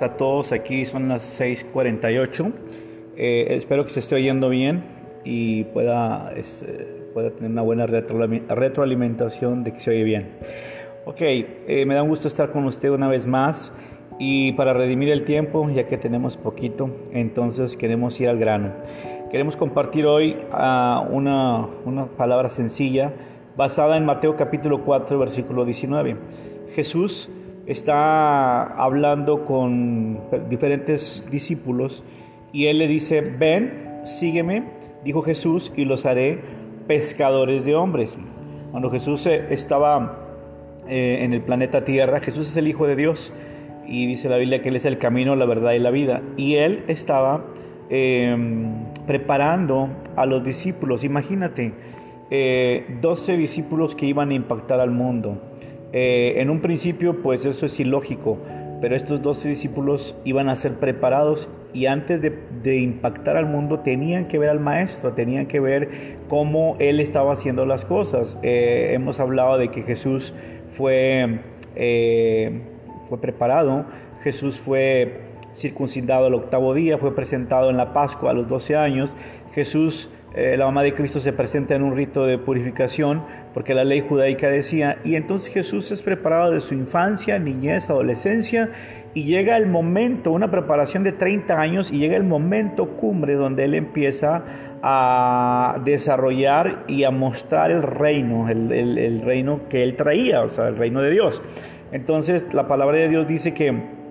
a 0.00 0.16
todos, 0.16 0.52
aquí 0.52 0.86
son 0.86 1.08
las 1.08 1.22
6:48. 1.22 2.52
Eh, 3.16 3.46
espero 3.50 3.84
que 3.84 3.90
se 3.90 4.00
esté 4.00 4.14
oyendo 4.14 4.48
bien 4.48 4.84
y 5.24 5.64
pueda, 5.64 6.32
eh, 6.34 7.10
pueda 7.12 7.30
tener 7.30 7.50
una 7.50 7.62
buena 7.62 7.86
retroalimentación 7.86 9.64
de 9.64 9.72
que 9.72 9.80
se 9.80 9.90
oye 9.90 10.04
bien. 10.04 10.30
Ok, 11.04 11.20
eh, 11.20 11.84
me 11.86 11.94
da 11.94 12.02
un 12.02 12.08
gusto 12.08 12.28
estar 12.28 12.52
con 12.52 12.64
usted 12.64 12.88
una 12.90 13.08
vez 13.08 13.26
más 13.26 13.72
y 14.18 14.52
para 14.52 14.72
redimir 14.72 15.10
el 15.10 15.24
tiempo, 15.24 15.68
ya 15.70 15.86
que 15.86 15.98
tenemos 15.98 16.36
poquito, 16.36 16.90
entonces 17.12 17.76
queremos 17.76 18.18
ir 18.20 18.28
al 18.28 18.38
grano. 18.38 18.72
Queremos 19.30 19.56
compartir 19.56 20.06
hoy 20.06 20.36
uh, 20.52 21.06
una, 21.10 21.66
una 21.84 22.06
palabra 22.06 22.50
sencilla 22.50 23.12
basada 23.56 23.96
en 23.96 24.04
Mateo 24.04 24.36
capítulo 24.36 24.84
4, 24.84 25.18
versículo 25.18 25.64
19. 25.64 26.16
Jesús 26.74 27.30
está 27.66 28.62
hablando 28.62 29.44
con 29.44 30.20
diferentes 30.48 31.28
discípulos 31.30 32.02
y 32.52 32.66
él 32.66 32.78
le 32.78 32.88
dice, 32.88 33.20
ven, 33.20 34.00
sígueme, 34.04 34.64
dijo 35.04 35.22
Jesús, 35.22 35.72
y 35.76 35.84
los 35.84 36.04
haré 36.06 36.40
pescadores 36.86 37.64
de 37.64 37.74
hombres. 37.74 38.18
Cuando 38.70 38.90
Jesús 38.90 39.26
eh, 39.26 39.46
estaba 39.50 40.18
eh, 40.88 41.20
en 41.22 41.32
el 41.32 41.42
planeta 41.42 41.84
Tierra, 41.84 42.20
Jesús 42.20 42.48
es 42.48 42.56
el 42.56 42.68
Hijo 42.68 42.86
de 42.86 42.96
Dios 42.96 43.32
y 43.86 44.06
dice 44.06 44.28
la 44.28 44.36
Biblia 44.36 44.62
que 44.62 44.68
Él 44.68 44.76
es 44.76 44.84
el 44.84 44.98
camino, 44.98 45.36
la 45.36 45.46
verdad 45.46 45.72
y 45.72 45.78
la 45.78 45.90
vida. 45.90 46.22
Y 46.36 46.56
Él 46.56 46.84
estaba 46.88 47.44
em, 47.90 48.84
preparando 49.06 49.88
a 50.16 50.26
los 50.26 50.44
discípulos, 50.44 51.04
imagínate, 51.04 51.72
12 52.30 53.34
eh, 53.34 53.36
discípulos 53.36 53.94
que 53.94 54.06
iban 54.06 54.30
a 54.30 54.34
impactar 54.34 54.80
al 54.80 54.90
mundo. 54.90 55.38
Eh, 55.92 56.40
en 56.40 56.48
un 56.48 56.60
principio, 56.60 57.20
pues 57.22 57.44
eso 57.44 57.66
es 57.66 57.78
ilógico, 57.78 58.38
pero 58.80 58.96
estos 58.96 59.20
doce 59.20 59.48
discípulos 59.48 60.16
iban 60.24 60.48
a 60.48 60.56
ser 60.56 60.74
preparados 60.74 61.50
y 61.74 61.86
antes 61.86 62.20
de, 62.20 62.76
impactar 62.76 63.36
al 63.36 63.46
mundo 63.46 63.80
tenían 63.80 64.26
que 64.26 64.38
ver 64.38 64.48
al 64.48 64.60
maestro, 64.60 65.12
tenían 65.12 65.46
que 65.46 65.60
ver 65.60 66.16
cómo 66.28 66.76
él 66.78 66.98
estaba 66.98 67.32
haciendo 67.32 67.66
las 67.66 67.84
cosas. 67.84 68.38
Eh, 68.42 68.90
hemos 68.92 69.20
hablado 69.20 69.58
de 69.58 69.70
que 69.70 69.82
Jesús 69.82 70.34
fue, 70.70 71.40
eh, 71.76 72.62
fue 73.08 73.20
preparado, 73.20 73.84
Jesús 74.22 74.60
fue 74.60 75.20
circuncidado 75.54 76.26
al 76.26 76.34
octavo 76.34 76.72
día, 76.72 76.96
fue 76.96 77.14
presentado 77.14 77.68
en 77.68 77.76
la 77.76 77.92
Pascua 77.92 78.30
a 78.30 78.34
los 78.34 78.48
12 78.48 78.76
años, 78.76 79.14
Jesús 79.54 80.10
la 80.34 80.64
mamá 80.64 80.82
de 80.82 80.94
Cristo 80.94 81.20
se 81.20 81.34
presenta 81.34 81.74
en 81.74 81.82
un 81.82 81.94
rito 81.94 82.24
de 82.24 82.38
purificación 82.38 83.22
porque 83.54 83.74
la 83.74 83.84
ley 83.84 84.00
judaica 84.00 84.48
decía, 84.48 84.98
y 85.04 85.16
entonces 85.16 85.52
Jesús 85.52 85.90
es 85.90 86.02
preparado 86.02 86.52
de 86.52 86.60
su 86.60 86.74
infancia, 86.74 87.38
niñez, 87.38 87.90
adolescencia, 87.90 88.70
y 89.14 89.24
llega 89.24 89.56
el 89.56 89.66
momento, 89.66 90.30
una 90.30 90.50
preparación 90.50 91.04
de 91.04 91.12
30 91.12 91.60
años, 91.60 91.90
y 91.90 91.98
llega 91.98 92.16
el 92.16 92.24
momento 92.24 92.96
cumbre 92.96 93.34
donde 93.34 93.64
él 93.64 93.74
empieza 93.74 94.44
a 94.82 95.80
desarrollar 95.84 96.84
y 96.88 97.04
a 97.04 97.10
mostrar 97.10 97.70
el 97.70 97.82
reino, 97.82 98.48
el, 98.48 99.22
reino 99.22 99.68
que 99.68 99.84
él 99.84 99.96
traía, 99.96 100.42
o 100.42 100.48
sea, 100.48 100.68
el 100.68 100.76
reino 100.76 101.00
de 101.00 101.10
Dios. 101.10 101.40
Entonces 101.92 102.46
la 102.52 102.66
palabra 102.66 102.96
de 102.96 103.08
Dios 103.08 103.28
dice 103.28 103.54
que 103.54 104.01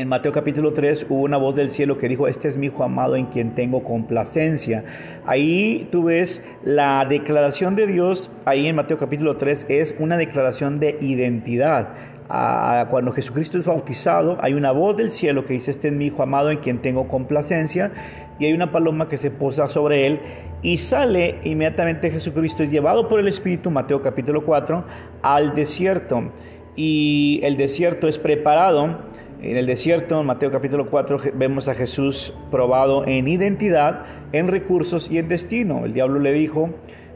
en 0.00 0.08
Mateo 0.08 0.30
capítulo 0.30 0.72
3 0.72 1.06
hubo 1.08 1.22
una 1.22 1.38
voz 1.38 1.56
del 1.56 1.70
cielo 1.70 1.98
que 1.98 2.08
dijo, 2.08 2.28
este 2.28 2.46
es 2.46 2.56
mi 2.56 2.66
hijo 2.66 2.84
amado 2.84 3.16
en 3.16 3.26
quien 3.26 3.56
tengo 3.56 3.82
complacencia. 3.82 4.84
Ahí 5.26 5.88
tú 5.90 6.04
ves 6.04 6.40
la 6.62 7.04
declaración 7.08 7.74
de 7.74 7.88
Dios, 7.88 8.30
ahí 8.44 8.68
en 8.68 8.76
Mateo 8.76 8.96
capítulo 8.96 9.36
3 9.36 9.66
es 9.68 9.96
una 9.98 10.16
declaración 10.16 10.78
de 10.78 10.98
identidad. 11.00 11.88
Cuando 12.90 13.10
Jesucristo 13.10 13.58
es 13.58 13.66
bautizado, 13.66 14.38
hay 14.40 14.54
una 14.54 14.70
voz 14.70 14.96
del 14.96 15.10
cielo 15.10 15.46
que 15.46 15.54
dice, 15.54 15.72
este 15.72 15.88
es 15.88 15.94
mi 15.94 16.06
hijo 16.06 16.22
amado 16.22 16.50
en 16.50 16.58
quien 16.58 16.78
tengo 16.78 17.08
complacencia, 17.08 17.90
y 18.38 18.44
hay 18.44 18.52
una 18.52 18.70
paloma 18.70 19.08
que 19.08 19.16
se 19.16 19.32
posa 19.32 19.66
sobre 19.66 20.06
él, 20.06 20.20
y 20.62 20.76
sale 20.76 21.40
inmediatamente 21.42 22.10
Jesucristo, 22.10 22.62
es 22.62 22.70
llevado 22.70 23.08
por 23.08 23.18
el 23.18 23.26
Espíritu, 23.26 23.70
Mateo 23.70 24.00
capítulo 24.02 24.44
4, 24.44 24.84
al 25.22 25.54
desierto. 25.56 26.30
Y 26.76 27.40
el 27.42 27.56
desierto 27.56 28.06
es 28.06 28.18
preparado 28.18 29.07
en 29.40 29.56
el 29.56 29.66
desierto, 29.66 30.20
en 30.20 30.26
Mateo 30.26 30.50
capítulo 30.50 30.90
4, 30.90 31.20
vemos 31.34 31.68
a 31.68 31.74
Jesús 31.74 32.34
probado 32.50 33.06
en 33.06 33.28
identidad, 33.28 34.04
en 34.32 34.48
recursos 34.48 35.10
y 35.10 35.18
en 35.18 35.28
destino. 35.28 35.84
El 35.84 35.92
diablo 35.92 36.18
le 36.18 36.32
dijo, 36.32 36.70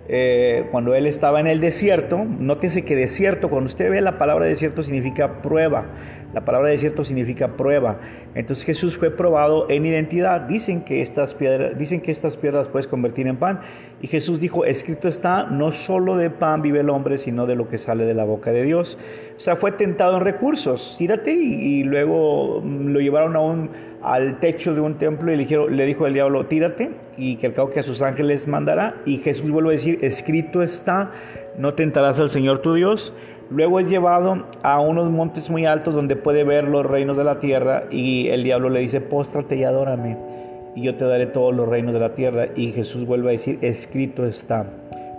eh, 0.08 0.66
cuando 0.70 0.94
él 0.94 1.06
estaba 1.06 1.40
en 1.40 1.48
el 1.48 1.60
desierto, 1.60 2.24
nótese 2.24 2.84
que 2.84 2.94
desierto, 2.94 3.50
cuando 3.50 3.66
usted 3.66 3.90
ve 3.90 4.00
la 4.00 4.18
palabra 4.18 4.46
desierto 4.46 4.82
significa 4.82 5.42
prueba. 5.42 5.86
La 6.32 6.44
palabra 6.44 6.70
desierto 6.70 7.04
significa 7.04 7.56
prueba. 7.56 8.00
Entonces 8.34 8.64
Jesús 8.64 8.96
fue 8.96 9.10
probado 9.10 9.68
en 9.68 9.84
identidad. 9.84 10.42
Dicen 10.42 10.82
que 10.82 11.02
estas 11.02 11.34
piedras, 11.34 11.76
dicen 11.76 12.00
que 12.00 12.10
estas 12.10 12.36
piedras 12.36 12.68
puedes 12.68 12.86
convertir 12.86 13.26
en 13.26 13.36
pan. 13.36 13.60
Y 14.02 14.08
Jesús 14.08 14.40
dijo, 14.40 14.64
escrito 14.64 15.06
está, 15.06 15.44
no 15.44 15.70
solo 15.70 16.16
de 16.16 16.28
pan 16.28 16.60
vive 16.60 16.80
el 16.80 16.90
hombre, 16.90 17.18
sino 17.18 17.46
de 17.46 17.54
lo 17.54 17.68
que 17.68 17.78
sale 17.78 18.04
de 18.04 18.14
la 18.14 18.24
boca 18.24 18.50
de 18.50 18.64
Dios. 18.64 18.98
O 19.36 19.40
sea, 19.40 19.54
fue 19.54 19.70
tentado 19.70 20.16
en 20.16 20.24
recursos. 20.24 20.96
Tírate 20.98 21.32
y, 21.32 21.84
luego 21.84 22.60
lo 22.64 22.98
llevaron 22.98 23.36
a 23.36 23.40
un, 23.40 23.70
al 24.02 24.40
techo 24.40 24.74
de 24.74 24.80
un 24.80 24.98
templo 24.98 25.32
y 25.32 25.36
le, 25.36 25.42
dijeron, 25.44 25.76
le 25.76 25.86
dijo 25.86 26.04
el 26.08 26.14
diablo, 26.14 26.46
tírate 26.46 26.90
y 27.16 27.36
que 27.36 27.46
al 27.46 27.54
cabo 27.54 27.70
que 27.70 27.78
a 27.78 27.84
sus 27.84 28.02
ángeles 28.02 28.48
mandará. 28.48 28.96
Y 29.06 29.18
Jesús 29.18 29.52
vuelve 29.52 29.68
a 29.68 29.72
decir, 29.74 30.00
escrito 30.02 30.62
está, 30.62 31.12
no 31.56 31.74
tentarás 31.74 32.18
al 32.18 32.28
Señor 32.28 32.58
tu 32.58 32.74
Dios. 32.74 33.14
Luego 33.50 33.78
es 33.78 33.88
llevado 33.88 34.48
a 34.64 34.80
unos 34.80 35.12
montes 35.12 35.48
muy 35.48 35.64
altos 35.64 35.94
donde 35.94 36.16
puede 36.16 36.42
ver 36.42 36.66
los 36.66 36.84
reinos 36.84 37.16
de 37.16 37.22
la 37.22 37.38
tierra 37.38 37.84
y 37.92 38.26
el 38.30 38.42
diablo 38.42 38.68
le 38.68 38.80
dice, 38.80 39.00
póstrate 39.00 39.54
y 39.54 39.62
adórame 39.62 40.41
y 40.74 40.82
yo 40.82 40.96
te 40.96 41.04
daré 41.04 41.26
todos 41.26 41.54
los 41.54 41.68
reinos 41.68 41.92
de 41.94 42.00
la 42.00 42.14
tierra. 42.14 42.48
Y 42.56 42.72
Jesús 42.72 43.06
vuelve 43.06 43.28
a 43.28 43.32
decir, 43.32 43.58
escrito 43.62 44.26
está, 44.26 44.66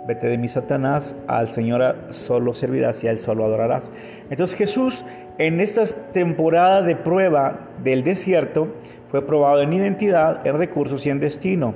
vete 0.06 0.26
de 0.26 0.38
mi 0.38 0.48
Satanás, 0.48 1.14
al 1.26 1.48
Señor 1.48 1.96
solo 2.10 2.54
servirás 2.54 3.02
y 3.04 3.08
a 3.08 3.10
Él 3.10 3.18
solo 3.18 3.44
adorarás. 3.44 3.90
Entonces 4.30 4.56
Jesús 4.56 5.04
en 5.38 5.60
esta 5.60 5.84
temporada 6.12 6.82
de 6.82 6.94
prueba 6.94 7.70
del 7.82 8.04
desierto 8.04 8.68
fue 9.08 9.26
probado 9.26 9.62
en 9.62 9.72
identidad, 9.72 10.46
en 10.46 10.58
recursos 10.58 11.04
y 11.06 11.10
en 11.10 11.20
destino. 11.20 11.74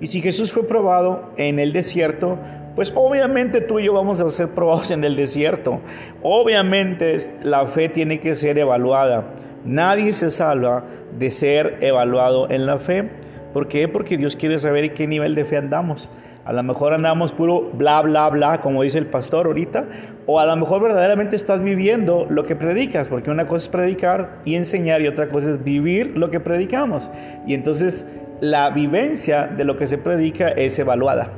Y 0.00 0.08
si 0.08 0.20
Jesús 0.20 0.52
fue 0.52 0.66
probado 0.66 1.30
en 1.36 1.58
el 1.58 1.72
desierto, 1.72 2.38
pues 2.76 2.92
obviamente 2.94 3.60
tú 3.60 3.80
y 3.80 3.86
yo 3.86 3.94
vamos 3.94 4.20
a 4.20 4.28
ser 4.28 4.50
probados 4.50 4.90
en 4.90 5.02
el 5.04 5.16
desierto. 5.16 5.80
Obviamente 6.22 7.18
la 7.42 7.66
fe 7.66 7.88
tiene 7.88 8.20
que 8.20 8.36
ser 8.36 8.58
evaluada. 8.58 9.24
Nadie 9.64 10.12
se 10.12 10.30
salva 10.30 10.84
de 11.18 11.30
ser 11.30 11.78
evaluado 11.80 12.50
en 12.50 12.66
la 12.66 12.78
fe. 12.78 13.08
¿Por 13.52 13.68
qué? 13.68 13.88
Porque 13.88 14.16
Dios 14.16 14.36
quiere 14.36 14.58
saber 14.58 14.84
en 14.84 14.94
qué 14.94 15.06
nivel 15.06 15.34
de 15.34 15.44
fe 15.44 15.56
andamos. 15.56 16.08
A 16.44 16.52
lo 16.52 16.62
mejor 16.62 16.94
andamos 16.94 17.32
puro 17.32 17.70
bla, 17.74 18.00
bla, 18.00 18.30
bla, 18.30 18.60
como 18.62 18.82
dice 18.82 18.98
el 18.98 19.06
pastor 19.06 19.46
ahorita, 19.46 19.86
o 20.26 20.40
a 20.40 20.46
lo 20.46 20.56
mejor 20.56 20.80
verdaderamente 20.80 21.36
estás 21.36 21.62
viviendo 21.62 22.26
lo 22.30 22.44
que 22.44 22.56
predicas, 22.56 23.08
porque 23.08 23.30
una 23.30 23.46
cosa 23.46 23.64
es 23.64 23.68
predicar 23.68 24.38
y 24.44 24.54
enseñar 24.54 25.02
y 25.02 25.08
otra 25.08 25.28
cosa 25.28 25.50
es 25.50 25.62
vivir 25.62 26.16
lo 26.16 26.30
que 26.30 26.40
predicamos. 26.40 27.10
Y 27.46 27.52
entonces 27.54 28.06
la 28.40 28.70
vivencia 28.70 29.46
de 29.46 29.64
lo 29.64 29.76
que 29.76 29.86
se 29.86 29.98
predica 29.98 30.48
es 30.48 30.78
evaluada. 30.78 31.32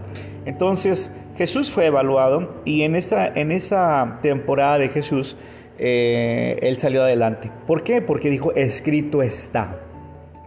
Entonces, 0.44 1.10
Jesús 1.36 1.70
fue 1.70 1.86
evaluado 1.86 2.62
y 2.64 2.82
en 2.82 2.96
esa, 2.96 3.26
en 3.26 3.50
esa 3.50 4.18
temporada 4.22 4.78
de 4.78 4.90
Jesús, 4.90 5.36
eh, 5.80 6.58
él 6.62 6.76
salió 6.76 7.02
adelante. 7.02 7.50
¿Por 7.66 7.82
qué? 7.82 8.02
Porque 8.02 8.30
dijo, 8.30 8.52
escrito 8.54 9.22
está. 9.22 9.80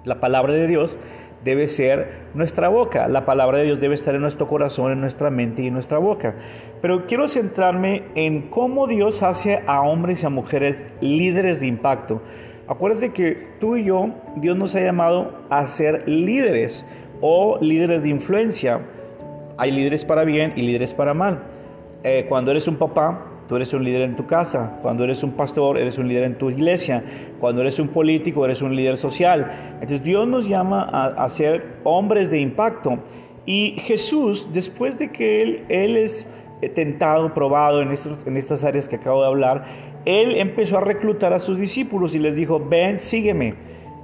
La 0.05 0.19
palabra 0.19 0.53
de 0.53 0.67
Dios 0.67 0.97
debe 1.43 1.67
ser 1.67 2.29
nuestra 2.33 2.69
boca. 2.69 3.07
La 3.07 3.25
palabra 3.25 3.57
de 3.57 3.65
Dios 3.65 3.79
debe 3.81 3.95
estar 3.95 4.15
en 4.15 4.21
nuestro 4.21 4.47
corazón, 4.47 4.91
en 4.91 5.01
nuestra 5.01 5.29
mente 5.29 5.63
y 5.63 5.67
en 5.67 5.73
nuestra 5.73 5.97
boca. 5.97 6.35
Pero 6.81 7.05
quiero 7.07 7.27
centrarme 7.27 8.03
en 8.15 8.49
cómo 8.49 8.87
Dios 8.87 9.23
hace 9.23 9.61
a 9.65 9.81
hombres 9.81 10.23
y 10.23 10.25
a 10.25 10.29
mujeres 10.29 10.85
líderes 11.01 11.59
de 11.59 11.67
impacto. 11.67 12.21
Acuérdate 12.67 13.11
que 13.11 13.49
tú 13.59 13.75
y 13.75 13.85
yo, 13.85 14.09
Dios 14.37 14.55
nos 14.55 14.75
ha 14.75 14.81
llamado 14.81 15.41
a 15.49 15.67
ser 15.67 16.07
líderes 16.07 16.85
o 17.19 17.57
líderes 17.59 18.03
de 18.03 18.09
influencia 18.09 18.81
hay 19.57 19.71
líderes 19.71 20.03
para 20.05 20.23
bien 20.23 20.53
y 20.55 20.61
líderes 20.63 20.93
para 20.93 21.13
mal. 21.13 21.43
Eh, 22.03 22.25
cuando 22.27 22.51
eres 22.51 22.67
un 22.67 22.77
papá, 22.77 23.25
tú 23.53 23.57
eres 23.57 23.71
un 23.71 23.83
líder 23.83 24.01
en 24.01 24.15
tu 24.15 24.25
casa. 24.25 24.79
Cuando 24.81 25.03
eres 25.03 25.21
un 25.21 25.33
pastor, 25.33 25.77
eres 25.77 25.99
un 25.99 26.07
líder 26.07 26.23
en 26.23 26.39
tu 26.39 26.49
iglesia. 26.49 27.03
Cuando 27.39 27.61
eres 27.61 27.77
un 27.77 27.87
político, 27.89 28.43
eres 28.45 28.63
un 28.63 28.75
líder 28.75 28.97
social. 28.97 29.51
Entonces 29.73 30.03
Dios 30.03 30.27
nos 30.27 30.47
llama 30.47 30.81
a, 30.81 31.29
ser 31.29 31.63
hombres 31.83 32.31
de 32.31 32.39
impacto. 32.39 32.97
Y 33.45 33.75
Jesús, 33.77 34.49
después 34.51 34.97
de 34.97 35.11
que 35.11 35.43
Él, 35.43 35.65
él 35.69 35.97
es 35.97 36.27
tentado, 36.73 37.31
probado 37.35 37.83
en, 37.83 37.93
en 38.25 38.37
estas 38.37 38.63
áreas 38.63 38.89
que 38.89 38.95
acabo 38.95 39.21
de 39.21 39.27
hablar, 39.27 39.65
Él 40.05 40.35
empezó 40.37 40.79
a 40.79 40.81
reclutar 40.81 41.31
a 41.31 41.37
sus 41.37 41.59
discípulos 41.59 42.15
y 42.15 42.17
les 42.17 42.35
dijo, 42.35 42.59
ven, 42.59 42.99
sígueme. 42.99 43.53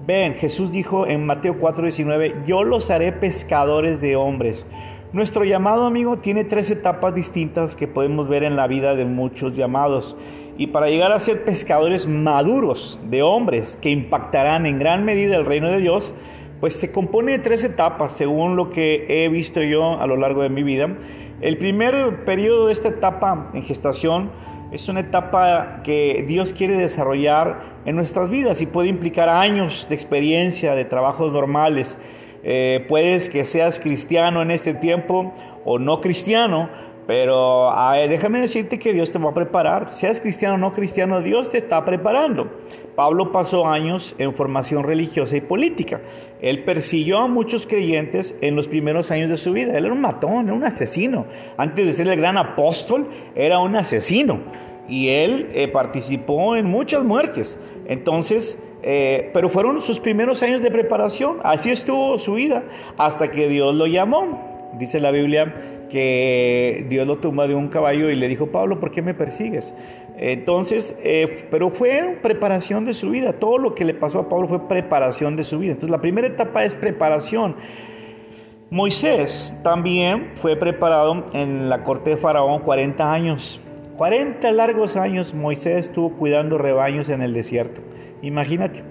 Ven, 0.05 0.35
Jesús 0.35 0.71
dijo 0.71 1.07
en 1.07 1.25
Mateo 1.25 1.59
4:19, 1.59 2.45
yo 2.45 2.63
los 2.63 2.91
haré 2.91 3.13
pescadores 3.13 3.99
de 3.99 4.15
hombres. 4.15 4.63
Nuestro 5.11 5.43
llamado, 5.43 5.87
amigo, 5.87 6.17
tiene 6.17 6.43
tres 6.43 6.69
etapas 6.69 7.15
distintas 7.15 7.75
que 7.75 7.87
podemos 7.87 8.29
ver 8.29 8.43
en 8.43 8.55
la 8.55 8.67
vida 8.67 8.93
de 8.93 9.05
muchos 9.05 9.55
llamados. 9.55 10.15
Y 10.55 10.67
para 10.67 10.89
llegar 10.89 11.11
a 11.11 11.19
ser 11.19 11.45
pescadores 11.45 12.05
maduros 12.05 12.99
de 13.09 13.23
hombres 13.23 13.75
que 13.81 13.89
impactarán 13.89 14.67
en 14.67 14.77
gran 14.77 15.05
medida 15.05 15.35
el 15.35 15.47
reino 15.47 15.71
de 15.71 15.79
Dios, 15.79 16.13
pues 16.59 16.75
se 16.75 16.91
compone 16.91 17.31
de 17.31 17.39
tres 17.39 17.63
etapas, 17.63 18.13
según 18.13 18.55
lo 18.55 18.69
que 18.69 19.25
he 19.25 19.29
visto 19.29 19.63
yo 19.63 19.99
a 19.99 20.05
lo 20.05 20.15
largo 20.15 20.43
de 20.43 20.49
mi 20.49 20.61
vida. 20.61 20.95
El 21.41 21.57
primer 21.57 22.23
periodo 22.23 22.67
de 22.67 22.73
esta 22.73 22.89
etapa 22.89 23.49
en 23.55 23.63
gestación 23.63 24.29
es 24.71 24.89
una 24.89 24.99
etapa 24.99 25.81
que 25.83 26.23
Dios 26.27 26.53
quiere 26.53 26.75
desarrollar 26.75 27.79
en 27.85 27.95
nuestras 27.95 28.29
vidas 28.29 28.61
y 28.61 28.67
puede 28.67 28.89
implicar 28.89 29.27
años 29.27 29.87
de 29.89 29.95
experiencia, 29.95 30.75
de 30.75 30.85
trabajos 30.85 31.33
normales. 31.33 31.97
Eh, 32.43 32.85
puedes 32.87 33.29
que 33.29 33.45
seas 33.45 33.79
cristiano 33.79 34.41
en 34.41 34.51
este 34.51 34.73
tiempo 34.73 35.33
o 35.65 35.79
no 35.79 36.01
cristiano, 36.01 36.69
pero 37.09 37.73
déjame 38.07 38.39
decirte 38.39 38.77
que 38.77 38.93
Dios 38.93 39.11
te 39.11 39.17
va 39.17 39.31
a 39.31 39.33
preparar. 39.33 39.93
Seas 39.93 40.21
cristiano 40.21 40.55
o 40.55 40.57
no 40.59 40.73
cristiano, 40.73 41.21
Dios 41.21 41.49
te 41.49 41.57
está 41.57 41.83
preparando. 41.83 42.51
Pablo 42.95 43.31
pasó 43.31 43.65
años 43.65 44.13
en 44.19 44.35
formación 44.35 44.83
religiosa 44.83 45.35
y 45.35 45.41
política. 45.41 46.01
Él 46.39 46.63
persiguió 46.63 47.17
a 47.17 47.27
muchos 47.27 47.65
creyentes 47.65 48.35
en 48.41 48.55
los 48.55 48.67
primeros 48.67 49.09
años 49.09 49.29
de 49.29 49.37
su 49.37 49.53
vida. 49.53 49.75
Él 49.75 49.85
era 49.85 49.93
un 49.93 50.01
matón, 50.01 50.45
era 50.45 50.53
un 50.53 50.63
asesino. 50.63 51.25
Antes 51.57 51.87
de 51.87 51.93
ser 51.93 52.07
el 52.07 52.19
gran 52.19 52.37
apóstol, 52.37 53.07
era 53.35 53.57
un 53.57 53.75
asesino. 53.75 54.39
Y 54.89 55.09
él 55.09 55.49
eh, 55.53 55.67
participó 55.67 56.55
en 56.55 56.65
muchas 56.65 57.03
muertes. 57.03 57.59
Entonces, 57.85 58.57
eh, 58.81 59.29
pero 59.33 59.49
fueron 59.49 59.81
sus 59.81 59.99
primeros 59.99 60.41
años 60.41 60.61
de 60.61 60.71
preparación. 60.71 61.37
Así 61.43 61.69
estuvo 61.69 62.17
su 62.17 62.33
vida 62.33 62.63
hasta 62.97 63.31
que 63.31 63.47
Dios 63.47 63.75
lo 63.75 63.87
llamó. 63.87 64.71
Dice 64.77 64.99
la 64.99 65.11
Biblia 65.11 65.53
que 65.89 66.85
Dios 66.89 67.07
lo 67.07 67.17
tomó 67.17 67.47
de 67.47 67.55
un 67.55 67.67
caballo 67.67 68.09
y 68.09 68.15
le 68.15 68.27
dijo, 68.27 68.47
Pablo, 68.47 68.79
¿por 68.79 68.91
qué 68.91 69.01
me 69.01 69.13
persigues? 69.13 69.73
Entonces, 70.17 70.97
eh, 71.03 71.47
pero 71.49 71.69
fue 71.69 72.19
preparación 72.21 72.85
de 72.85 72.93
su 72.93 73.09
vida. 73.09 73.33
Todo 73.33 73.57
lo 73.57 73.73
que 73.73 73.85
le 73.85 73.93
pasó 73.93 74.19
a 74.19 74.29
Pablo 74.29 74.47
fue 74.47 74.67
preparación 74.67 75.35
de 75.35 75.43
su 75.43 75.59
vida. 75.59 75.71
Entonces, 75.71 75.91
la 75.91 76.01
primera 76.01 76.27
etapa 76.27 76.63
es 76.63 76.75
preparación. 76.75 77.55
Moisés 78.69 79.57
también 79.63 80.33
fue 80.35 80.55
preparado 80.55 81.25
en 81.33 81.69
la 81.69 81.83
corte 81.83 82.11
de 82.11 82.17
Faraón 82.17 82.61
40 82.61 83.11
años. 83.11 83.59
40 83.99 84.53
largos 84.53 84.95
años 84.95 85.33
Moisés 85.33 85.87
estuvo 85.87 86.13
cuidando 86.13 86.57
rebaños 86.57 87.09
en 87.09 87.21
el 87.21 87.33
desierto. 87.33 87.81
Imagínate, 88.21 88.81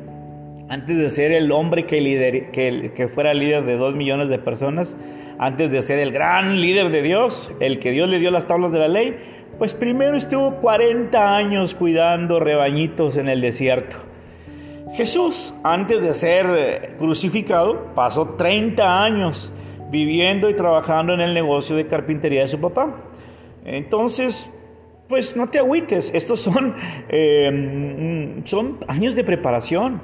antes 0.68 0.98
de 0.98 1.08
ser 1.08 1.32
el 1.32 1.50
hombre 1.50 1.86
que, 1.86 3.10
fuera 3.14 3.32
líder 3.32 3.64
de 3.64 3.78
dos 3.78 3.94
millones 3.94 4.28
de 4.28 4.38
personas, 4.38 4.98
antes 5.38 5.70
de 5.70 5.80
ser 5.80 5.98
el 5.98 6.12
gran 6.12 6.60
líder 6.60 6.90
de 6.90 7.00
Dios, 7.00 7.50
el 7.58 7.78
que 7.78 7.90
Dios 7.90 8.10
le 8.10 8.18
dio 8.18 8.30
las 8.30 8.46
tablas 8.46 8.70
de 8.70 8.80
la 8.80 8.88
ley, 8.88 9.16
pues 9.56 9.72
primero 9.72 10.14
estuvo 10.14 10.56
40 10.56 11.36
años 11.36 11.72
cuidando 11.72 12.38
rebañitos 12.38 13.16
en 13.16 13.30
el 13.30 13.40
desierto. 13.40 13.96
Jesús, 14.92 15.54
antes 15.64 16.02
de 16.02 16.12
ser 16.12 16.46
eh, 16.50 16.94
crucificado, 16.98 17.94
pasó 17.94 18.34
30 18.36 19.02
años 19.04 19.50
viviendo 19.90 20.50
y 20.50 20.54
trabajando 20.54 21.14
en 21.14 21.22
el 21.22 21.32
negocio 21.32 21.76
de 21.76 21.86
carpintería 21.86 22.42
de 22.42 22.48
su 22.48 22.60
papá. 22.60 22.94
Entonces, 23.64 24.52
pues 25.08 25.36
no 25.36 25.48
te 25.48 25.58
agüites, 25.58 26.10
estos 26.14 26.40
son, 26.40 26.74
eh, 27.08 28.42
son 28.44 28.78
años 28.88 29.16
de 29.16 29.24
preparación. 29.24 30.00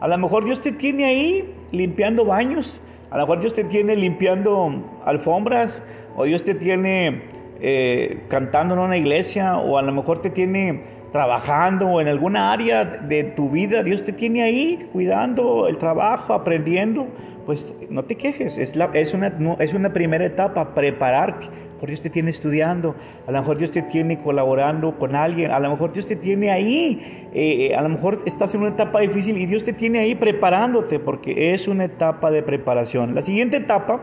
A 0.00 0.08
lo 0.08 0.18
mejor 0.18 0.44
Dios 0.44 0.60
te 0.60 0.72
tiene 0.72 1.04
ahí 1.06 1.54
limpiando 1.70 2.24
baños, 2.24 2.80
a 3.10 3.16
lo 3.16 3.22
mejor 3.22 3.40
Dios 3.40 3.54
te 3.54 3.64
tiene 3.64 3.96
limpiando 3.96 5.00
alfombras 5.04 5.82
o 6.16 6.24
Dios 6.24 6.44
te 6.44 6.54
tiene 6.54 7.22
eh, 7.60 8.24
cantando 8.28 8.74
en 8.74 8.80
una 8.80 8.96
iglesia 8.96 9.56
o 9.58 9.78
a 9.78 9.82
lo 9.82 9.92
mejor 9.92 10.20
te 10.20 10.30
tiene 10.30 10.82
trabajando 11.12 11.88
o 11.88 12.00
en 12.00 12.08
alguna 12.08 12.52
área 12.52 12.84
de 12.84 13.22
tu 13.24 13.50
vida. 13.50 13.82
Dios 13.82 14.02
te 14.02 14.12
tiene 14.12 14.42
ahí 14.42 14.88
cuidando 14.92 15.68
el 15.68 15.78
trabajo, 15.78 16.32
aprendiendo. 16.34 17.06
Pues 17.46 17.74
no 17.90 18.04
te 18.04 18.16
quejes, 18.16 18.56
es, 18.56 18.74
es, 18.94 19.14
una, 19.14 19.56
es 19.58 19.74
una 19.74 19.92
primera 19.92 20.24
etapa, 20.24 20.74
prepararte 20.74 21.48
mejor 21.82 21.88
Dios 21.88 22.02
te 22.02 22.10
tiene 22.10 22.30
estudiando, 22.30 22.94
a 23.26 23.32
lo 23.32 23.40
mejor 23.40 23.56
Dios 23.58 23.72
te 23.72 23.82
tiene 23.82 24.20
colaborando 24.22 24.96
con 25.00 25.16
alguien, 25.16 25.50
a 25.50 25.58
lo 25.58 25.68
mejor 25.68 25.92
Dios 25.92 26.06
te 26.06 26.14
tiene 26.14 26.52
ahí, 26.52 27.28
eh, 27.34 27.70
eh, 27.70 27.74
a 27.74 27.82
lo 27.82 27.88
mejor 27.88 28.22
estás 28.24 28.54
en 28.54 28.60
una 28.60 28.70
etapa 28.70 29.00
difícil 29.00 29.36
y 29.36 29.46
Dios 29.46 29.64
te 29.64 29.72
tiene 29.72 29.98
ahí 29.98 30.14
preparándote 30.14 31.00
porque 31.00 31.52
es 31.52 31.66
una 31.66 31.86
etapa 31.86 32.30
de 32.30 32.44
preparación. 32.44 33.16
La 33.16 33.22
siguiente 33.22 33.56
etapa 33.56 34.02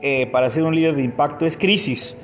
eh, 0.00 0.26
para 0.32 0.48
ser 0.48 0.62
un 0.62 0.74
líder 0.74 0.96
de 0.96 1.02
impacto 1.02 1.44
es 1.44 1.58
crisis. 1.58 2.16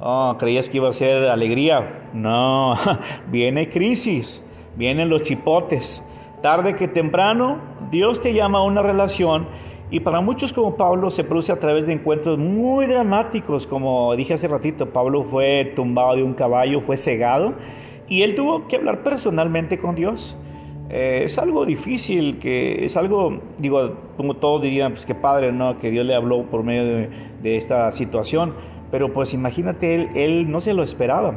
Oh, 0.00 0.36
¿Creías 0.38 0.70
que 0.70 0.78
iba 0.78 0.88
a 0.88 0.94
ser 0.94 1.24
alegría? 1.24 2.08
No, 2.14 2.76
viene 3.30 3.68
crisis, 3.68 4.42
vienen 4.76 5.10
los 5.10 5.22
chipotes. 5.22 6.02
Tarde 6.40 6.76
que 6.76 6.88
temprano, 6.88 7.58
Dios 7.90 8.22
te 8.22 8.32
llama 8.32 8.60
a 8.60 8.62
una 8.62 8.80
relación 8.80 9.48
y 9.90 10.00
para 10.00 10.20
muchos 10.20 10.52
como 10.52 10.76
Pablo 10.76 11.10
se 11.10 11.24
produce 11.24 11.50
a 11.50 11.58
través 11.58 11.86
de 11.86 11.94
encuentros 11.94 12.38
muy 12.38 12.86
dramáticos, 12.86 13.66
como 13.66 14.14
dije 14.16 14.34
hace 14.34 14.46
ratito, 14.46 14.90
Pablo 14.90 15.24
fue 15.24 15.72
tumbado 15.74 16.16
de 16.16 16.22
un 16.22 16.34
caballo, 16.34 16.82
fue 16.82 16.98
cegado 16.98 17.54
y 18.06 18.22
él 18.22 18.34
tuvo 18.34 18.66
que 18.68 18.76
hablar 18.76 19.02
personalmente 19.02 19.78
con 19.78 19.94
Dios. 19.94 20.36
Eh, 20.90 21.22
es 21.24 21.38
algo 21.38 21.66
difícil, 21.66 22.38
que 22.38 22.84
es 22.84 22.96
algo, 22.96 23.40
digo, 23.58 23.94
como 24.16 24.34
todos 24.34 24.62
dirían, 24.62 24.92
pues 24.92 25.04
que 25.04 25.14
padre, 25.14 25.52
¿no? 25.52 25.78
Que 25.78 25.90
Dios 25.90 26.06
le 26.06 26.14
habló 26.14 26.44
por 26.44 26.62
medio 26.64 26.84
de, 26.84 27.08
de 27.42 27.56
esta 27.56 27.92
situación, 27.92 28.54
pero 28.90 29.12
pues 29.12 29.34
imagínate, 29.34 29.94
él, 29.94 30.08
él 30.14 30.50
no 30.50 30.60
se 30.60 30.74
lo 30.74 30.82
esperaba. 30.82 31.34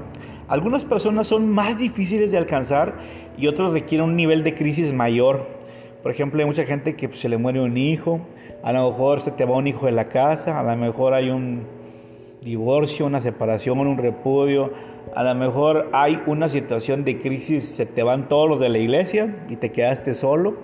Algunas 0.48 0.84
personas 0.84 1.28
son 1.28 1.50
más 1.50 1.78
difíciles 1.78 2.32
de 2.32 2.38
alcanzar 2.38 2.96
y 3.38 3.48
otros 3.48 3.72
requieren 3.74 4.10
un 4.10 4.16
nivel 4.18 4.44
de 4.44 4.54
crisis 4.56 4.92
mayor. 4.94 5.48
Por 6.04 6.12
ejemplo, 6.12 6.40
hay 6.40 6.46
mucha 6.46 6.66
gente 6.66 6.96
que 6.96 7.08
pues, 7.08 7.20
se 7.20 7.30
le 7.30 7.38
muere 7.38 7.62
un 7.62 7.78
hijo, 7.78 8.22
a 8.64 8.72
lo 8.72 8.92
mejor 8.92 9.22
se 9.22 9.32
te 9.32 9.46
va 9.46 9.58
un 9.58 9.68
hijo 9.68 9.86
de 9.86 9.92
la 9.92 10.10
casa, 10.10 10.60
a 10.60 10.64
lo 10.64 10.76
mejor 10.76 11.14
hay 11.14 11.30
un 11.30 11.66
divorcio, 12.42 13.06
una 13.06 13.22
separación, 13.22 13.80
un 13.80 13.98
repudio, 13.98 14.72
a 15.16 15.24
lo 15.24 15.36
mejor 15.36 15.90
hay 15.94 16.20
una 16.26 16.50
situación 16.50 17.04
de 17.04 17.20
crisis, 17.20 17.66
se 17.66 17.86
te 17.86 18.04
van 18.04 18.30
todos 18.30 18.50
los 18.50 18.60
de 18.60 18.70
la 18.70 18.78
iglesia 18.78 19.46
y 19.50 19.56
te 19.56 19.72
quedaste 19.72 20.14
solo. 20.14 20.56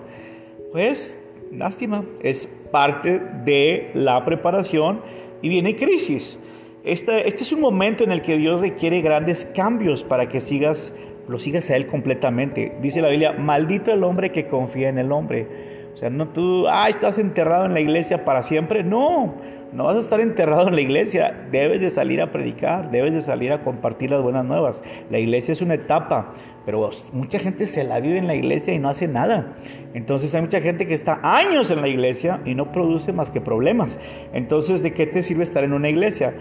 Pues, 0.72 1.18
lástima, 1.52 2.04
es 2.22 2.48
parte 2.70 3.20
de 3.44 3.90
la 3.94 4.24
preparación 4.24 5.00
y 5.42 5.48
viene 5.48 5.76
crisis. 5.76 6.38
Este, 6.84 7.28
este 7.28 7.42
es 7.42 7.52
un 7.52 7.60
momento 7.60 8.04
en 8.04 8.12
el 8.12 8.22
que 8.22 8.36
Dios 8.36 8.60
requiere 8.60 9.00
grandes 9.00 9.44
cambios 9.54 10.04
para 10.04 10.28
que 10.28 10.40
sigas, 10.40 10.94
lo 11.28 11.38
sigas 11.38 11.68
a 11.70 11.76
Él 11.76 11.86
completamente. 11.86 12.76
Dice 12.80 13.02
la 13.02 13.08
Biblia, 13.08 13.32
maldito 13.32 13.92
el 13.92 14.04
hombre 14.04 14.30
que 14.30 14.46
confía 14.46 14.88
en 14.88 14.98
el 14.98 15.12
hombre 15.12 15.67
o 15.98 16.00
sea, 16.00 16.10
no 16.10 16.28
tú, 16.28 16.68
ah, 16.68 16.88
estás 16.88 17.18
enterrado 17.18 17.64
en 17.64 17.74
la 17.74 17.80
iglesia 17.80 18.24
para 18.24 18.44
siempre. 18.44 18.84
No, 18.84 19.34
no 19.72 19.82
vas 19.82 19.96
a 19.96 19.98
estar 19.98 20.20
enterrado 20.20 20.68
en 20.68 20.76
la 20.76 20.80
iglesia. 20.80 21.48
Debes 21.50 21.80
de 21.80 21.90
salir 21.90 22.22
a 22.22 22.30
predicar, 22.30 22.92
debes 22.92 23.14
de 23.14 23.20
salir 23.20 23.50
a 23.50 23.64
compartir 23.64 24.12
las 24.12 24.22
buenas 24.22 24.44
nuevas. 24.44 24.80
La 25.10 25.18
iglesia 25.18 25.50
es 25.50 25.60
una 25.60 25.74
etapa, 25.74 26.34
pero 26.64 26.88
mucha 27.10 27.40
gente 27.40 27.66
se 27.66 27.82
la 27.82 27.98
vive 27.98 28.16
en 28.16 28.28
la 28.28 28.36
iglesia 28.36 28.72
y 28.72 28.78
no 28.78 28.88
hace 28.88 29.08
nada. 29.08 29.56
Entonces 29.92 30.32
hay 30.36 30.42
mucha 30.42 30.60
gente 30.60 30.86
que 30.86 30.94
está 30.94 31.18
años 31.24 31.68
en 31.72 31.80
la 31.80 31.88
iglesia 31.88 32.42
y 32.44 32.54
no 32.54 32.70
produce 32.70 33.12
más 33.12 33.32
que 33.32 33.40
problemas. 33.40 33.98
Entonces, 34.32 34.84
¿de 34.84 34.92
qué 34.92 35.04
te 35.08 35.24
sirve 35.24 35.42
estar 35.42 35.64
en 35.64 35.72
una 35.72 35.88
iglesia? 35.88 36.32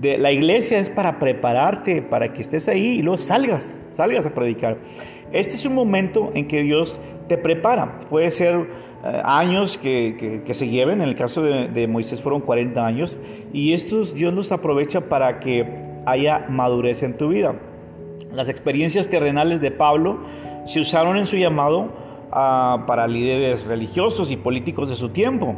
De, 0.00 0.16
la 0.16 0.32
iglesia 0.32 0.78
es 0.78 0.88
para 0.88 1.18
prepararte, 1.18 2.00
para 2.00 2.32
que 2.32 2.40
estés 2.40 2.66
ahí 2.66 3.00
y 3.00 3.02
luego 3.02 3.18
salgas, 3.18 3.74
salgas 3.92 4.24
a 4.24 4.30
predicar. 4.30 4.78
Este 5.32 5.54
es 5.54 5.64
un 5.64 5.74
momento 5.74 6.30
en 6.34 6.46
que 6.46 6.62
Dios 6.62 7.00
te 7.28 7.38
prepara. 7.38 7.98
Puede 8.08 8.30
ser 8.30 8.68
eh, 9.04 9.22
años 9.24 9.78
que, 9.78 10.42
se 10.52 10.68
lleven, 10.68 11.00
en 11.02 11.08
el 11.08 11.14
caso 11.14 11.42
de, 11.42 11.86
Moisés 11.88 12.22
fueron 12.22 12.40
40 12.40 12.84
años, 12.84 13.16
y 13.52 13.72
estos 13.72 14.14
Dios 14.14 14.32
los 14.32 14.52
aprovecha 14.52 15.02
para 15.02 15.40
que 15.40 15.66
haya 16.06 16.46
madurez 16.48 17.02
en 17.02 17.16
tu 17.16 17.28
vida. 17.28 17.54
Las 18.32 18.48
experiencias 18.48 19.08
terrenales 19.08 19.60
de 19.60 19.70
Pablo 19.70 20.20
se 20.66 20.80
usaron 20.80 21.18
en 21.18 21.26
su 21.26 21.36
llamado 21.36 21.92
ah, 22.30 22.84
para 22.86 23.06
líderes 23.08 23.66
religiosos 23.66 24.30
y 24.30 24.36
políticos 24.36 24.88
de 24.88 24.96
su 24.96 25.08
tiempo. 25.08 25.56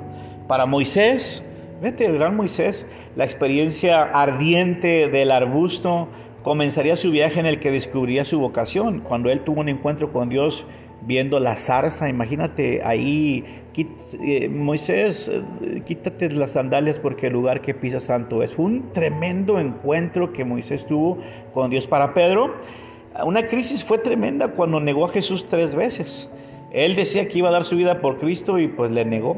Para 0.49 0.67
Moisés, 0.67 1.45
vete, 1.83 2.07
el 2.07 2.15
gran 2.15 2.37
Moisés, 2.37 2.87
la 3.15 3.25
experiencia 3.25 4.03
ardiente 4.03 5.09
del 5.09 5.31
arbusto 5.31 6.09
comenzaría 6.43 6.97
su 6.97 7.11
viaje 7.11 7.41
en 7.41 7.47
el 7.47 7.61
que 7.61 7.71
descubriría 7.71 8.25
su 8.25 8.39
vocación, 8.39 9.01
cuando 9.01 9.31
él 9.31 9.41
tuvo 9.41 9.61
un 9.61 9.69
encuentro 9.69 10.13
con 10.13 10.29
Dios 10.29 10.65
viendo 11.07 11.41
la 11.41 11.57
zarza, 11.57 12.09
imagínate 12.09 12.83
ahí, 12.85 13.45
eh, 13.77 14.49
Moisés, 14.49 15.31
eh, 15.31 15.83
quítate 15.87 16.31
las 16.31 16.53
sandalias 16.53 16.99
porque 16.99 17.27
el 17.27 17.33
lugar 17.33 17.61
que 17.61 17.75
pisa 17.75 18.01
santo 18.01 18.43
es. 18.43 18.57
Un 18.59 18.93
tremendo 18.93 19.59
encuentro 19.59 20.33
que 20.33 20.45
Moisés 20.45 20.87
tuvo 20.87 21.19
con 21.53 21.71
Dios. 21.71 21.87
Para 21.87 22.15
Pedro, 22.15 22.55
una 23.25 23.47
crisis 23.47 23.85
fue 23.85 23.99
tremenda 23.99 24.49
cuando 24.49 24.81
negó 24.81 25.05
a 25.05 25.09
Jesús 25.09 25.47
tres 25.49 25.75
veces. 25.75 26.31
Él 26.73 26.97
decía 26.97 27.29
que 27.29 27.39
iba 27.39 27.49
a 27.49 27.53
dar 27.53 27.65
su 27.65 27.77
vida 27.77 28.01
por 28.01 28.19
Cristo 28.19 28.59
y 28.59 28.69
pues 28.69 28.91
le 28.91 29.05
negó 29.05 29.37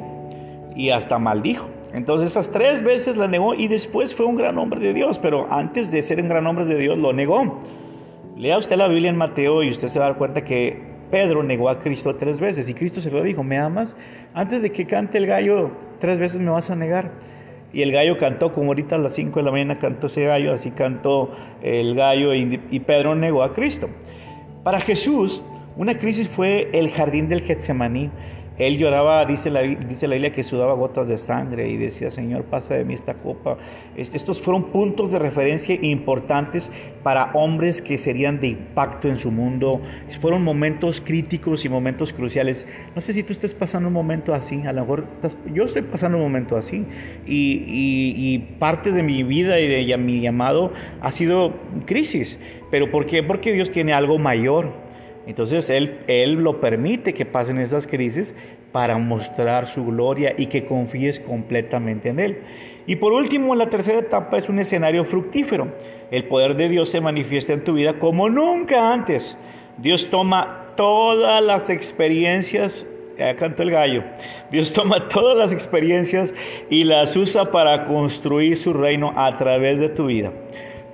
y 0.75 0.91
hasta 0.91 1.19
maldijo. 1.19 1.69
Entonces 1.93 2.31
esas 2.31 2.51
tres 2.51 2.83
veces 2.83 3.17
la 3.17 3.29
negó 3.29 3.55
y 3.55 3.69
después 3.69 4.15
fue 4.15 4.27
un 4.27 4.37
gran 4.37 4.59
hombre 4.59 4.81
de 4.81 4.93
Dios, 4.93 5.19
pero 5.19 5.47
antes 5.51 5.91
de 5.91 6.03
ser 6.03 6.21
un 6.21 6.29
gran 6.29 6.47
hombre 6.47 6.65
de 6.65 6.77
Dios 6.77 6.99
lo 6.99 7.13
negó. 7.13 7.61
Lea 8.37 8.59
usted 8.59 8.77
la 8.77 8.89
Biblia 8.89 9.11
en 9.11 9.17
Mateo 9.17 9.63
y 9.63 9.71
usted 9.71 9.89
se 9.89 9.99
va 9.99 10.07
a 10.07 10.09
dar 10.09 10.19
cuenta 10.19 10.45
que 10.45 10.96
Pedro 11.11 11.43
negó 11.43 11.69
a 11.69 11.81
Cristo 11.81 12.15
tres 12.17 12.41
veces 12.41 12.69
y 12.69 12.75
Cristo 12.75 13.01
se 13.01 13.11
lo 13.11 13.23
dijo, 13.23 13.43
¿me 13.43 13.59
amas? 13.59 13.97
Antes 14.35 14.63
de 14.63 14.71
que 14.71 14.87
cante 14.87 15.19
el 15.19 15.27
gallo, 15.27 15.71
tres 15.99 16.19
veces 16.19 16.41
me 16.41 16.51
vas 16.51 16.71
a 16.71 16.77
negar. 16.77 17.13
Y 17.73 17.83
el 17.83 17.93
gallo 17.93 18.17
cantó, 18.19 18.53
como 18.53 18.69
ahorita 18.69 18.97
a 18.97 18.99
las 18.99 19.15
5 19.15 19.39
de 19.39 19.45
la 19.45 19.51
mañana 19.51 19.79
cantó 19.79 20.07
ese 20.07 20.25
gallo, 20.25 20.53
así 20.53 20.71
cantó 20.71 21.33
el 21.63 21.95
gallo 21.95 22.35
y, 22.35 22.61
y 22.71 22.81
Pedro 22.81 23.15
negó 23.15 23.43
a 23.43 23.53
Cristo. 23.53 23.89
Para 24.63 24.81
Jesús, 24.81 25.43
una 25.77 25.99
crisis 25.99 26.29
fue 26.29 26.71
el 26.73 26.91
jardín 26.91 27.29
del 27.29 27.43
Getsemaní. 27.43 28.11
Él 28.59 28.79
lloraba, 28.79 29.27
dice 29.27 29.51
la, 29.51 29.63
dice 29.63 30.09
la 30.09 30.15
Biblia, 30.15 30.33
que 30.33 30.43
sudaba 30.43 30.73
gotas 30.73 31.07
de 31.09 31.19
sangre 31.19 31.69
y 31.69 31.77
decía, 31.77 32.11
Señor, 32.11 32.45
pasa 32.45 32.75
de 32.75 32.85
mí 32.85 32.95
esta 32.95 33.15
copa. 33.15 33.59
Estos 33.97 34.41
fueron 34.41 34.65
puntos 34.71 35.11
de 35.11 35.19
referencia 35.19 35.79
importantes 35.81 36.73
para 37.03 37.33
hombres 37.35 37.83
que 37.83 37.99
serían 37.99 38.41
de 38.41 38.49
impacto 38.49 39.09
en 39.09 39.19
su 39.19 39.31
mundo. 39.31 39.83
Fueron 40.21 40.43
momentos 40.43 41.03
críticos 41.03 41.65
y 41.65 41.69
momentos 41.69 42.13
cruciales. 42.13 42.67
No 42.95 43.01
sé 43.01 43.13
si 43.13 43.23
tú 43.23 43.33
estés 43.33 43.55
pasando 43.55 43.89
un 43.89 43.95
momento 43.95 44.35
así, 44.35 44.63
a 44.67 44.73
lo 44.73 44.83
mejor 44.83 45.05
yo 45.53 45.65
estoy 45.65 45.83
pasando 45.83 46.17
un 46.17 46.25
momento 46.25 46.57
así. 46.57 46.85
Y, 47.27 48.39
parte 48.59 48.91
de 48.91 49.03
mi 49.03 49.23
vida 49.23 49.61
y 49.61 49.69
de 49.69 49.97
mi 49.99 50.21
llamado 50.21 50.73
ha 51.01 51.13
sido 51.13 51.55
crisis. 51.85 52.39
¿Pero 52.71 52.91
por 52.91 53.07
qué? 53.07 53.23
Porque 53.23 53.53
Dios 53.53 53.71
tiene 53.71 53.93
algo 53.93 54.19
mayor. 54.19 54.87
Entonces 55.27 55.69
él, 55.71 55.99
él 56.07 56.35
lo 56.35 56.61
permite 56.61 57.13
que 57.13 57.27
pasen 57.27 57.59
esas 57.59 57.87
crisis 57.87 58.35
para 58.73 58.99
mostrar 58.99 59.69
su 59.69 59.87
gloria 59.87 60.35
y 60.37 60.47
que 60.47 60.67
confíes 60.67 61.19
completamente 61.19 62.11
en 62.11 62.21
Él. 62.21 62.39
Y 62.87 62.97
por 62.97 63.13
último, 63.13 63.55
la 63.55 63.71
tercera 63.71 64.01
etapa 64.01 64.39
es 64.39 64.49
un 64.49 64.59
escenario 64.59 65.05
fructífero. 65.05 65.69
El 66.11 66.25
poder 66.25 66.57
de 66.57 66.69
Dios 66.69 66.91
se 66.91 67.01
manifiesta 67.01 67.53
en 67.53 67.65
tu 67.65 67.73
vida 67.73 67.99
como 67.99 68.29
nunca 68.29 68.93
antes. 68.93 69.37
Dios 69.79 70.09
toma 70.11 70.73
todas 70.77 71.43
las 71.43 71.71
experiencias, 71.71 72.87
ya 73.19 73.35
cantó 73.37 73.63
el 73.63 73.71
gallo, 73.71 74.05
Dios 74.51 74.73
toma 74.73 75.09
todas 75.09 75.37
las 75.37 75.53
experiencias 75.53 76.35
y 76.71 76.85
las 76.85 77.17
usa 77.17 77.51
para 77.51 77.87
construir 77.87 78.59
su 78.59 78.73
reino 78.73 79.15
a 79.17 79.37
través 79.37 79.81
de 79.81 79.89
tu 79.89 80.07
vida. 80.07 80.33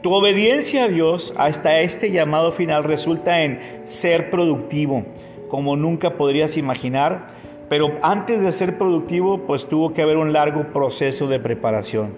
Tu 0.02 0.12
obediencia 0.12 0.84
a 0.84 0.88
Dios 0.88 1.32
hasta 1.36 1.78
este 1.78 2.10
llamado 2.10 2.50
final 2.50 2.82
resulta 2.82 3.44
en 3.44 3.82
ser 3.84 4.30
productivo, 4.30 5.04
como 5.48 5.76
nunca 5.76 6.16
podrías 6.16 6.56
imaginar, 6.56 7.28
pero 7.68 7.92
antes 8.02 8.42
de 8.42 8.50
ser 8.50 8.78
productivo, 8.78 9.46
pues 9.46 9.68
tuvo 9.68 9.94
que 9.94 10.02
haber 10.02 10.16
un 10.16 10.32
largo 10.32 10.72
proceso 10.72 11.28
de 11.28 11.38
preparación. 11.38 12.16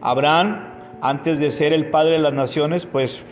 Abraham, 0.00 0.64
antes 1.02 1.38
de 1.38 1.50
ser 1.50 1.74
el 1.74 1.90
padre 1.90 2.12
de 2.12 2.20
las 2.20 2.32
naciones, 2.32 2.86
pues 2.86 3.22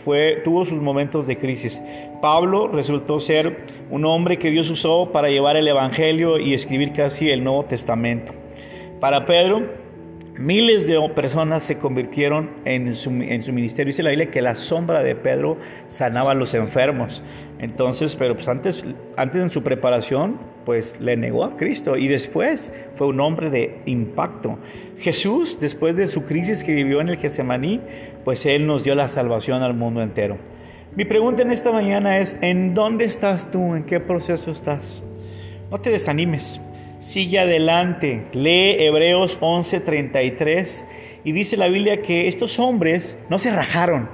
tuvo 0.43 0.65
sus 0.65 0.79
momentos 0.79 1.25
de 1.25 1.39
crisis. 1.39 1.81
Pablo 2.21 2.67
resultó 2.67 3.19
ser 3.19 3.65
un 3.89 4.05
hombre 4.05 4.37
que 4.37 4.51
Dios 4.51 4.69
usó 4.69 5.09
para 5.11 5.29
llevar 5.29 5.57
el 5.57 5.67
Evangelio 5.67 6.37
y 6.37 6.53
escribir 6.53 6.93
casi 6.93 7.31
el 7.31 7.43
Nuevo 7.43 7.65
Testamento. 7.65 8.33
Para 8.99 9.25
Pedro, 9.25 9.63
Miles 10.37 10.85
de 10.85 10.99
personas 11.15 11.63
se 11.63 11.77
convirtieron 11.77 12.49
en 12.65 12.93
su, 12.93 13.09
en 13.09 13.41
su, 13.41 13.53
ministerio. 13.53 13.91
Dice 13.91 14.03
la 14.03 14.09
Biblia 14.09 14.29
que 14.31 14.41
la 14.41 14.53
sombra 14.53 15.01
de 15.01 15.15
Pedro 15.15 15.57
sanaba 15.87 16.31
a 16.31 16.35
los 16.35 16.53
enfermos. 16.53 17.23
Entonces, 17.59 18.17
pero 18.17 18.35
pues 18.35 18.49
antes, 18.49 18.83
antes 19.15 19.41
en 19.41 19.49
su 19.49 19.63
preparación, 19.63 20.37
pues 20.65 20.99
le 20.99 21.15
negó 21.15 21.45
a 21.45 21.55
Cristo 21.55 21.95
y 21.95 22.09
después 22.09 22.69
fue 22.95 23.07
un 23.07 23.21
hombre 23.21 23.49
de 23.49 23.79
impacto. 23.85 24.59
Jesús, 24.97 25.57
después 25.61 25.95
de 25.95 26.05
su 26.05 26.25
crisis 26.25 26.65
que 26.65 26.73
vivió 26.73 26.99
en 26.99 27.07
el 27.07 27.17
Getsemaní, 27.17 27.79
pues 28.25 28.45
Él 28.45 28.67
nos 28.67 28.83
dio 28.83 28.93
la 28.93 29.07
salvación 29.07 29.63
al 29.63 29.73
mundo 29.73 30.01
entero. 30.01 30.37
Mi 30.97 31.05
pregunta 31.05 31.43
en 31.43 31.51
esta 31.51 31.71
mañana 31.71 32.19
es, 32.19 32.35
¿en 32.41 32.73
dónde 32.73 33.05
estás 33.05 33.49
tú? 33.51 33.73
¿En 33.73 33.85
qué 33.85 34.01
proceso 34.01 34.51
estás? 34.51 35.01
No 35.71 35.79
te 35.79 35.91
desanimes. 35.91 36.59
Sigue 36.99 37.39
adelante, 37.39 38.25
lee 38.33 38.77
Hebreos 38.79 39.37
11:33 39.39 40.85
y 41.23 41.31
dice 41.33 41.57
la 41.57 41.67
Biblia 41.67 42.01
que 42.01 42.27
estos 42.27 42.57
hombres 42.57 43.17
no 43.29 43.37
se 43.37 43.51
rajaron, 43.51 44.09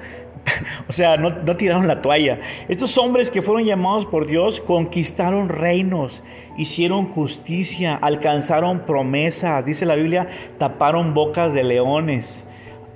o 0.90 0.94
sea, 0.94 1.18
no, 1.18 1.56
tiraron 1.58 1.88
la 1.88 2.02
toalla. 2.02 2.40
Estos 2.68 2.98
hombres 2.98 3.32
que 3.32 3.42
fueron 3.42 3.66
llamados 3.66 4.06
por 4.06 4.28
Dios 4.28 4.62
conquistaron 4.62 5.50
reinos, 5.50 6.24
hicieron 6.58 7.08
justicia, 7.08 7.96
alcanzaron 7.96 8.82
promesas, 8.86 9.66
dice 9.66 9.86
la 9.86 9.96
Biblia, 9.96 10.28
taparon 10.58 11.14
bocas 11.14 11.54
de 11.54 11.64
leones. 11.64 12.46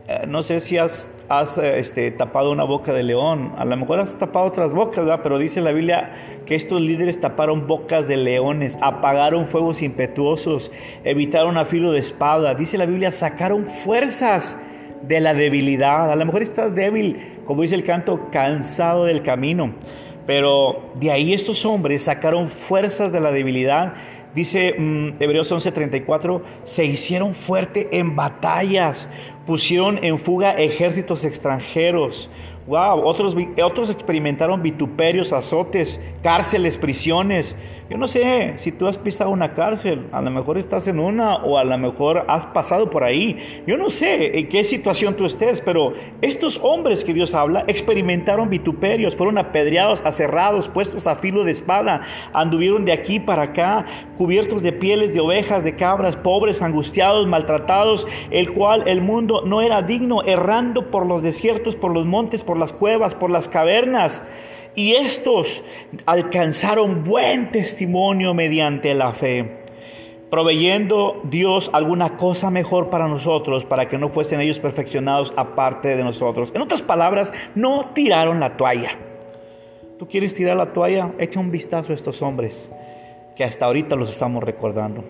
Eh, 0.07 0.25
no 0.27 0.43
sé 0.43 0.59
si 0.59 0.77
has, 0.77 1.11
este, 1.57 2.11
tapado 2.11 2.51
una 2.51 2.63
boca 2.63 2.93
de 2.93 3.03
león, 3.03 3.53
a 3.57 3.65
lo 3.65 3.75
mejor 3.77 3.99
has 3.99 4.17
tapado 4.17 4.45
otras 4.45 4.73
bocas, 4.73 5.05
pero 5.23 5.39
dice 5.39 5.61
la 5.61 5.71
Biblia 5.71 6.34
que 6.45 6.55
estos 6.55 6.81
líderes 6.81 7.19
taparon 7.19 7.67
bocas 7.67 8.07
de 8.07 8.17
leones, 8.17 8.77
apagaron 8.81 9.47
fuegos 9.47 9.81
impetuosos, 9.81 10.71
evitaron 11.03 11.57
a 11.57 11.65
filo 11.65 11.91
de 11.91 11.99
espada. 11.99 12.55
Dice 12.55 12.77
la 12.77 12.85
Biblia, 12.85 13.11
sacaron 13.11 13.67
fuerzas 13.67 14.57
de 15.01 15.19
la 15.19 15.33
debilidad. 15.33 16.11
A 16.11 16.15
lo 16.15 16.25
mejor 16.25 16.43
estás 16.43 16.73
débil, 16.75 17.39
como 17.45 17.61
dice 17.61 17.75
el 17.75 17.83
canto, 17.83 18.29
cansado 18.31 19.05
del 19.05 19.23
camino. 19.23 19.73
Pero 20.27 20.91
de 20.95 21.11
ahí 21.11 21.33
estos 21.33 21.65
hombres 21.65 22.03
sacaron 22.03 22.47
fuerzas 22.47 23.11
de 23.11 23.19
la 23.19 23.31
debilidad 23.31 23.93
Dice 24.35 24.75
mm, 24.77 25.13
Hebreos 25.21 25.49
11:34, 25.49 26.41
se 26.65 26.83
hicieron 26.85 27.33
fuerte 27.33 27.87
en 27.97 28.17
batallas, 28.17 29.07
pusieron 29.47 30.03
en 30.03 30.19
fuga 30.19 30.51
ejércitos 30.51 31.23
extranjeros. 31.23 32.29
Wow, 32.67 33.05
otros, 33.05 33.35
otros 33.63 33.91
experimentaron 33.91 34.63
vituperios, 34.63 35.33
azotes, 35.33 35.99
cárceles, 36.23 36.77
prisiones. 36.77 37.55
Yo 37.87 37.99
no 37.99 38.07
sé 38.07 38.55
si 38.57 38.71
tú 38.71 38.87
has 38.87 38.97
pisado 38.97 39.29
una 39.29 39.53
cárcel, 39.53 40.07
a 40.11 40.19
lo 40.19 40.31
mejor 40.31 40.57
estás 40.57 40.87
en 40.87 40.99
una 40.99 41.35
o 41.35 41.59
a 41.59 41.63
lo 41.63 41.77
mejor 41.77 42.25
has 42.27 42.43
pasado 42.47 42.89
por 42.89 43.03
ahí. 43.03 43.63
Yo 43.67 43.77
no 43.77 43.91
sé 43.91 44.39
en 44.39 44.49
qué 44.49 44.63
situación 44.63 45.15
tú 45.15 45.27
estés, 45.27 45.61
pero 45.61 45.93
estos 46.23 46.59
hombres 46.63 47.03
que 47.03 47.13
Dios 47.13 47.35
habla 47.35 47.63
experimentaron 47.67 48.49
vituperios, 48.49 49.15
fueron 49.15 49.37
apedreados, 49.37 50.01
aserrados, 50.03 50.67
puestos 50.67 51.05
a 51.05 51.17
filo 51.17 51.43
de 51.43 51.51
espada, 51.51 52.01
anduvieron 52.33 52.85
de 52.85 52.91
aquí 52.91 53.19
para 53.19 53.43
acá, 53.43 53.85
cubiertos 54.17 54.63
de 54.63 54.71
pieles 54.71 55.13
de 55.13 55.19
ovejas, 55.19 55.63
de 55.63 55.75
cabras, 55.75 56.15
pobres, 56.15 56.63
angustiados, 56.63 57.27
maltratados, 57.27 58.07
el 58.31 58.51
cual 58.51 58.87
el 58.87 59.03
mundo 59.03 59.43
no 59.45 59.61
era 59.61 59.83
digno, 59.83 60.23
errando 60.23 60.89
por 60.89 61.05
los 61.05 61.21
desiertos, 61.21 61.75
por 61.75 61.93
los 61.93 62.07
montes, 62.07 62.43
por 62.43 62.57
las 62.57 62.73
cuevas, 62.73 63.13
por 63.13 63.29
las 63.29 63.47
cavernas. 63.47 64.23
Y 64.75 64.93
estos 64.93 65.63
alcanzaron 66.05 67.05
buen 67.05 67.51
testimonio 67.51 68.33
mediante 68.33 68.93
la 68.93 69.13
fe, 69.13 69.49
proveyendo 70.29 71.21
Dios 71.23 71.69
alguna 71.71 72.17
cosa 72.17 72.49
mejor 72.49 72.89
para 72.89 73.07
nosotros, 73.07 73.63
para 73.63 73.87
que 73.87 73.97
no 73.97 74.09
fuesen 74.09 74.41
ellos 74.41 74.59
perfeccionados 74.59 75.33
aparte 75.37 75.95
de 75.95 76.03
nosotros. 76.03 76.51
En 76.53 76.61
otras 76.61 76.81
palabras, 76.81 77.31
no 77.55 77.91
tiraron 77.93 78.41
la 78.41 78.57
toalla. 78.57 78.97
¿Tú 79.97 80.07
quieres 80.07 80.35
tirar 80.35 80.57
la 80.57 80.73
toalla? 80.73 81.13
Echa 81.19 81.39
un 81.39 81.51
vistazo 81.51 81.93
a 81.93 81.95
estos 81.95 82.21
hombres 82.21 82.69
que 83.37 83.45
hasta 83.45 83.65
ahorita 83.65 83.95
los 83.95 84.11
estamos 84.11 84.43
recordando. 84.43 85.03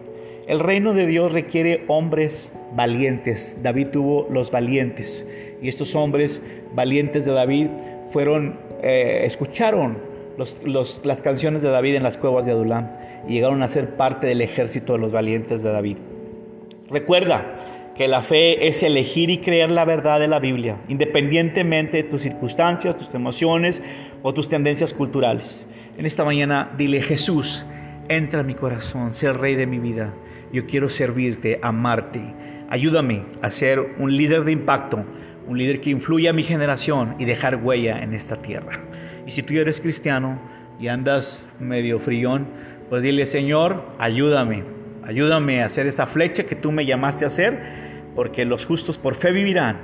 El 0.48 0.60
reino 0.60 0.93
de 0.93 1.07
Dios 1.07 1.31
requiere 1.31 1.84
hombres 1.88 2.51
valientes. 2.75 3.57
David 3.63 3.88
tuvo 3.88 4.27
los 4.29 4.51
valientes. 4.51 5.27
Y 5.60 5.69
estos 5.69 5.95
hombres 5.95 6.39
valientes 6.75 7.25
de 7.25 7.31
David 7.31 7.67
fueron 8.12 8.60
eh, 8.87 9.25
escucharon 9.25 9.97
las 10.37 11.21
canciones 11.23 11.63
de 11.63 11.69
David 11.69 11.95
en 11.95 12.03
las 12.03 12.17
cuevas 12.17 12.45
de 12.45 12.51
Adulam 12.51 12.91
y 13.27 13.33
llegaron 13.33 13.63
a 13.63 13.67
ser 13.67 13.95
parte 13.95 14.27
del 14.27 14.41
ejército 14.41 14.93
de 14.93 14.99
los 14.99 15.11
valientes 15.11 15.63
de 15.63 15.71
David. 15.71 15.97
Recuerda 16.91 17.93
que 17.97 18.07
la 18.07 18.21
fe 18.21 18.67
es 18.67 18.83
elegir 18.83 19.31
y 19.31 19.39
creer 19.39 19.71
la 19.71 19.85
verdad 19.85 20.19
de 20.19 20.27
la 20.27 20.37
Biblia, 20.37 20.77
independientemente 20.87 21.97
de 21.97 22.03
tus 22.03 22.21
circunstancias, 22.21 22.95
tus 22.95 23.15
emociones 23.15 23.81
o 24.21 24.35
tus 24.35 24.49
tendencias 24.49 24.93
culturales. 24.93 25.65
En 25.97 26.05
esta 26.05 26.23
mañana 26.23 26.71
dile 26.77 27.01
Jesús, 27.01 27.65
entra 28.07 28.41
en 28.41 28.47
mi 28.47 28.53
corazón, 28.53 29.13
sé 29.13 29.25
el 29.25 29.33
rey 29.33 29.55
de 29.55 29.65
mi 29.65 29.79
vida. 29.79 30.13
Yo 30.53 30.67
quiero 30.67 30.91
servirte, 30.91 31.57
amarte. 31.63 32.21
Ayúdame 32.69 33.23
a 33.41 33.49
ser 33.49 33.79
un 33.97 34.15
líder 34.15 34.43
de 34.43 34.51
impacto 34.51 35.05
un 35.47 35.57
líder 35.57 35.81
que 35.81 35.89
influya 35.89 36.31
a 36.31 36.33
mi 36.33 36.43
generación 36.43 37.15
y 37.19 37.25
dejar 37.25 37.57
huella 37.57 37.99
en 37.99 38.13
esta 38.13 38.37
tierra. 38.41 38.79
Y 39.25 39.31
si 39.31 39.43
tú 39.43 39.53
eres 39.53 39.81
cristiano 39.81 40.39
y 40.79 40.87
andas 40.87 41.47
medio 41.59 41.99
frión, 41.99 42.47
pues 42.89 43.01
dile, 43.03 43.25
Señor, 43.25 43.83
ayúdame, 43.97 44.63
ayúdame 45.03 45.61
a 45.61 45.65
hacer 45.65 45.87
esa 45.87 46.07
flecha 46.07 46.45
que 46.45 46.55
tú 46.55 46.71
me 46.71 46.85
llamaste 46.85 47.25
a 47.25 47.29
hacer, 47.29 47.59
porque 48.15 48.45
los 48.45 48.65
justos 48.65 48.97
por 48.97 49.15
fe 49.15 49.31
vivirán 49.31 49.77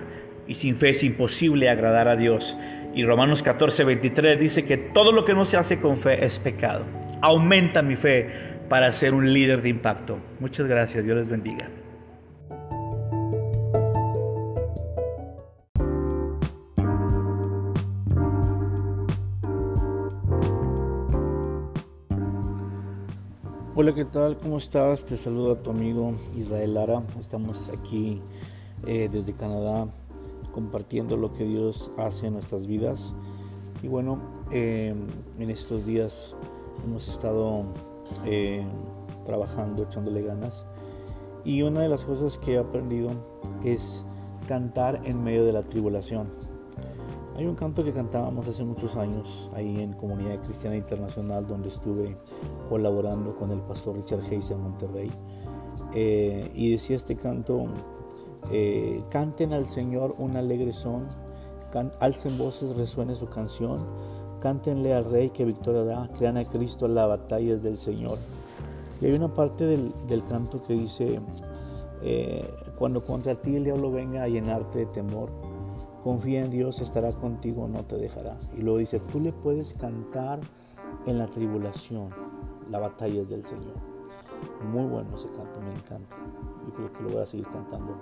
y 0.47 0.55
sin 0.55 0.75
fe 0.75 0.89
es 0.89 1.03
imposible 1.03 1.69
agradar 1.69 2.07
a 2.07 2.15
Dios. 2.15 2.55
Y 2.93 3.05
Romanos 3.05 3.41
14, 3.41 3.83
23 3.83 4.39
dice 4.39 4.65
que 4.65 4.77
todo 4.77 5.11
lo 5.11 5.25
que 5.25 5.33
no 5.33 5.45
se 5.45 5.57
hace 5.57 5.79
con 5.79 5.97
fe 5.97 6.25
es 6.25 6.39
pecado. 6.39 6.85
Aumenta 7.21 7.81
mi 7.81 7.95
fe 7.95 8.29
para 8.67 8.91
ser 8.91 9.13
un 9.13 9.33
líder 9.33 9.61
de 9.61 9.69
impacto. 9.69 10.19
Muchas 10.39 10.67
gracias, 10.67 11.03
Dios 11.03 11.17
les 11.17 11.29
bendiga. 11.29 11.80
Hola, 23.81 23.95
¿qué 23.95 24.05
tal? 24.05 24.37
¿Cómo 24.37 24.59
estás? 24.59 25.03
Te 25.05 25.17
saluda 25.17 25.55
tu 25.55 25.71
amigo 25.71 26.13
Israel 26.37 26.75
Lara. 26.75 27.01
Estamos 27.19 27.71
aquí 27.71 28.21
eh, 28.85 29.09
desde 29.11 29.33
Canadá 29.33 29.87
compartiendo 30.53 31.17
lo 31.17 31.33
que 31.33 31.45
Dios 31.45 31.91
hace 31.97 32.27
en 32.27 32.33
nuestras 32.33 32.67
vidas. 32.67 33.15
Y 33.81 33.87
bueno, 33.87 34.21
eh, 34.51 34.93
en 35.39 35.49
estos 35.49 35.87
días 35.87 36.35
hemos 36.85 37.07
estado 37.07 37.63
eh, 38.23 38.63
trabajando, 39.25 39.81
echándole 39.81 40.21
ganas. 40.21 40.63
Y 41.43 41.63
una 41.63 41.81
de 41.81 41.89
las 41.89 42.03
cosas 42.03 42.37
que 42.37 42.53
he 42.53 42.57
aprendido 42.59 43.09
es 43.63 44.05
cantar 44.47 45.01
en 45.05 45.23
medio 45.23 45.43
de 45.43 45.53
la 45.53 45.63
tribulación. 45.63 46.29
Hay 47.37 47.45
un 47.45 47.55
canto 47.55 47.83
que 47.83 47.93
cantábamos 47.93 48.47
hace 48.47 48.63
muchos 48.63 48.97
años 48.97 49.49
ahí 49.53 49.79
en 49.81 49.93
Comunidad 49.93 50.43
Cristiana 50.43 50.75
Internacional 50.75 51.47
donde 51.47 51.69
estuve 51.69 52.17
colaborando 52.67 53.35
con 53.35 53.51
el 53.51 53.61
pastor 53.61 53.95
Richard 53.95 54.21
Hayes 54.25 54.51
en 54.51 54.61
Monterrey. 54.61 55.11
Eh, 55.95 56.51
y 56.53 56.71
decía 56.71 56.97
este 56.97 57.15
canto, 57.15 57.67
eh, 58.51 59.01
canten 59.09 59.53
al 59.53 59.65
Señor 59.65 60.13
un 60.17 60.35
alegre 60.35 60.73
son, 60.73 61.03
alcen 61.99 62.37
voces, 62.37 62.75
resuene 62.75 63.15
su 63.15 63.27
canción, 63.27 63.79
cántenle 64.41 64.93
al 64.93 65.05
Rey 65.05 65.29
que 65.29 65.45
victoria 65.45 65.83
da, 65.83 66.09
crean 66.17 66.37
a 66.37 66.43
Cristo, 66.43 66.87
la 66.87 67.05
batalla 67.05 67.55
del 67.55 67.77
Señor. 67.77 68.17
Y 68.99 69.05
hay 69.05 69.13
una 69.13 69.33
parte 69.33 69.65
del, 69.65 70.25
canto 70.25 70.61
que 70.63 70.73
dice, 70.73 71.19
eh, 72.03 72.53
cuando 72.77 73.05
contra 73.05 73.35
ti 73.35 73.55
el 73.55 73.63
diablo 73.63 73.89
venga 73.89 74.23
a 74.23 74.27
llenarte 74.27 74.79
de 74.79 74.85
temor, 74.87 75.29
confía 76.03 76.43
en 76.43 76.51
Dios, 76.51 76.79
estará 76.81 77.11
contigo, 77.11 77.67
no 77.67 77.83
te 77.83 77.97
dejará. 77.97 78.33
Y 78.57 78.61
luego 78.61 78.79
dice, 78.79 78.99
tú 79.11 79.19
le 79.19 79.31
puedes 79.31 79.73
cantar 79.73 80.39
en 81.05 81.17
la 81.17 81.27
tribulación, 81.27 82.09
la 82.69 82.79
batalla 82.79 83.21
es 83.21 83.29
del 83.29 83.43
Señor. 83.43 83.75
Muy 84.71 84.85
bueno 84.85 85.15
ese 85.15 85.27
canto, 85.29 85.59
me 85.61 85.73
encanta. 85.73 86.15
Yo 86.65 86.73
creo 86.73 86.93
que 86.93 87.03
lo 87.03 87.09
voy 87.09 87.21
a 87.21 87.25
seguir 87.25 87.47
cantando 87.47 87.95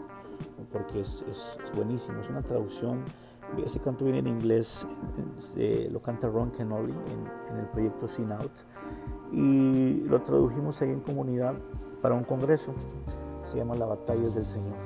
porque 0.72 1.02
es, 1.02 1.24
buenísimo. 1.76 2.20
Es 2.20 2.30
una 2.30 2.42
traducción. 2.42 3.04
Ese 3.66 3.80
canto 3.80 4.06
viene 4.06 4.20
en 4.20 4.28
inglés, 4.28 4.86
lo 5.92 6.02
canta 6.02 6.28
Ron 6.28 6.52
Kenoly 6.52 6.92
en, 6.92 7.54
en 7.54 7.60
el 7.60 7.68
proyecto 7.68 8.08
Sin 8.08 8.32
Out 8.32 8.52
y 9.32 10.02
lo 10.02 10.22
tradujimos 10.22 10.82
ahí 10.82 10.92
en 10.92 11.00
comunidad 11.00 11.56
para 12.02 12.16
un 12.16 12.24
congreso. 12.24 12.74
Se 13.46 13.58
llama 13.58 13.76
La 13.76 13.86
batalla 13.86 14.30
del 14.30 14.46
Señor. 14.46 14.78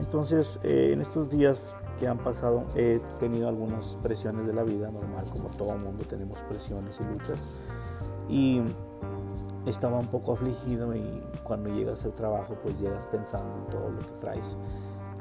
Entonces, 0.00 0.58
eh, 0.62 0.90
en 0.92 1.00
estos 1.00 1.30
días 1.30 1.76
que 1.98 2.08
han 2.08 2.18
pasado, 2.18 2.62
he 2.74 3.00
tenido 3.20 3.48
algunas 3.48 3.96
presiones 4.02 4.46
de 4.46 4.52
la 4.52 4.62
vida, 4.62 4.90
normal, 4.90 5.24
como 5.32 5.48
todo 5.50 5.76
mundo 5.78 6.04
tenemos 6.08 6.38
presiones 6.48 6.98
y 7.00 7.04
luchas. 7.04 7.40
Y 8.28 8.62
estaba 9.66 9.98
un 9.98 10.06
poco 10.06 10.32
afligido 10.32 10.94
y 10.94 11.22
cuando 11.44 11.70
llegas 11.70 12.04
al 12.04 12.12
trabajo, 12.12 12.56
pues 12.62 12.78
llegas 12.78 13.06
pensando 13.06 13.54
en 13.56 13.66
todo 13.70 13.90
lo 13.90 13.98
que 13.98 14.20
traes. 14.20 14.56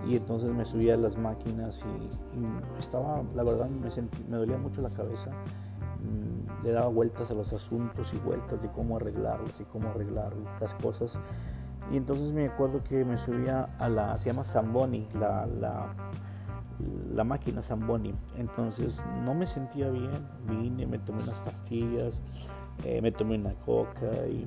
Y 0.07 0.17
entonces 0.17 0.49
me 0.51 0.65
subí 0.65 0.89
a 0.91 0.97
las 0.97 1.17
máquinas 1.17 1.83
y, 1.83 2.79
estaba, 2.79 3.23
la 3.33 3.43
verdad, 3.43 3.67
me, 3.69 3.89
sentí, 3.89 4.23
me 4.29 4.37
dolía 4.37 4.57
mucho 4.57 4.81
la 4.81 4.89
cabeza 4.89 5.31
Mm, 6.05 6.65
le 6.65 6.71
daba 6.71 6.87
vueltas 6.87 7.31
a 7.31 7.33
los 7.33 7.51
asuntos 7.53 8.13
y 8.13 8.17
vueltas 8.17 8.61
de 8.61 8.69
cómo 8.69 8.97
arreglarlos 8.97 9.59
y 9.59 9.63
cómo 9.65 9.89
arreglar 9.89 10.33
las 10.59 10.75
cosas. 10.75 11.19
Y 11.91 11.97
entonces 11.97 12.33
me 12.33 12.45
acuerdo 12.47 12.83
que 12.83 13.05
me 13.05 13.17
subía 13.17 13.65
a 13.79 13.89
la, 13.89 14.17
se 14.17 14.31
llama 14.31 14.43
Zamboni, 14.43 15.07
la, 15.13 15.45
la, 15.45 15.93
la 17.13 17.23
máquina 17.23 17.61
Zamboni. 17.61 18.13
Entonces 18.37 19.03
no 19.23 19.33
me 19.33 19.45
sentía 19.45 19.89
bien, 19.89 20.11
vine, 20.47 20.85
me 20.85 20.99
tomé 20.99 21.21
unas 21.21 21.41
pastillas, 21.45 22.21
eh, 22.83 23.01
me 23.01 23.11
tomé 23.11 23.35
una 23.35 23.53
coca 23.53 24.27
y, 24.27 24.45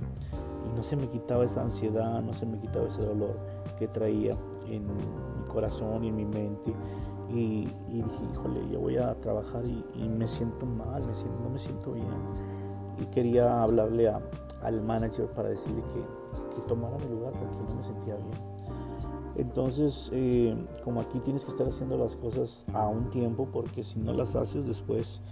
no 0.75 0.83
se 0.83 0.97
me 0.97 1.09
quitaba 1.09 1.45
esa 1.45 1.63
ansiedad, 1.63 2.21
no 2.23 2.33
se 2.35 2.45
me 2.45 2.59
quitaba 2.59 2.87
ese 2.87 3.03
dolor 3.03 3.37
que 3.79 3.89
traía 3.89 4.37
en 4.67 4.87
mi 4.87 5.45
corazón 5.51 6.05
y 6.05 6.09
en 6.09 6.17
mi 6.17 6.25
mente. 6.25 6.73
Y, 7.31 7.67
dije, 7.89 8.25
híjole, 8.33 8.69
yo 8.71 8.81
voy 8.81 8.97
a 8.97 9.15
trabajar 9.21 9.63
y, 9.67 10.09
me 10.09 10.29
siento 10.29 10.67
mal, 10.67 11.05
me 11.07 11.15
siento, 11.15 11.41
no 11.43 11.51
me 11.51 11.59
siento 11.59 11.93
bien. 11.93 12.07
Y 13.01 13.07
quería 13.07 13.61
hablarle 13.61 14.09
a, 14.09 14.21
al 14.63 14.83
manager 14.83 15.27
para 15.29 15.49
decirle 15.49 15.83
que, 15.93 16.55
que, 16.55 16.69
tomara 16.69 16.97
mi 16.99 17.09
lugar 17.09 17.33
porque 17.33 17.67
no 17.67 17.75
me 17.75 17.85
sentía 17.85 18.17
bien. 18.17 18.58
Entonces, 19.39 20.11
eh, 20.13 20.57
como 20.83 21.01
aquí 21.01 21.21
tienes 21.21 21.45
que 21.45 21.53
estar 21.53 21.69
haciendo 21.69 21.97
las 21.97 22.17
cosas 22.17 22.67
a 22.75 22.89
un 22.89 23.09
tiempo, 23.09 23.49
porque 23.53 23.85
si 23.85 24.01
no 24.01 24.13
las 24.13 24.35
haces 24.35 24.67
después, 24.67 25.23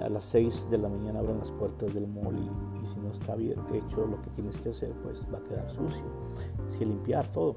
a 0.00 0.08
las 0.08 0.24
6 0.24 0.68
de 0.70 0.78
la 0.78 0.88
mañana 0.88 1.18
abren 1.18 1.38
las 1.38 1.52
puertas 1.52 1.92
del 1.92 2.06
mall 2.06 2.36
y, 2.38 2.86
si 2.86 2.98
no 3.00 3.10
está 3.10 3.34
bien 3.34 3.58
hecho 3.74 4.06
lo 4.06 4.20
que 4.22 4.30
tienes 4.30 4.58
que 4.58 4.70
hacer, 4.70 4.92
pues 5.02 5.26
va 5.32 5.38
a 5.38 5.42
quedar 5.42 5.68
sucio. 5.68 6.04
Tienes 6.56 6.76
que 6.76 6.86
limpiar 6.86 7.30
todo. 7.32 7.54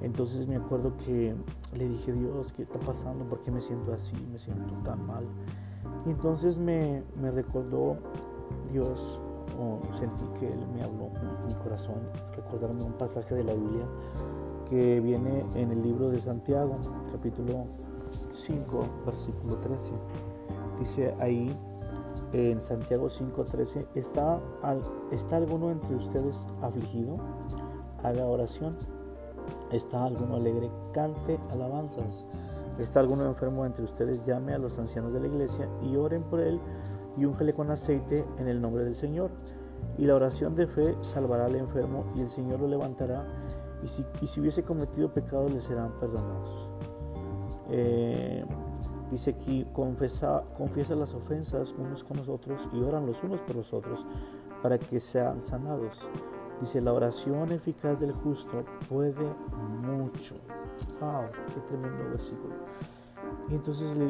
Entonces 0.00 0.48
me 0.48 0.56
acuerdo 0.56 0.96
que 0.96 1.34
le 1.76 1.88
dije, 1.88 2.12
Dios, 2.12 2.54
¿qué 2.54 2.62
está 2.62 2.78
pasando? 2.78 3.26
¿Por 3.26 3.42
qué 3.42 3.50
me 3.50 3.60
siento 3.60 3.92
así? 3.92 4.16
Me 4.32 4.38
siento 4.38 4.72
tan 4.82 5.06
mal. 5.06 5.24
Y 6.06 6.10
entonces 6.10 6.58
me, 6.58 7.02
recordó 7.20 7.98
Dios, 8.70 9.20
o 9.60 9.80
sentí 9.92 10.24
que 10.38 10.50
Él 10.50 10.66
me 10.72 10.82
habló 10.82 11.10
mi 11.46 11.54
corazón, 11.56 11.96
recordarme 12.34 12.82
un 12.84 12.94
pasaje 12.94 13.34
de 13.34 13.44
la 13.44 13.52
Biblia 13.52 13.84
que 14.70 15.00
viene 15.00 15.42
en 15.54 15.70
el 15.70 15.82
libro 15.82 16.08
de 16.08 16.20
Santiago, 16.20 16.72
capítulo 17.12 17.66
5, 18.34 18.84
versículo 19.04 19.56
13. 19.56 19.90
Dice 20.78 21.14
ahí, 21.20 21.54
en 22.32 22.60
Santiago 22.60 23.08
5:13, 23.10 23.86
¿está, 23.94 24.40
¿está 25.10 25.36
alguno 25.36 25.70
entre 25.70 25.96
ustedes 25.96 26.46
afligido? 26.62 27.18
Haga 28.02 28.24
oración 28.24 28.72
¿Está 29.72 30.04
alguno 30.04 30.36
alegre? 30.36 30.70
Cante 30.92 31.38
alabanzas. 31.52 32.24
¿Está 32.78 33.00
alguno 33.00 33.24
enfermo 33.24 33.64
entre 33.66 33.84
ustedes? 33.84 34.24
Llame 34.26 34.54
a 34.54 34.58
los 34.58 34.78
ancianos 34.78 35.12
de 35.12 35.20
la 35.20 35.26
iglesia 35.26 35.68
y 35.82 35.96
oren 35.96 36.22
por 36.22 36.40
él 36.40 36.60
y 37.16 37.24
úngele 37.24 37.52
con 37.52 37.70
aceite 37.70 38.24
en 38.38 38.48
el 38.48 38.60
nombre 38.60 38.84
del 38.84 38.94
Señor. 38.94 39.30
Y 39.98 40.06
la 40.06 40.14
oración 40.14 40.54
de 40.54 40.66
fe 40.66 40.96
salvará 41.02 41.46
al 41.46 41.56
enfermo 41.56 42.04
y 42.16 42.20
el 42.20 42.28
Señor 42.28 42.60
lo 42.60 42.68
levantará. 42.68 43.26
Y 43.82 43.88
si, 43.88 44.04
si 44.26 44.40
hubiese 44.40 44.62
cometido 44.62 45.12
pecados 45.12 45.52
le 45.52 45.60
serán 45.60 45.92
perdonados. 45.98 46.70
Eh, 47.70 48.44
dice 49.10 49.30
aquí, 49.30 49.66
confesa, 49.72 50.42
confiesa 50.56 50.94
las 50.94 51.14
ofensas 51.14 51.72
unos 51.78 52.04
con 52.04 52.16
los 52.16 52.28
otros 52.28 52.68
y 52.72 52.80
oran 52.80 53.06
los 53.06 53.22
unos 53.22 53.40
por 53.40 53.56
los 53.56 53.72
otros 53.72 54.04
para 54.62 54.78
que 54.78 55.00
sean 55.00 55.44
sanados. 55.44 56.08
Dice, 56.60 56.80
la 56.80 56.92
oración 56.92 57.52
eficaz 57.52 57.98
del 57.98 58.12
justo 58.12 58.64
puede 58.88 59.14
mucho. 59.82 60.34
¡Wow! 61.00 61.24
¡Qué 61.54 61.60
tremendo 61.68 62.10
versículo! 62.10 62.54
Y 63.48 63.54
entonces 63.54 63.96
le, 63.96 64.06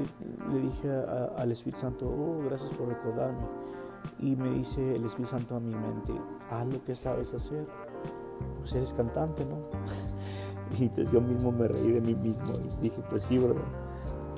dije 0.60 0.90
al 1.36 1.52
Espíritu 1.52 1.80
Santo, 1.80 2.06
oh, 2.06 2.42
gracias 2.44 2.72
por 2.72 2.88
recordarme. 2.88 3.46
Y 4.18 4.34
me 4.34 4.50
dice 4.50 4.96
el 4.96 5.04
Espíritu 5.04 5.30
Santo 5.30 5.56
a 5.56 5.60
mi 5.60 5.74
mente, 5.74 6.12
haz 6.50 6.66
lo 6.66 6.82
que 6.84 6.94
sabes 6.96 7.32
hacer. 7.32 7.66
Pues 8.58 8.72
eres 8.74 8.92
cantante, 8.92 9.44
¿no? 9.44 9.58
y 10.78 10.84
entonces 10.84 11.12
yo 11.12 11.20
mismo 11.20 11.52
me 11.52 11.68
reí 11.68 11.92
de 11.92 12.00
mí 12.00 12.14
mismo 12.14 12.52
y 12.78 12.82
dije, 12.82 13.02
pues 13.08 13.24
sí, 13.24 13.38
¿verdad? 13.38 13.62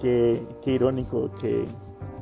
Qué, 0.01 0.47
qué 0.63 0.73
irónico 0.73 1.31
que 1.41 1.67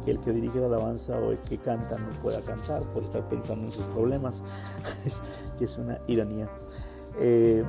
el 0.07 0.19
que 0.21 0.33
dirige 0.33 0.59
la 0.61 0.67
alabanza 0.67 1.19
o 1.19 1.31
el 1.31 1.39
que 1.39 1.59
canta 1.59 1.99
no 1.99 2.23
pueda 2.23 2.41
cantar 2.43 2.83
por 2.85 3.03
estar 3.03 3.29
pensando 3.29 3.67
en 3.67 3.73
sus 3.73 3.87
problemas, 3.89 4.43
que 5.59 5.65
es 5.65 5.79
una 5.79 5.99
ironía. 6.07 6.49
Eh, 7.19 7.65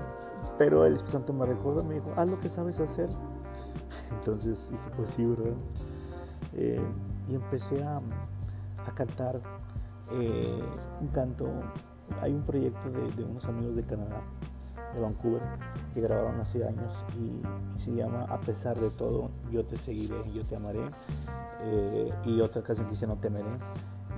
pero 0.57 0.85
el 0.85 0.93
Espíritu 0.93 1.17
Santo 1.17 1.33
me 1.33 1.45
recuerda, 1.45 1.83
me 1.83 1.95
dijo, 1.95 2.11
haz 2.15 2.29
lo 2.29 2.39
que 2.39 2.49
sabes 2.49 2.79
hacer. 2.79 3.09
Entonces 4.11 4.71
dije, 4.71 4.83
pues 4.95 5.11
sí, 5.11 5.25
¿verdad? 5.25 5.53
Eh, 6.53 6.81
y 7.29 7.35
empecé 7.35 7.83
a, 7.83 7.97
a 7.97 8.95
cantar 8.95 9.41
eh, 10.13 10.63
un 10.99 11.07
canto. 11.07 11.47
Hay 12.21 12.33
un 12.33 12.43
proyecto 12.43 12.89
de, 12.89 13.23
unos 13.23 13.45
amigos 13.45 13.75
de 13.75 13.83
Canadá 13.83 14.21
de 14.93 14.99
Vancouver 14.99 15.41
que 15.93 16.01
grabaron 16.01 16.39
hace 16.41 16.65
años 16.65 17.05
y, 17.17 17.79
se 17.79 17.91
llama 17.91 18.25
A 18.29 18.37
pesar 18.37 18.77
de 18.77 18.89
todo, 18.91 19.29
yo 19.51 19.65
te 19.65 19.77
seguiré, 19.77 20.15
yo 20.33 20.43
te 20.43 20.55
amaré. 20.55 20.89
Eh, 21.63 22.11
y 22.25 22.41
otra 22.41 22.61
canción 22.61 22.87
que 22.87 22.91
dice 22.91 23.07
No 23.07 23.17
temeré. 23.17 23.49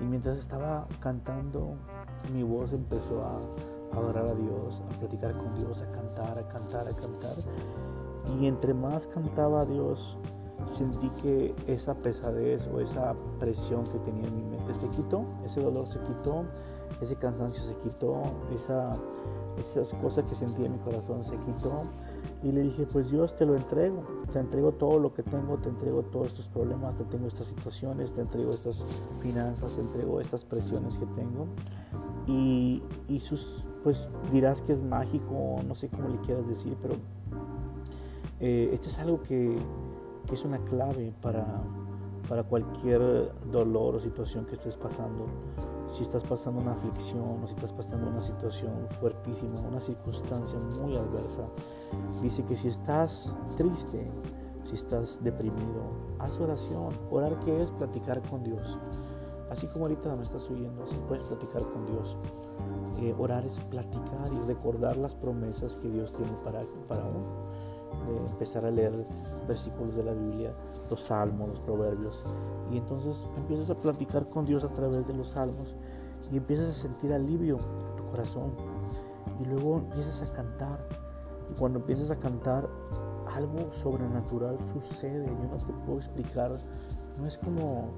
Y 0.02 0.06
mientras 0.06 0.38
estaba 0.38 0.88
cantando, 1.00 1.76
mi 2.34 2.44
voz 2.44 2.74
empezó 2.74 3.24
a, 3.24 3.38
a 3.96 4.00
adorar 4.00 4.26
a 4.26 4.34
Dios, 4.34 4.82
a 4.90 5.00
platicar 5.00 5.34
con 5.34 5.56
Dios, 5.60 5.82
a 5.82 5.90
cantar, 5.92 6.40
a 6.40 6.48
cantar, 6.48 6.88
a 6.88 6.94
cantar. 6.94 7.36
Y 8.40 8.48
entre 8.48 8.74
más 8.74 9.08
cantaba 9.08 9.62
a 9.62 9.66
Dios, 9.66 10.18
sentí 10.68 11.10
que 11.22 11.56
esa 11.68 11.94
pesadez 11.96 12.68
o 12.68 12.80
esa 12.80 13.14
presión 13.40 13.84
que 13.86 14.00
tenía 14.00 14.28
en 14.28 14.36
mi 14.36 14.44
mente 14.44 14.74
se 14.74 14.88
quitó, 14.90 15.26
ese 15.46 15.62
dolor 15.62 15.86
se 15.86 16.00
quitó, 16.00 16.46
ese 17.04 17.16
cansancio 17.16 17.64
se 17.64 17.76
quitó, 17.76 18.14
esa 18.54 18.98
esas 19.58 19.94
cosas 19.96 20.24
que 20.26 20.36
sentía 20.36 20.66
en 20.66 20.74
mi 20.74 20.80
corazón 20.80 21.24
se 21.24 21.36
quitó 21.38 21.84
y 22.42 22.52
le 22.52 22.62
dije, 22.62 22.86
pues 22.86 23.10
Dios 23.10 23.36
te 23.36 23.46
lo 23.46 23.56
entrego, 23.56 24.04
te 24.32 24.40
entrego 24.40 24.74
todo 24.74 25.00
lo 25.00 25.14
que 25.14 25.24
tengo, 25.24 25.58
te 25.58 25.70
entrego 25.70 26.04
todos 26.04 26.28
estos 26.28 26.48
problemas, 26.50 26.96
te 26.96 27.06
tengo 27.06 27.28
estas 27.28 27.48
situaciones, 27.48 28.12
te 28.12 28.22
entrego 28.22 28.52
estas 28.52 28.84
finanzas, 29.22 29.76
te 29.76 29.82
entrego 29.82 30.20
estas 30.20 30.44
presiones 30.44 30.98
que 30.98 31.06
tengo. 31.08 31.48
y, 32.28 32.82
sus, 33.20 33.68
pues 33.84 34.10
dirás 34.32 34.62
que 34.62 34.74
es 34.74 34.82
mágico, 34.82 35.60
no 35.66 35.76
sé 35.76 35.90
cómo 35.90 36.10
le 36.10 36.18
quieras 36.20 36.48
decir, 36.48 36.76
pero 36.82 36.96
eh, 38.40 38.70
esto 38.74 38.90
es 38.90 39.00
algo 39.00 39.22
que, 39.24 39.58
que 40.28 40.36
es 40.36 40.44
una 40.44 40.58
clave 40.66 41.14
para, 41.22 41.46
para 42.28 42.44
cualquier 42.44 43.32
dolor 43.52 43.96
o 43.96 44.00
situación 44.00 44.46
que 44.46 44.56
estés 44.56 44.76
pasando. 44.76 45.28
Si 45.94 46.02
estás 46.02 46.24
pasando 46.24 46.60
una 46.60 46.72
aflicción 46.72 47.44
o 47.44 47.46
si 47.46 47.54
estás 47.54 47.72
pasando 47.72 48.10
una 48.10 48.24
situación 48.24 48.88
fuertísima, 49.00 49.60
una 49.60 49.80
circunstancia 49.80 50.58
muy 50.82 50.98
adversa, 50.98 51.44
dice 52.20 52.44
que 52.46 52.56
si 52.56 52.70
estás 52.70 53.32
triste, 53.56 54.04
si 54.68 54.74
estás 54.74 55.24
deprimido, 55.24 55.84
haz 56.18 56.40
oración. 56.40 56.96
Orar 57.12 57.40
que 57.42 57.62
es 57.62 57.70
platicar 57.70 58.24
con 58.28 58.44
Dios. 58.44 58.80
Así 59.52 59.68
como 59.68 59.86
ahorita 59.86 60.16
me 60.16 60.24
estás 60.24 60.50
oyendo, 60.50 60.88
si 60.88 60.96
puedes 61.04 61.28
platicar 61.28 61.62
con 61.62 61.86
Dios. 61.86 62.18
Eh, 63.00 63.14
orar 63.20 63.46
es 63.46 63.60
platicar 63.70 64.34
y 64.34 64.48
recordar 64.48 64.98
las 64.98 65.14
promesas 65.14 65.76
que 65.76 65.90
Dios 65.90 66.12
tiene 66.18 66.32
para, 66.44 66.62
para 66.88 67.04
uno 67.04 67.38
de 68.08 68.32
empezar 68.32 68.66
a 68.66 68.72
leer 68.72 68.94
versículos 69.48 69.96
de 69.96 70.04
la 70.04 70.14
Biblia, 70.14 70.56
los 70.90 71.04
salmos, 71.04 71.50
los 71.50 71.60
proverbios. 71.60 72.26
Y 72.72 72.78
entonces 72.78 73.16
empiezas 73.38 73.70
a 73.70 73.76
platicar 73.76 74.28
con 74.28 74.44
Dios 74.44 74.64
a 74.64 74.76
través 74.76 75.06
de 75.08 75.14
los 75.14 75.28
salmos 75.28 75.76
y 76.32 76.38
empiezas 76.38 76.70
a 76.70 76.74
sentir 76.74 77.14
alivio 77.14 77.58
en 77.58 77.96
tu 78.04 78.10
corazón. 78.10 78.52
Y 79.40 79.46
luego 79.46 79.78
empiezas 79.78 80.22
a 80.22 80.34
cantar. 80.34 80.80
Y 81.50 81.54
cuando 81.54 81.80
empiezas 81.80 82.12
a 82.12 82.20
cantar, 82.20 82.70
algo 83.36 83.72
sobrenatural 83.74 84.58
sucede. 84.74 85.26
Yo 85.26 85.34
no 85.34 85.58
te 85.58 85.74
puedo 85.86 86.00
explicar. 86.00 86.52
No 87.20 87.28
es 87.28 87.38
como, 87.38 87.92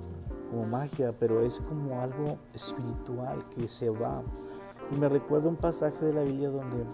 como 0.50 0.66
magia, 0.66 1.12
pero 1.20 1.42
es 1.42 1.56
como 1.62 2.00
algo 2.02 2.38
espiritual 2.54 3.44
que 3.56 3.68
se 3.68 3.90
va. 3.90 4.24
Y 4.92 4.96
me 5.00 5.10
recuerdo 5.10 5.50
un 5.50 5.56
pasaje 5.56 6.06
de 6.06 6.14
la 6.14 6.22
Biblia 6.22 6.50
donde 6.50 6.86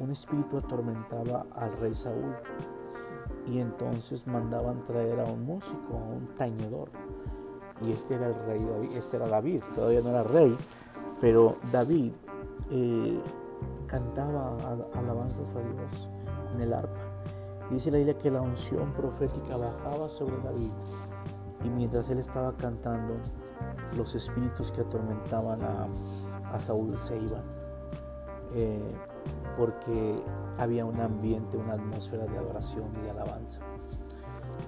un 0.00 0.10
espíritu 0.10 0.58
atormentaba 0.58 1.46
al 1.54 1.72
rey 1.80 1.94
Saúl 1.94 2.34
y 3.46 3.60
entonces 3.60 4.26
mandaban 4.26 4.84
traer 4.86 5.20
a 5.20 5.24
un 5.24 5.44
músico, 5.44 5.94
a 5.94 6.14
un 6.14 6.28
tañedor. 6.36 6.90
Y 7.82 7.92
este 7.92 8.14
era 8.14 8.28
el 8.28 8.34
rey 8.34 8.64
David, 8.64 8.90
este 8.96 9.16
era 9.16 9.28
David, 9.28 9.62
todavía 9.74 10.00
no 10.00 10.10
era 10.10 10.22
rey, 10.24 10.56
pero 11.20 11.56
David 11.70 12.12
eh, 12.70 13.20
cantaba 13.86 14.56
alabanzas 14.94 15.54
a 15.54 15.60
Dios 15.60 16.08
en 16.54 16.60
el 16.60 16.72
arpa. 16.72 17.00
Dice 17.70 17.90
la 17.90 17.98
Biblia 17.98 18.18
que 18.18 18.30
la 18.30 18.40
unción 18.40 18.92
profética 18.94 19.56
bajaba 19.56 20.08
sobre 20.08 20.38
David 20.38 20.70
y 21.64 21.68
mientras 21.68 22.08
él 22.10 22.18
estaba 22.18 22.56
cantando, 22.56 23.14
los 23.96 24.14
espíritus 24.14 24.70
que 24.72 24.82
atormentaban 24.82 25.60
a, 25.62 26.58
Saúl 26.58 26.96
se 27.02 27.16
iban. 27.16 27.42
Eh, 28.54 28.94
porque 29.56 30.22
había 30.56 30.84
un 30.86 30.98
ambiente, 31.00 31.56
una 31.56 31.74
atmósfera 31.74 32.24
de 32.26 32.38
adoración 32.38 32.90
y 32.96 33.04
de 33.04 33.10
alabanza. 33.10 33.60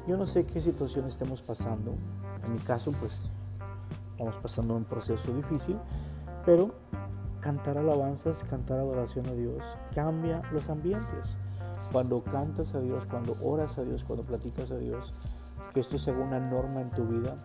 Yo 0.06 0.16
no 0.16 0.26
sé 0.26 0.44
qué 0.46 0.60
situación 0.60 1.06
estemos 1.06 1.40
pasando. 1.42 1.94
En 2.44 2.52
mi 2.54 2.58
caso, 2.58 2.92
pues 2.98 3.22
estamos 4.12 4.36
pasando 4.38 4.76
un 4.76 4.84
proceso 4.84 5.32
difícil, 5.32 5.78
pero 6.44 6.74
cantar 7.40 7.78
alabanzas, 7.78 8.44
cantar 8.44 8.78
adoración 8.78 9.26
a 9.26 9.32
Dios, 9.32 9.62
cambia 9.94 10.42
los 10.52 10.68
ambientes. 10.68 11.36
Cuando 11.92 12.22
cantas 12.22 12.74
a 12.74 12.80
Dios, 12.80 13.04
cuando 13.10 13.34
oras 13.42 13.78
a 13.78 13.82
Dios, 13.82 14.04
cuando 14.04 14.24
platicas 14.24 14.70
a 14.70 14.76
Dios, 14.76 15.12
que 15.72 15.80
esto 15.80 15.98
sea 15.98 16.14
una 16.14 16.40
norma 16.40 16.80
en 16.80 16.90
tu 16.90 17.04
vida, 17.06 17.36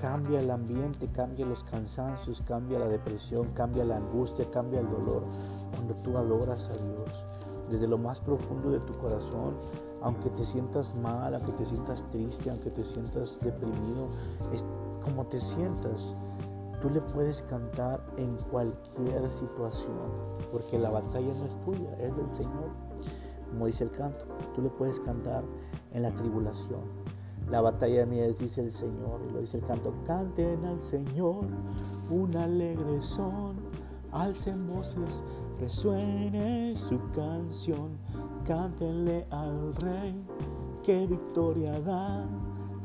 cambia 0.00 0.40
el 0.40 0.50
ambiente, 0.50 1.06
cambia 1.12 1.46
los 1.46 1.62
cansancios, 1.64 2.42
cambia 2.42 2.78
la 2.78 2.88
depresión, 2.88 3.52
cambia 3.52 3.84
la 3.84 3.96
angustia, 3.96 4.50
cambia 4.50 4.80
el 4.80 4.90
dolor. 4.90 5.24
Cuando 5.74 5.94
tú 6.02 6.16
adoras 6.16 6.68
a 6.70 6.82
Dios 6.82 7.24
desde 7.70 7.86
lo 7.86 7.98
más 7.98 8.20
profundo 8.20 8.70
de 8.70 8.80
tu 8.80 8.92
corazón, 8.98 9.56
aunque 10.02 10.30
te 10.30 10.44
sientas 10.44 10.94
mal, 10.96 11.34
aunque 11.34 11.52
te 11.52 11.66
sientas 11.66 12.04
triste, 12.10 12.50
aunque 12.50 12.70
te 12.70 12.84
sientas 12.84 13.38
deprimido, 13.40 14.08
es 14.52 14.64
como 15.02 15.26
te 15.26 15.40
sientas, 15.40 16.14
tú 16.80 16.90
le 16.90 17.00
puedes 17.00 17.42
cantar 17.42 18.04
en 18.16 18.30
cualquier 18.50 19.28
situación, 19.28 20.10
porque 20.50 20.78
la 20.78 20.90
batalla 20.90 21.32
no 21.34 21.44
es 21.44 21.56
tuya, 21.64 21.96
es 22.00 22.16
del 22.16 22.34
Señor. 22.34 22.70
Como 23.50 23.66
dice 23.66 23.84
el 23.84 23.90
canto, 23.90 24.18
tú 24.54 24.62
le 24.62 24.70
puedes 24.70 24.98
cantar 25.00 25.44
en 25.92 26.02
la 26.02 26.10
tribulación, 26.10 26.80
la 27.50 27.60
batalla 27.60 28.06
mía 28.06 28.26
es, 28.26 28.38
dice 28.38 28.62
el 28.62 28.72
Señor, 28.72 29.20
y 29.28 29.32
lo 29.32 29.40
dice 29.40 29.58
el 29.58 29.66
canto, 29.66 29.92
canten 30.06 30.64
al 30.64 30.80
Señor 30.80 31.44
un 32.10 32.36
alegre 32.36 33.02
son, 33.02 33.56
alcen 34.10 34.66
voces, 34.66 35.22
resuene 35.60 36.74
su 36.76 36.98
canción, 37.14 37.90
cántenle 38.46 39.24
al 39.30 39.74
Rey 39.76 40.14
que 40.84 41.06
victoria 41.06 41.78
da, 41.80 42.24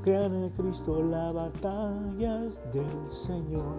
crean 0.03 0.33
en 0.35 0.49
Cristo 0.49 1.03
la 1.03 1.31
batalla 1.31 2.41
del 2.41 3.11
Señor. 3.11 3.75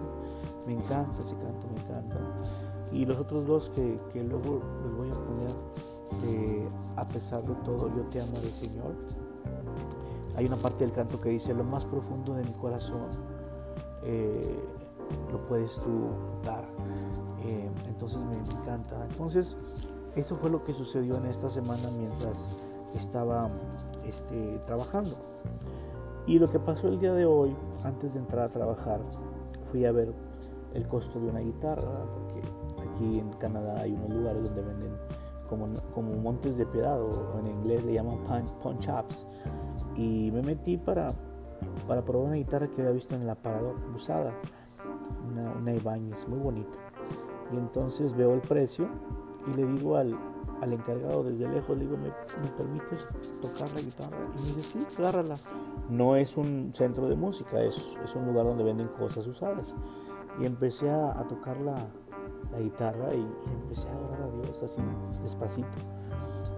Me 0.67 0.73
encanta 0.73 1.19
ese 1.19 1.35
canto, 1.35 1.67
me 1.73 1.81
encanta. 1.81 2.17
Y 2.91 3.05
los 3.05 3.19
otros 3.19 3.45
dos 3.45 3.71
que, 3.71 4.23
luego 4.23 4.61
les 4.83 4.97
voy 4.97 5.09
a 5.09 5.25
poner, 5.25 5.55
eh, 6.25 6.67
a 6.95 7.03
pesar 7.03 7.43
de 7.43 7.55
todo, 7.63 7.93
yo 7.95 8.03
te 8.07 8.21
amaré 8.21 8.47
Señor 8.47 8.95
hay 10.39 10.45
una 10.45 10.55
parte 10.55 10.85
del 10.85 10.93
canto 10.93 11.19
que 11.19 11.29
dice, 11.29 11.53
lo 11.53 11.65
más 11.65 11.85
profundo 11.85 12.33
de 12.33 12.43
mi 12.43 12.53
corazón 12.53 13.09
eh, 14.03 14.57
lo 15.29 15.37
puedes 15.47 15.75
tú 15.79 16.11
dar. 16.45 16.63
Eh, 17.43 17.69
entonces 17.89 18.19
me, 18.19 18.37
encanta. 18.37 19.05
Entonces, 19.09 19.57
eso 20.19 20.35
fue 20.35 20.49
lo 20.49 20.63
que 20.63 20.73
sucedió 20.73 21.17
en 21.17 21.25
esta 21.25 21.49
semana 21.49 21.89
mientras 21.97 22.59
estaba 22.95 23.49
este, 24.05 24.59
trabajando. 24.65 25.11
Y 26.27 26.39
lo 26.39 26.49
que 26.49 26.59
pasó 26.59 26.87
el 26.87 26.99
día 26.99 27.13
de 27.13 27.25
hoy, 27.25 27.55
antes 27.83 28.13
de 28.13 28.19
entrar 28.19 28.45
a 28.45 28.49
trabajar, 28.49 29.01
fui 29.71 29.85
a 29.85 29.91
ver 29.91 30.13
el 30.73 30.87
costo 30.87 31.19
de 31.19 31.29
una 31.29 31.39
guitarra, 31.39 32.05
porque 32.13 32.41
aquí 32.87 33.19
en 33.19 33.31
Canadá 33.33 33.81
hay 33.81 33.93
unos 33.93 34.09
lugares 34.09 34.43
donde 34.43 34.61
venden 34.61 34.91
como, 35.49 35.65
como 35.93 36.13
montes 36.13 36.57
de 36.57 36.65
piedad, 36.65 37.01
o 37.01 37.39
en 37.39 37.47
inglés 37.47 37.83
le 37.85 37.93
llaman 37.93 38.19
punch, 38.61 38.87
ups 38.89 39.25
y 39.95 40.31
me 40.31 40.43
metí 40.43 40.77
para, 40.77 41.09
para 41.87 42.03
probar 42.03 42.27
una 42.27 42.35
guitarra 42.35 42.67
que 42.67 42.81
había 42.81 42.93
visto 42.93 43.15
en 43.15 43.23
el 43.23 43.29
aparador 43.29 43.75
usada, 43.95 44.33
una, 45.27 45.51
una 45.53 45.73
Ibanez 45.73 46.27
muy 46.27 46.39
bonita. 46.39 46.77
Y 47.51 47.57
entonces 47.57 48.15
veo 48.15 48.35
el 48.35 48.41
precio 48.41 48.87
y 49.47 49.53
le 49.55 49.65
digo 49.65 49.97
al, 49.97 50.17
al 50.61 50.73
encargado 50.73 51.23
desde 51.23 51.49
lejos, 51.49 51.77
le 51.77 51.85
digo, 51.85 51.97
¿me, 51.97 52.07
¿me, 52.07 52.51
permites 52.57 53.07
tocar 53.41 53.71
la 53.73 53.81
guitarra? 53.81 54.17
Y 54.37 54.41
me 54.41 54.47
dice, 54.47 54.61
sí, 54.61 54.87
agárrala. 54.97 55.35
No 55.89 56.15
es 56.15 56.37
un 56.37 56.71
centro 56.73 57.07
de 57.07 57.15
música, 57.15 57.61
es, 57.61 57.97
es 58.03 58.15
un 58.15 58.25
lugar 58.25 58.45
donde 58.45 58.63
venden 58.63 58.87
cosas 58.89 59.25
usadas. 59.27 59.73
Y 60.39 60.45
empecé 60.45 60.89
a, 60.89 61.19
a 61.19 61.27
tocar 61.27 61.59
la, 61.61 61.75
la 62.51 62.59
guitarra 62.59 63.13
y, 63.13 63.19
y, 63.19 63.53
empecé 63.61 63.87
a 63.89 63.93
adorar 63.93 64.21
a 64.23 64.31
Dios 64.41 64.63
así 64.63 64.81
despacito 65.23 65.77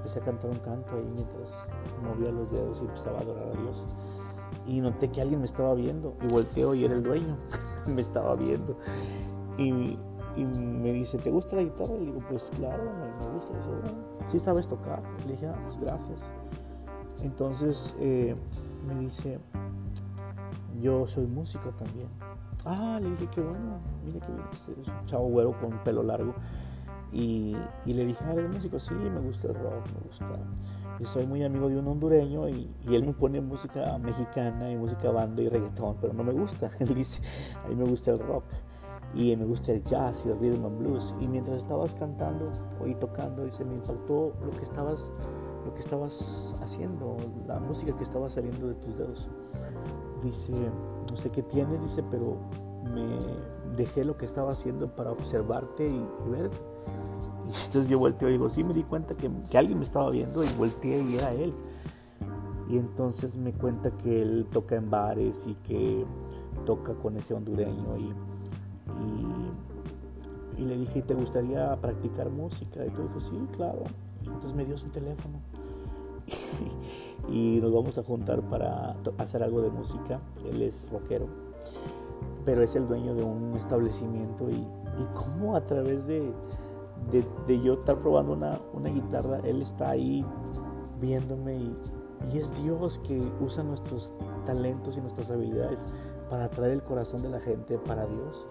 empecé 0.02 0.20
a 0.20 0.24
cantar 0.24 0.50
un 0.50 0.58
canto 0.58 0.96
ahí 0.96 1.08
mientras 1.14 1.68
movía 2.04 2.32
los 2.32 2.52
dedos 2.52 2.80
y 2.82 2.86
empezaba 2.86 3.20
a 3.20 3.22
adorar 3.22 3.48
a 3.48 3.62
Dios. 3.62 3.86
Y 4.68 4.82
noté 4.82 5.10
que 5.10 5.22
alguien 5.22 5.40
me 5.40 5.46
estaba 5.46 5.74
viendo 5.76 6.16
y 6.22 6.34
volteo 6.34 6.74
y 6.74 6.86
era 6.86 6.96
el 6.96 7.04
dueño. 7.04 7.38
me 7.88 8.02
estaba 8.02 8.36
viendo. 8.36 8.78
Y, 9.58 9.98
y, 10.36 10.46
me 10.46 10.92
dice, 10.94 11.18
¿te 11.18 11.30
gusta 11.30 11.56
la 11.56 11.64
guitarra? 11.64 11.94
Le 11.96 12.06
digo, 12.06 12.20
pues 12.30 12.52
claro, 12.58 12.84
me, 12.84 13.34
gusta. 13.34 13.54
Bueno, 13.54 14.28
¿sí 14.28 14.40
sabes 14.40 14.68
tocar? 14.68 15.02
Le 15.26 15.34
dije, 15.34 15.48
ah, 15.48 15.60
pues 15.64 15.78
gracias. 15.78 16.22
Entonces 17.22 17.96
eh, 18.00 18.36
me 18.88 19.00
dice, 19.00 19.40
yo 20.82 21.08
soy 21.08 21.28
músico 21.28 21.70
también. 21.72 22.08
Ah, 22.66 23.00
le 23.02 23.10
dije, 23.12 23.28
qué 23.34 23.42
bueno, 23.42 23.80
mire 24.06 24.20
que 24.20 24.32
este 24.54 24.72
es 24.80 24.88
un 24.88 25.06
chavo 25.06 25.28
güero 25.28 25.60
con 25.60 25.84
pelo 25.84 26.04
largo. 26.04 26.34
Y, 27.12 27.58
le 27.86 28.06
dije, 28.06 28.24
¿eres 28.32 28.50
músico? 28.50 28.80
Sí, 28.80 28.94
me 28.94 29.20
gusta 29.20 29.50
el 29.50 29.56
rock, 29.56 29.86
me 29.94 30.08
gusta. 30.08 30.26
Y 31.00 31.06
soy 31.06 31.26
muy 31.26 31.44
amigo 31.44 31.68
de 31.68 31.78
un 31.78 31.88
hondureño 31.88 32.48
y, 32.48 32.70
él 32.88 33.06
me 33.06 33.14
pone 33.14 33.42
música 33.42 33.98
mexicana 33.98 34.72
y 34.72 34.78
música 34.78 35.12
banda 35.12 35.42
y 35.42 35.50
reggaetón, 35.50 35.98
pero 36.00 36.14
no 36.14 36.24
me 36.24 36.32
gusta. 36.32 36.70
Él 36.80 36.94
dice, 36.94 37.22
a 37.66 37.68
mí 37.68 37.76
me 37.76 37.86
gusta 37.86 38.12
el 38.12 38.20
rock 38.20 38.46
y 39.14 39.36
me 39.36 39.46
gusta 39.46 39.74
el 39.74 39.84
jazz 39.84 40.26
y 40.26 40.30
el 40.30 40.40
rhythm 40.40 40.66
and 40.66 40.78
blues. 40.78 41.14
Y 41.20 41.28
mientras 41.28 41.58
estabas 41.58 41.94
cantando 41.96 42.46
y 42.86 42.96
tocando, 42.96 43.44
dice, 43.44 43.66
me 43.66 43.76
impactó 43.76 44.34
lo 44.44 44.52
que 44.52 44.64
estabas, 44.64 45.10
lo 45.66 45.74
que 45.74 45.82
estabas 45.82 46.56
haciendo, 46.62 47.18
la 47.46 47.60
música 47.60 47.96
que 47.98 48.04
estaba 48.04 48.30
saliendo 48.30 48.68
de 48.68 48.76
tus 48.76 48.98
dedos. 48.98 49.30
Dice, 50.24 50.54
no 51.10 51.18
sé 51.18 51.30
qué 51.30 51.44
tiene, 51.44 51.78
dice, 51.78 52.04
pero 52.10 52.38
me 52.94 53.06
dejé 53.76 54.06
lo 54.06 54.16
que 54.16 54.26
estaba 54.26 54.52
haciendo 54.52 54.94
para 54.94 55.12
observarte 55.12 55.88
y, 55.88 56.08
ver. 56.30 56.50
Y 57.44 57.66
entonces 57.66 57.90
yo 57.90 58.00
volteo 58.00 58.30
y 58.30 58.34
digo, 58.34 58.50
sí 58.50 58.64
me 58.64 58.74
di 58.74 58.84
cuenta 58.84 59.14
que, 59.16 59.30
alguien 59.58 59.78
me 59.78 59.86
estaba 59.86 60.10
viendo 60.10 60.44
y 60.44 60.56
volteé 60.58 61.02
y 61.02 61.16
era 61.16 61.30
él. 61.32 61.54
Y 62.70 62.78
entonces 62.78 63.36
me 63.36 63.52
cuenta 63.52 63.92
que 63.92 64.22
él 64.22 64.48
toca 64.54 64.78
en 64.78 64.90
bares 64.90 65.46
y 65.46 65.56
que 65.56 66.06
toca 66.66 66.94
con 66.94 67.18
ese 67.18 67.34
hondureño 67.34 67.98
y, 67.98 68.14
y 70.58 70.66
le 70.66 70.78
dije, 70.78 71.02
¿te 71.02 71.16
gustaría 71.16 71.76
practicar 71.82 72.30
música? 72.30 72.86
Y 72.86 72.90
tú 72.90 73.02
dijo, 73.02 73.20
sí, 73.20 73.48
claro. 73.56 73.84
Entonces 74.24 74.54
me 74.54 74.64
dio 74.64 74.78
su 74.78 74.90
teléfono. 74.90 75.40
y 77.30 77.60
nos 77.62 77.74
vamos 77.74 77.98
a 77.98 78.04
juntar 78.04 78.42
para 78.42 78.96
hacer 79.18 79.42
algo 79.42 79.62
de 79.62 79.72
música. 79.72 80.20
Él 80.46 80.62
es 80.62 80.88
rockero, 80.92 81.26
pero 82.46 82.62
es 82.62 82.76
el 82.76 82.88
dueño 82.88 83.16
de 83.16 83.24
un 83.24 83.56
establecimiento 83.56 84.50
y, 84.50 84.56
y 84.56 85.08
cómo 85.16 85.56
a 85.56 85.66
través 85.66 86.06
de, 86.06 86.32
de, 87.48 87.62
yo 87.62 87.74
estar 87.74 87.98
probando 87.98 88.34
una, 88.34 88.60
una, 88.74 88.90
guitarra, 88.90 89.40
él 89.44 89.62
está 89.64 89.90
ahí 89.90 90.24
viéndome 91.00 91.56
y, 91.56 91.76
y 92.32 92.38
es 92.38 92.62
Dios 92.62 93.00
que 93.00 93.20
usa 93.40 93.64
nuestros 93.64 94.14
talentos 94.46 94.96
y 94.96 95.02
nuestras 95.02 95.32
habilidades 95.32 95.88
para 96.32 96.46
atraer 96.46 96.72
el 96.72 96.82
corazón 96.82 97.22
de 97.22 97.30
la 97.30 97.42
gente 97.42 97.78
para 97.78 98.06
Dios. 98.06 98.46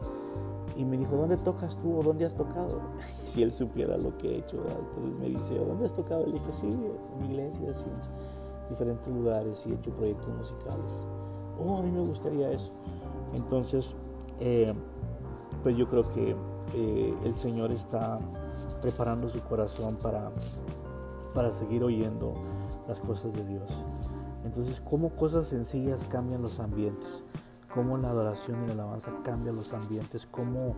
Y 0.77 0.85
me 0.85 0.99
dijo, 0.99 1.16
¿dónde 1.16 1.38
tocas 1.38 1.79
tú 1.79 1.99
o 1.99 2.03
dónde 2.03 2.27
has 2.27 2.35
tocado? 2.35 2.79
si 3.25 3.43
él 3.43 3.51
supiera 3.51 3.97
lo 3.97 4.14
que 4.19 4.35
he 4.35 4.38
hecho, 4.38 4.62
entonces 4.69 5.19
me 5.19 5.29
dice, 5.29 5.59
¿dónde 5.59 5.87
has 5.87 5.95
tocado? 5.95 6.27
Le 6.27 6.35
dije, 6.35 6.53
sí, 6.53 6.69
en 6.69 7.25
iglesias 7.31 7.87
y 7.87 7.88
en 7.88 8.69
diferentes 8.69 9.12
lugares 9.12 9.64
y 9.66 9.71
he 9.71 9.75
hecho 9.75 9.90
proyectos 9.93 10.29
musicales. 10.29 11.07
Oh, 11.59 11.79
a 11.79 11.83
mí 11.83 11.90
me 11.90 12.01
gustaría 12.01 12.53
eso. 12.53 12.71
Entonces, 13.35 13.95
eh, 14.40 14.75
pues 15.62 15.75
yo 15.75 15.88
creo 15.88 16.03
que 16.11 16.37
eh, 16.75 17.14
el 17.25 17.33
Señor 17.33 17.73
está 17.73 18.19
preparando 18.83 19.29
su 19.31 19.40
corazón 19.40 19.97
para, 19.97 20.31
para 21.35 21.51
seguir 21.51 21.83
oyendo 21.83 22.35
las 22.87 23.01
cosas 23.01 23.33
de 23.33 23.45
Dios. 23.45 23.71
Entonces, 24.45 24.83
cómo 24.88 25.11
cosas 25.11 25.49
sencillas 25.49 26.05
cambian 26.05 26.43
los 26.43 26.61
ambientes, 26.61 27.21
cómo 27.75 27.97
la 27.99 28.09
adoración 28.09 28.65
y 28.65 28.67
la 28.69 28.73
alabanza 28.75 29.13
cambian 29.25 29.57
los 29.57 29.73
ambientes, 29.73 30.27
cómo 30.31 30.77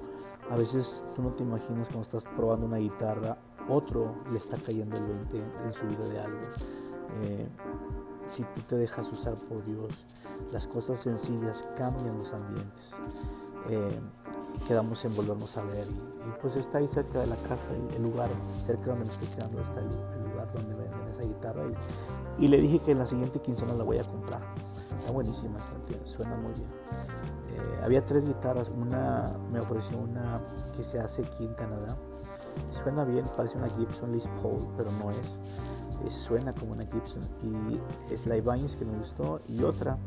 a 0.51 0.57
veces 0.57 1.05
tú 1.17 1.23
no 1.23 1.31
te 1.31 1.43
imaginas 1.43 1.89
cuando 1.89 2.03
estás 2.03 2.25
probando 2.37 2.67
una 2.67 2.79
guitarra, 2.79 3.37
otro 3.69 4.15
le 4.31 4.39
está 4.39 4.57
cayendo 4.59 4.97
el 4.97 5.07
20 5.07 5.37
en 5.65 5.73
su 5.73 5.87
vida 5.87 6.07
de 6.09 6.21
algo. 6.21 6.41
Eh, 7.23 7.49
si 8.35 8.43
tú 8.43 8.61
te 8.69 8.77
dejas 8.77 9.11
usar 9.13 9.35
por 9.49 9.65
Dios, 9.65 9.93
las 10.53 10.67
cosas 10.67 11.01
sencillas 11.01 11.69
cambian 11.77 12.19
los 12.19 12.33
ambientes. 12.33 12.95
Eh, 13.69 14.01
y 14.55 14.59
quedamos 14.65 15.05
en 15.05 15.15
volvernos 15.15 15.57
a 15.57 15.65
ver. 15.65 15.87
Y, 15.89 16.41
pues 16.41 16.57
está 16.57 16.79
ahí 16.79 16.89
cerca 16.89 17.21
de 17.21 17.27
la 17.27 17.37
casa, 17.37 17.69
el, 17.95 18.03
lugar, 18.03 18.29
cerca 18.67 18.91
donde 18.91 19.07
me 19.07 19.13
estoy 19.13 19.29
quedando 19.29 19.61
está 19.61 19.81
el, 19.81 20.31
lugar 20.31 20.53
donde 20.53 20.75
venden 20.75 21.09
esa 21.11 21.23
guitarra. 21.23 21.63
Y, 22.39 22.49
le 22.49 22.59
dije 22.59 22.79
que 22.81 22.93
en 22.93 22.99
la 22.99 23.07
siguiente 23.07 23.41
quincena 23.41 23.75
la 23.75 23.85
voy 23.85 23.99
a 23.99 24.05
comprar. 24.05 24.41
Está 24.99 25.13
buenísima, 25.13 25.59
suena 26.05 26.37
muy 26.37 26.53
bien. 26.53 26.69
Eh, 26.69 27.81
había 27.85 28.05
tres 28.05 28.25
guitarras, 28.25 28.69
una 28.69 29.31
me 29.51 29.61
ofreció 29.61 29.99
una 29.99 30.41
que 30.77 30.85
se 30.85 30.99
hace 30.99 31.23
aquí 31.23 31.45
en 31.45 31.55
Canadá. 31.55 31.97
Suena 32.83 33.05
bien, 33.05 33.25
parece 33.37 33.57
una 33.57 33.69
Gibson 33.69 34.13
Les 34.13 34.27
Paul, 34.43 34.67
pero 34.77 34.91
no 34.93 35.11
es 35.11 35.41
suena 36.11 36.53
como 36.53 36.73
una 36.73 36.85
Gibson 36.85 37.23
y 37.43 38.13
es 38.13 38.27
la 38.27 38.37
Ibanez 38.37 38.77
que 38.77 38.85
me 38.85 38.97
gustó 38.97 39.41
y 39.49 39.63
otra 39.63 39.99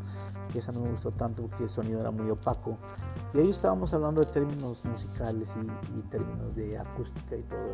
que 0.51 0.59
esa 0.59 0.71
no 0.71 0.81
me 0.81 0.91
gustó 0.91 1.11
tanto 1.11 1.43
porque 1.43 1.63
el 1.63 1.69
sonido 1.69 1.99
era 1.99 2.11
muy 2.11 2.29
opaco 2.29 2.77
y 3.33 3.39
ahí 3.39 3.49
estábamos 3.49 3.93
hablando 3.93 4.21
de 4.21 4.27
términos 4.27 4.83
musicales 4.85 5.53
y, 5.95 6.01
términos 6.03 6.55
de 6.55 6.77
acústica 6.77 7.35
y 7.35 7.43
todo 7.43 7.73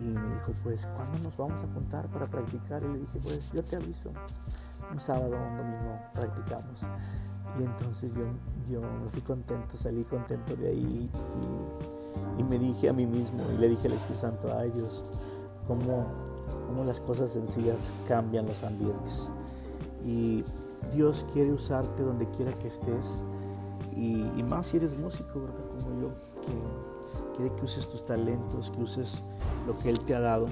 y, 0.00 0.04
me 0.04 0.34
dijo 0.34 0.52
pues 0.62 0.86
¿cuándo 0.96 1.18
nos 1.18 1.36
vamos 1.36 1.62
a 1.62 1.72
juntar 1.74 2.08
para 2.08 2.26
practicar? 2.26 2.82
y 2.82 2.88
le 2.88 2.98
dije 3.00 3.18
pues 3.22 3.52
yo 3.52 3.62
te 3.62 3.76
aviso 3.76 4.10
un 4.90 4.98
sábado 4.98 5.36
o 5.36 5.48
un 5.48 5.56
domingo 5.56 5.98
practicamos 6.14 6.86
y 7.58 7.62
entonces 7.62 8.12
yo, 8.14 8.24
yo 8.68 8.80
me 8.80 9.08
fui 9.08 9.22
contento, 9.22 9.76
salí 9.76 10.04
contento 10.04 10.54
de 10.56 10.68
ahí 10.68 11.10
y, 12.38 12.40
y 12.40 12.44
me 12.44 12.58
dije 12.58 12.88
a 12.88 12.92
mí 12.92 13.06
mismo 13.06 13.42
y 13.54 13.58
le 13.58 13.68
dije 13.68 13.88
al 13.88 13.94
Espíritu 13.94 14.20
Santo, 14.20 14.54
ay 14.58 14.70
Dios, 14.72 15.12
¿cómo, 15.66 16.06
cómo 16.66 16.84
las 16.84 17.00
cosas 17.00 17.32
sencillas 17.32 17.90
cambian 18.06 18.46
los 18.46 18.62
ambientes. 18.62 19.28
Y 20.04 20.44
Dios 20.94 21.24
quiere 21.32 21.52
usarte 21.52 22.02
donde 22.02 22.26
quiera 22.26 22.52
que 22.52 22.68
estés. 22.68 23.24
Y, 23.96 24.42
más 24.42 24.66
si 24.66 24.76
eres 24.76 24.96
músico, 24.98 25.40
¿verdad? 25.40 25.70
Como 25.70 26.00
yo, 26.00 26.08
que 26.42 27.36
quiere 27.36 27.54
que 27.56 27.64
uses 27.64 27.88
tus 27.88 28.04
talentos, 28.04 28.70
que 28.70 28.82
uses 28.82 29.22
lo 29.66 29.76
que 29.78 29.90
Él 29.90 29.98
te 30.00 30.14
ha 30.14 30.20
dado. 30.20 30.48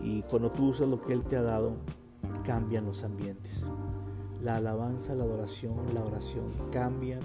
Y 0.00 0.22
cuando 0.22 0.50
tú 0.50 0.68
usas 0.68 0.88
lo 0.88 1.00
que 1.00 1.12
Él 1.12 1.22
te 1.22 1.36
ha 1.36 1.42
dado, 1.42 1.72
cambian 2.44 2.84
los 2.84 3.04
ambientes. 3.04 3.68
La 4.42 4.56
alabanza, 4.56 5.14
la 5.14 5.24
adoración, 5.24 5.76
la 5.94 6.02
oración 6.02 6.46
cambian 6.72 7.20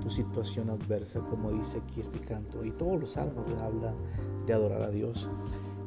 tu 0.00 0.10
situación 0.10 0.70
adversa, 0.70 1.20
como 1.20 1.52
dice 1.52 1.78
aquí 1.78 2.00
este 2.00 2.18
canto. 2.18 2.64
Y 2.64 2.72
todos 2.72 3.00
los 3.00 3.12
salmos 3.12 3.46
hablan 3.60 3.94
de 4.46 4.52
adorar 4.52 4.82
a 4.82 4.90
Dios. 4.90 5.28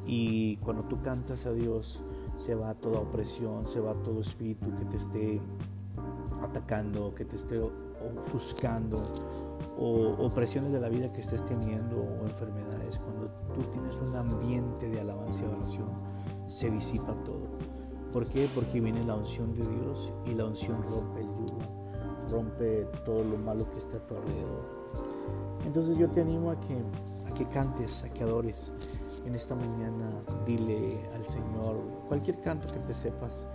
Y 0.06 0.58
cuando 0.58 0.84
tú 0.84 1.02
cantas 1.02 1.46
a 1.46 1.52
Dios, 1.52 2.02
se 2.38 2.56
va 2.56 2.74
toda 2.74 3.00
opresión, 3.00 3.68
se 3.68 3.80
va 3.80 3.94
todo 3.96 4.22
espíritu 4.22 4.74
que 4.78 4.86
te 4.86 4.98
esté 4.98 5.42
atacando, 6.42 7.14
que 7.14 7.26
te 7.26 7.36
esté 7.36 7.60
ofuscando, 7.60 9.02
o 9.78 10.16
opresiones 10.26 10.72
de 10.72 10.80
la 10.80 10.90
vida 10.90 11.12
que 11.12 11.22
estés 11.22 11.44
teniendo, 11.46 11.98
o 11.98 12.26
enfermedades. 12.26 12.98
Cuando 12.98 13.26
tú 13.54 13.62
tienes 13.72 13.98
un 13.98 14.16
ambiente 14.16 14.90
de 14.90 15.02
alabanza 15.02 15.44
y 15.44 15.48
oración, 15.48 15.90
se 16.48 16.70
disipa 16.70 17.14
todo. 17.26 17.44
¿Por 18.12 18.26
qué? 18.26 18.50
Porque 18.56 18.80
viene 18.80 19.04
la 19.04 19.16
unción 19.16 19.54
de 19.54 19.68
Dios 19.68 20.12
y 20.26 20.34
la 20.34 20.46
unción 20.46 20.82
rompe 20.84 21.22
el 21.22 21.28
yugo, 21.28 21.60
rompe 22.32 22.88
todo 23.06 23.24
lo 23.24 23.38
malo 23.38 23.70
que 23.70 23.78
está 23.78 23.98
a 23.98 24.08
tu 24.08 24.16
alrededor. 24.16 24.80
Entonces 25.66 25.98
yo 25.98 26.10
te 26.10 26.22
animo 26.22 26.52
a 26.52 26.60
que, 26.60 26.82
a 27.30 27.34
que 27.36 27.46
cantes, 27.46 28.04
a 28.04 28.10
que 28.10 28.24
adores. 28.24 28.72
En 29.26 29.36
esta 29.36 29.54
mañana 29.54 30.10
dile 30.46 31.08
al 31.14 31.24
Señor 31.26 31.78
cualquier 32.08 32.40
canto 32.42 32.72
que 32.72 32.80
te 32.80 32.94
sepas, 32.94 33.46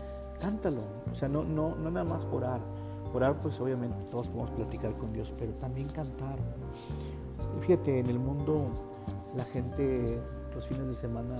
cántalo. 0.40 0.82
O 1.10 1.14
sea, 1.14 1.28
no, 1.28 1.42
no, 1.42 1.74
no 1.74 1.90
nada 1.90 2.06
más 2.06 2.24
orar. 2.30 2.60
Orar 3.12 3.40
pues 3.40 3.60
obviamente 3.60 3.98
todos 4.10 4.28
podemos 4.28 4.50
platicar 4.50 4.92
con 4.92 5.12
Dios, 5.12 5.32
pero 5.38 5.52
también 5.54 5.88
cantar. 5.88 6.38
fíjate, 7.60 7.98
en 8.00 8.10
el 8.10 8.18
mundo 8.18 8.66
la 9.34 9.44
gente 9.44 10.20
los 10.54 10.66
fines 10.66 10.86
de 10.86 10.94
semana 10.94 11.34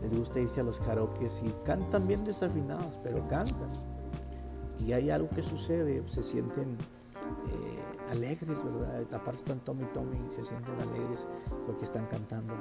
les 0.00 0.16
gusta 0.16 0.40
irse 0.40 0.60
a 0.60 0.64
los 0.64 0.80
karaoke 0.80 1.28
y 1.42 1.50
cantan 1.64 2.06
bien 2.06 2.24
desafinados, 2.24 2.94
pero 3.02 3.26
cantan. 3.28 3.68
Y 4.78 4.92
hay 4.92 5.10
algo 5.10 5.28
que 5.30 5.42
sucede, 5.42 6.02
se 6.06 6.22
sienten 6.22 6.76
eh, 7.48 8.10
alegres, 8.10 8.62
¿verdad? 8.64 9.02
Aparte 9.12 9.38
están 9.38 9.60
Tommy 9.60 9.84
Tommy 9.94 10.18
se 10.34 10.42
sienten 10.42 10.80
alegres 10.80 11.26
porque 11.66 11.84
están 11.84 12.06
cantando. 12.06 12.54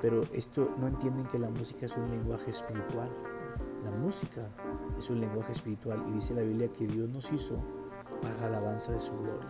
Pero 0.00 0.22
esto 0.32 0.70
no 0.78 0.86
entienden 0.86 1.26
que 1.26 1.38
la 1.38 1.50
música 1.50 1.86
es 1.86 1.96
un 1.96 2.08
lenguaje 2.10 2.50
espiritual. 2.50 3.10
La 3.84 3.90
música 3.98 4.42
es 4.98 5.10
un 5.10 5.20
lenguaje 5.20 5.52
espiritual 5.52 6.04
y 6.08 6.12
dice 6.12 6.34
la 6.34 6.42
Biblia 6.42 6.68
que 6.68 6.86
Dios 6.86 7.08
nos 7.08 7.30
hizo 7.32 7.56
para 8.22 8.36
la 8.36 8.58
alabanza 8.58 8.92
de 8.92 9.00
su 9.00 9.16
gloria. 9.16 9.48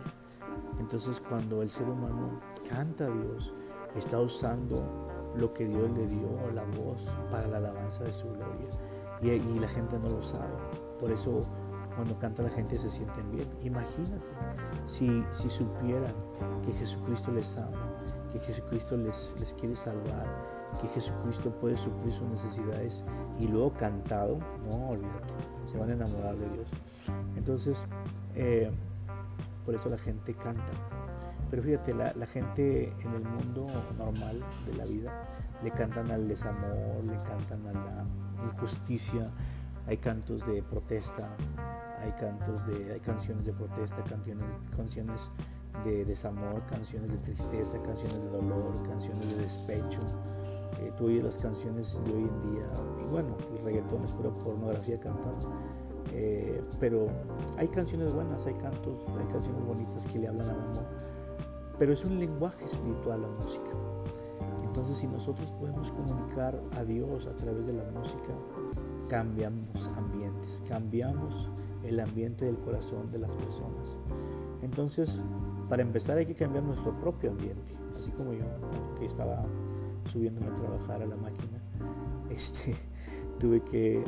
Entonces 0.79 1.21
cuando 1.21 1.63
el 1.63 1.69
ser 1.69 1.89
humano 1.89 2.41
canta 2.69 3.07
a 3.07 3.11
Dios, 3.11 3.53
está 3.95 4.21
usando 4.21 5.08
lo 5.39 5.53
que 5.53 5.67
Dios 5.67 5.91
le 5.93 6.07
dio, 6.07 6.29
la 6.55 6.65
voz, 6.65 7.07
para 7.31 7.47
la 7.47 7.59
alabanza 7.59 8.05
de 8.05 8.13
su 8.13 8.27
gloria. 8.29 8.69
Y, 9.23 9.59
la 9.59 9.69
gente 9.69 9.99
no 9.99 10.09
lo 10.09 10.23
sabe. 10.23 10.53
Por 11.01 11.11
eso 11.11 11.43
cuando 11.95 12.17
canta 12.19 12.43
la 12.45 12.51
gente 12.51 12.79
se 12.79 12.91
sienten 12.91 13.31
bien. 13.33 13.49
Imagínate 13.63 14.29
si, 14.87 15.25
si 15.33 15.49
supieran 15.51 16.15
que 16.65 16.73
Jesucristo 16.73 17.33
les 17.33 17.57
ama, 17.57 17.97
que 18.31 18.39
Jesucristo 18.39 18.97
les, 18.97 19.35
les 19.41 19.55
quiere 19.55 19.75
salvar, 19.75 20.27
que 20.81 20.87
Jesucristo 20.89 21.51
puede 21.51 21.77
suplir 21.77 22.13
sus 22.13 22.29
necesidades 22.29 23.05
y 23.41 23.49
luego 23.49 23.71
cantado, 23.71 24.39
no 24.69 24.91
olvídate, 24.91 25.35
se 25.73 25.79
van 25.79 25.91
a 25.91 25.93
enamorar 25.95 26.37
de 26.37 26.49
Dios. 26.51 26.69
Entonces, 27.37 27.85
eh, 28.37 28.71
por 29.65 29.75
eso 29.75 29.89
la 29.89 29.99
gente 29.99 30.35
canta. 30.35 30.73
Pero 31.51 31.63
fíjate, 31.63 31.95
la, 31.95 32.13
la, 32.15 32.27
gente 32.27 32.93
en 33.01 33.15
el 33.15 33.25
mundo 33.25 33.67
normal 33.97 34.43
de 34.67 34.75
la 34.75 34.85
vida 34.85 35.25
le 35.63 35.71
cantan 35.71 36.11
al 36.11 36.29
desamor, 36.29 37.05
le 37.05 37.17
cantan 37.17 37.67
a 37.69 37.73
la 37.73 38.05
injusticia, 38.45 39.27
hay 39.87 39.97
cantos 39.97 40.47
de 40.47 40.63
protesta, 40.63 41.35
hay 42.03 42.13
cantos 42.13 42.67
de, 42.67 42.93
hay 42.93 43.01
canciones 43.01 43.45
de 43.47 43.53
protesta, 43.53 44.05
canciones, 44.05 44.47
canciones 44.77 45.31
de 45.85 46.05
desamor, 46.05 46.63
canciones 46.67 47.11
de 47.11 47.19
tristeza, 47.19 47.81
canciones 47.83 48.23
de 48.23 48.29
dolor, 48.29 48.83
canciones 48.89 49.35
de 49.35 49.43
despecho. 49.43 50.01
Eh, 50.81 50.93
tú 50.97 51.07
oyes 51.07 51.25
las 51.25 51.39
canciones 51.39 52.01
de 52.05 52.13
hoy 52.13 52.29
en 52.29 52.55
día, 52.55 52.67
y 53.01 53.11
bueno, 53.11 53.37
el 53.57 53.65
reggaetón 53.65 54.05
es 54.05 54.13
pura 54.13 54.31
pornografía 54.31 55.01
cantar, 55.01 55.35
eh, 56.13 56.63
pero 56.79 57.09
hay 57.57 57.69
canciones 57.69 58.13
buenas, 58.13 58.47
hay 58.47 58.55
cantos, 58.55 59.07
hay 59.09 59.33
canciones 59.33 59.61
bonitas 59.65 60.07
que 60.07 60.19
le 60.19 60.29
hablan 60.29 60.51
al 60.51 60.61
amor, 60.61 60.87
pero 61.79 61.93
es 61.93 62.05
un 62.05 62.19
lenguaje 62.19 62.65
espiritual 62.65 63.23
la 63.23 63.29
música. 63.29 63.71
Entonces, 64.67 64.99
si 64.99 65.07
nosotros 65.07 65.51
podemos 65.53 65.91
comunicar 65.93 66.61
a 66.77 66.85
Dios 66.85 67.27
a 67.27 67.31
través 67.31 67.67
de 67.67 67.73
la 67.73 67.85
música, 67.91 68.35
cambiamos 69.09 69.89
ambientes, 69.97 70.63
cambiamos 70.69 71.51
el 71.85 72.01
ambiente 72.01 72.45
del 72.45 72.59
corazón 72.59 73.11
de 73.11 73.19
las 73.19 73.33
personas. 73.33 73.99
Entonces, 74.63 75.23
para 75.69 75.83
empezar 75.83 76.19
hay 76.19 76.27
que 76.27 76.35
cambiar 76.35 76.65
nuestro 76.65 76.93
propio 77.01 77.31
ambiente, 77.31 77.73
así 77.91 78.11
como 78.13 78.33
yo, 78.33 78.45
que 78.99 79.07
estaba 79.07 79.45
subiéndome 80.13 80.49
a 80.49 80.55
trabajar 80.55 81.03
a 81.03 81.07
la 81.07 81.17
máquina, 81.17 81.59
este, 82.31 82.77
tuve 83.39 83.61
que 83.61 84.05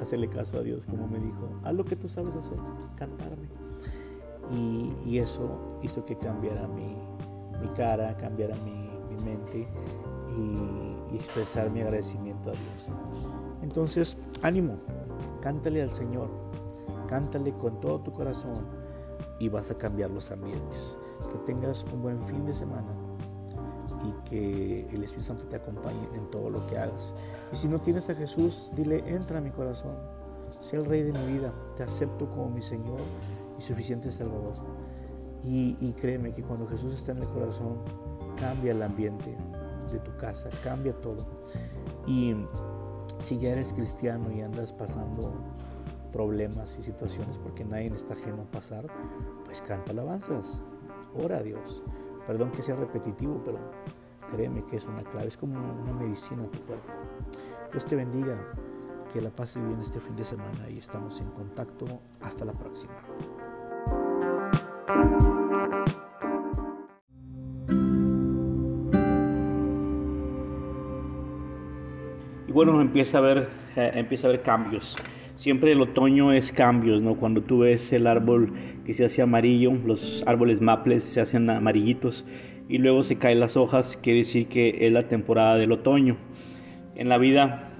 hacerle 0.00 0.28
caso 0.28 0.58
a 0.58 0.62
Dios, 0.62 0.86
como 0.86 1.06
me 1.08 1.18
dijo, 1.18 1.48
haz 1.64 1.74
lo 1.74 1.84
que 1.84 1.96
tú 1.96 2.08
sabes 2.08 2.30
hacer, 2.30 2.58
cantarme. 2.96 3.61
Y, 4.50 5.18
eso 5.18 5.78
hizo 5.82 6.04
que 6.04 6.16
cambiara 6.16 6.66
mi, 6.66 6.96
cara, 7.76 8.16
cambiara 8.16 8.56
mi, 8.64 8.90
mente 9.24 9.68
y, 10.36 11.14
y 11.14 11.16
expresar 11.16 11.70
mi 11.70 11.80
agradecimiento 11.82 12.50
a 12.50 12.52
Dios. 12.52 12.88
Entonces, 13.62 14.16
ánimo, 14.42 14.78
cántale 15.40 15.82
al 15.82 15.90
Señor, 15.90 16.28
cántale 17.08 17.52
con 17.52 17.78
todo 17.80 18.00
tu 18.00 18.12
corazón 18.12 18.66
y 19.38 19.48
vas 19.48 19.70
a 19.70 19.74
cambiar 19.74 20.10
los 20.10 20.30
ambientes. 20.30 20.96
Que 21.30 21.38
tengas 21.38 21.84
un 21.92 22.02
buen 22.02 22.22
fin 22.22 22.44
de 22.46 22.54
semana 22.54 22.92
y 24.04 24.28
que 24.28 24.80
el 24.92 25.04
Espíritu 25.04 25.28
Santo 25.28 25.44
te 25.46 25.56
acompañe 25.56 26.08
en 26.14 26.30
todo 26.30 26.50
lo 26.50 26.66
que 26.66 26.78
hagas. 26.78 27.14
Y 27.52 27.56
si 27.56 27.68
no 27.68 27.78
tienes 27.78 28.08
a 28.10 28.14
Jesús, 28.14 28.70
dile, 28.74 29.02
entra 29.06 29.38
a 29.38 29.40
mi 29.40 29.50
corazón, 29.50 29.94
sé 30.60 30.76
el 30.76 30.84
Rey 30.84 31.02
de 31.02 31.12
mi 31.12 31.32
vida, 31.34 31.52
te 31.76 31.82
acepto 31.82 32.28
como 32.30 32.50
mi 32.50 32.62
Señor 32.62 33.00
suficiente 33.62 34.10
Salvador. 34.10 34.54
Y, 35.42 35.76
y 35.80 35.92
créeme 35.92 36.32
que 36.32 36.42
cuando 36.42 36.66
Jesús 36.68 36.92
está 36.94 37.12
en 37.12 37.18
el 37.18 37.28
corazón, 37.28 37.78
cambia 38.36 38.72
el 38.72 38.82
ambiente 38.82 39.36
de 39.90 39.98
tu 39.98 40.16
casa, 40.16 40.48
cambia 40.62 40.92
todo. 41.00 41.26
Y 42.06 42.34
si 43.18 43.38
ya 43.38 43.50
eres 43.50 43.72
cristiano 43.72 44.30
y 44.30 44.40
andas 44.40 44.72
pasando 44.72 45.32
problemas 46.12 46.76
y 46.78 46.82
situaciones 46.82 47.38
porque 47.38 47.64
nadie 47.64 47.88
está 47.94 48.14
ajeno 48.14 48.42
a 48.42 48.50
pasar, 48.50 48.86
pues 49.44 49.62
canta 49.62 49.92
alabanzas, 49.92 50.60
ora 51.14 51.38
a 51.38 51.42
Dios. 51.42 51.82
Perdón 52.26 52.52
que 52.52 52.62
sea 52.62 52.76
repetitivo, 52.76 53.40
pero 53.44 53.58
créeme 54.30 54.64
que 54.66 54.76
es 54.76 54.86
una 54.86 55.02
clave, 55.02 55.28
es 55.28 55.36
como 55.36 55.58
una 55.58 55.92
medicina 55.92 56.44
a 56.44 56.50
tu 56.50 56.60
cuerpo. 56.60 56.92
Dios 57.72 57.86
te 57.86 57.96
bendiga, 57.96 58.36
que 59.12 59.20
la 59.20 59.30
pases 59.30 59.62
bien 59.66 59.80
este 59.80 60.00
fin 60.00 60.16
de 60.16 60.24
semana 60.24 60.68
y 60.70 60.78
estamos 60.78 61.20
en 61.20 61.28
contacto. 61.30 61.86
Hasta 62.20 62.44
la 62.44 62.52
próxima. 62.52 62.94
Y 72.48 72.52
bueno, 72.52 72.80
empieza 72.80 73.18
a 73.18 73.20
ver, 73.20 73.48
eh, 73.76 73.92
empieza 73.94 74.28
a 74.28 74.30
ver 74.30 74.42
cambios. 74.42 74.98
Siempre 75.36 75.72
el 75.72 75.80
otoño 75.80 76.32
es 76.32 76.52
cambios, 76.52 77.00
¿no? 77.00 77.16
Cuando 77.16 77.42
tú 77.42 77.60
ves 77.60 77.92
el 77.92 78.06
árbol 78.06 78.52
que 78.84 78.94
se 78.94 79.04
hace 79.04 79.22
amarillo, 79.22 79.72
los 79.72 80.22
árboles 80.26 80.60
maples 80.60 81.04
se 81.04 81.20
hacen 81.20 81.48
amarillitos 81.48 82.26
y 82.68 82.78
luego 82.78 83.04
se 83.04 83.16
caen 83.16 83.40
las 83.40 83.56
hojas, 83.56 83.96
quiere 83.96 84.20
decir 84.20 84.48
que 84.48 84.86
es 84.86 84.92
la 84.92 85.08
temporada 85.08 85.56
del 85.56 85.72
otoño. 85.72 86.16
En 86.94 87.08
la 87.08 87.18
vida 87.18 87.71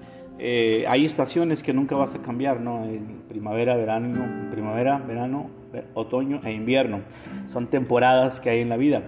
eh, 0.44 0.86
hay 0.88 1.04
estaciones 1.04 1.62
que 1.62 1.72
nunca 1.72 1.94
vas 1.94 2.16
a 2.16 2.18
cambiar, 2.20 2.58
¿no? 2.58 2.84
primavera, 3.28 3.76
verano, 3.76 4.50
primavera, 4.50 4.98
verano, 4.98 5.48
otoño 5.94 6.40
e 6.42 6.50
invierno. 6.50 7.02
Son 7.52 7.68
temporadas 7.68 8.40
que 8.40 8.50
hay 8.50 8.60
en 8.60 8.68
la 8.68 8.76
vida, 8.76 9.04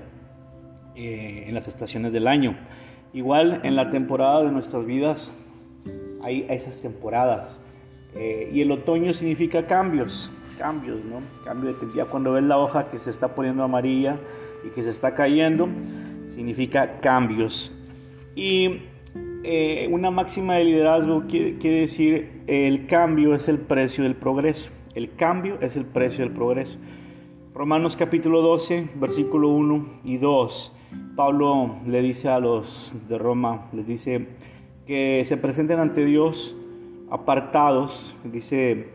eh, 0.94 1.46
en 1.48 1.54
las 1.54 1.66
estaciones 1.66 2.12
del 2.12 2.28
año. 2.28 2.56
Igual 3.12 3.62
en 3.64 3.74
la 3.74 3.90
temporada 3.90 4.44
de 4.44 4.52
nuestras 4.52 4.86
vidas 4.86 5.34
hay 6.22 6.46
esas 6.48 6.80
temporadas. 6.80 7.60
Eh, 8.14 8.52
y 8.54 8.60
el 8.60 8.70
otoño 8.70 9.12
significa 9.12 9.66
cambios, 9.66 10.30
cambios, 10.56 11.04
¿no? 11.04 11.18
Cambio 11.44 11.72
de 11.72 11.78
ya 11.96 12.04
cuando 12.04 12.30
ves 12.30 12.44
la 12.44 12.58
hoja 12.58 12.90
que 12.90 13.00
se 13.00 13.10
está 13.10 13.34
poniendo 13.34 13.64
amarilla 13.64 14.20
y 14.64 14.68
que 14.68 14.84
se 14.84 14.90
está 14.90 15.14
cayendo, 15.14 15.68
significa 16.28 17.00
cambios. 17.00 17.74
Y 18.36 18.82
eh, 19.44 19.88
una 19.90 20.10
máxima 20.10 20.54
de 20.54 20.64
liderazgo 20.64 21.24
quiere, 21.28 21.80
decir 21.80 22.42
el 22.46 22.86
cambio 22.86 23.34
es 23.34 23.48
el 23.48 23.58
precio 23.58 24.02
del 24.04 24.16
progreso. 24.16 24.70
El 24.94 25.14
cambio 25.14 25.58
es 25.60 25.76
el 25.76 25.84
precio 25.84 26.24
del 26.24 26.32
progreso. 26.32 26.78
Romanos 27.52 27.96
capítulo 27.96 28.40
12, 28.40 28.88
versículo 28.94 29.50
1 29.50 30.00
y 30.04 30.16
2. 30.16 30.72
Pablo 31.14 31.76
le 31.86 32.00
dice 32.00 32.28
a 32.28 32.40
los 32.40 32.94
de 33.08 33.18
Roma, 33.18 33.68
les 33.72 33.86
dice, 33.86 34.28
que 34.86 35.22
se 35.26 35.36
presenten 35.36 35.78
ante 35.78 36.04
Dios 36.04 36.56
apartados, 37.10 38.14
dice, 38.24 38.88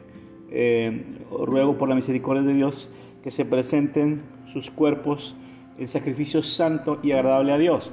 eh, 0.52 1.20
ruego 1.30 1.78
por 1.78 1.90
la 1.90 1.96
misericordia 1.96 2.44
de 2.44 2.54
Dios, 2.54 2.90
que 3.24 3.32
se 3.32 3.46
presenten 3.46 4.24
sus 4.46 4.72
cuerpos 4.72 5.36
en 5.78 5.88
sacrificio 5.88 6.42
santo 6.42 7.00
y 7.04 7.12
agradable 7.12 7.54
a 7.54 7.58
Dios. 7.58 7.92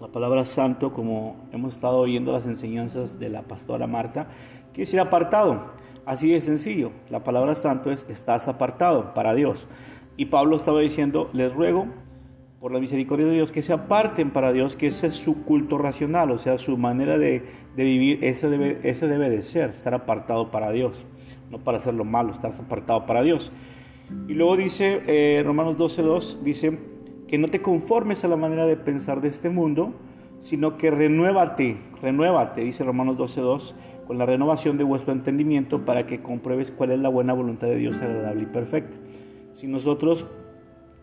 La 0.00 0.08
palabra 0.08 0.44
santo, 0.44 0.92
como 0.92 1.36
hemos 1.52 1.74
estado 1.74 1.96
oyendo 1.96 2.30
las 2.30 2.44
enseñanzas 2.44 3.18
de 3.18 3.30
la 3.30 3.42
pastora 3.42 3.86
Marta, 3.86 4.26
quiere 4.74 4.82
decir 4.82 5.00
apartado. 5.00 5.70
Así 6.04 6.30
de 6.30 6.40
sencillo. 6.40 6.92
La 7.08 7.24
palabra 7.24 7.54
santo 7.54 7.90
es 7.90 8.04
estás 8.10 8.46
apartado 8.46 9.14
para 9.14 9.34
Dios. 9.34 9.66
Y 10.18 10.26
Pablo 10.26 10.56
estaba 10.56 10.80
diciendo, 10.80 11.30
les 11.32 11.50
ruego 11.54 11.86
por 12.60 12.72
la 12.72 12.78
misericordia 12.78 13.24
de 13.24 13.32
Dios, 13.32 13.50
que 13.50 13.62
se 13.62 13.72
aparten 13.72 14.32
para 14.32 14.52
Dios, 14.52 14.76
que 14.76 14.88
ese 14.88 15.06
es 15.06 15.14
su 15.14 15.44
culto 15.44 15.78
racional, 15.78 16.30
o 16.30 16.38
sea, 16.38 16.58
su 16.58 16.76
manera 16.76 17.16
de, 17.16 17.42
vivir, 17.74 18.22
ese 18.22 18.50
debe, 18.50 18.74
debe 18.82 19.30
de 19.30 19.42
ser, 19.42 19.70
estar 19.70 19.94
apartado 19.94 20.50
para 20.50 20.72
Dios, 20.72 21.06
no 21.50 21.58
para 21.58 21.78
hacer 21.78 21.94
lo 21.94 22.04
malo, 22.04 22.32
estar 22.32 22.52
apartado 22.52 23.06
para 23.06 23.22
Dios. 23.22 23.50
Y 24.28 24.34
luego 24.34 24.56
dice, 24.56 25.02
eh, 25.06 25.42
Romanos 25.44 25.76
12.2, 25.76 26.40
dice, 26.42 26.78
que 27.28 27.38
no 27.38 27.48
te 27.48 27.60
conformes 27.60 28.24
a 28.24 28.28
la 28.28 28.36
manera 28.36 28.66
de 28.66 28.76
pensar 28.76 29.20
de 29.20 29.28
este 29.28 29.50
mundo, 29.50 29.94
sino 30.40 30.76
que 30.76 30.90
renuévate, 30.90 31.76
renuévate, 32.00 32.60
dice 32.60 32.84
Romanos 32.84 33.18
12.2, 33.18 33.74
con 34.06 34.18
la 34.18 34.26
renovación 34.26 34.78
de 34.78 34.84
vuestro 34.84 35.12
entendimiento 35.12 35.84
para 35.84 36.06
que 36.06 36.22
compruebes 36.22 36.70
cuál 36.70 36.92
es 36.92 37.00
la 37.00 37.08
buena 37.08 37.32
voluntad 37.32 37.66
de 37.66 37.76
Dios 37.76 37.96
agradable 38.00 38.44
y 38.44 38.46
perfecta. 38.46 38.96
Si 39.54 39.66
nosotros 39.66 40.26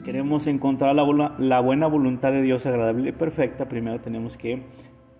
queremos 0.06 0.48
encontrar 0.48 0.96
la, 0.96 1.60
buena 1.60 1.88
voluntad 1.88 2.32
de 2.32 2.42
Dios 2.42 2.66
agradable 2.66 3.10
y 3.10 3.12
perfecta, 3.14 3.68
primero 3.68 4.00
tenemos 4.00 4.38
que 4.38 4.62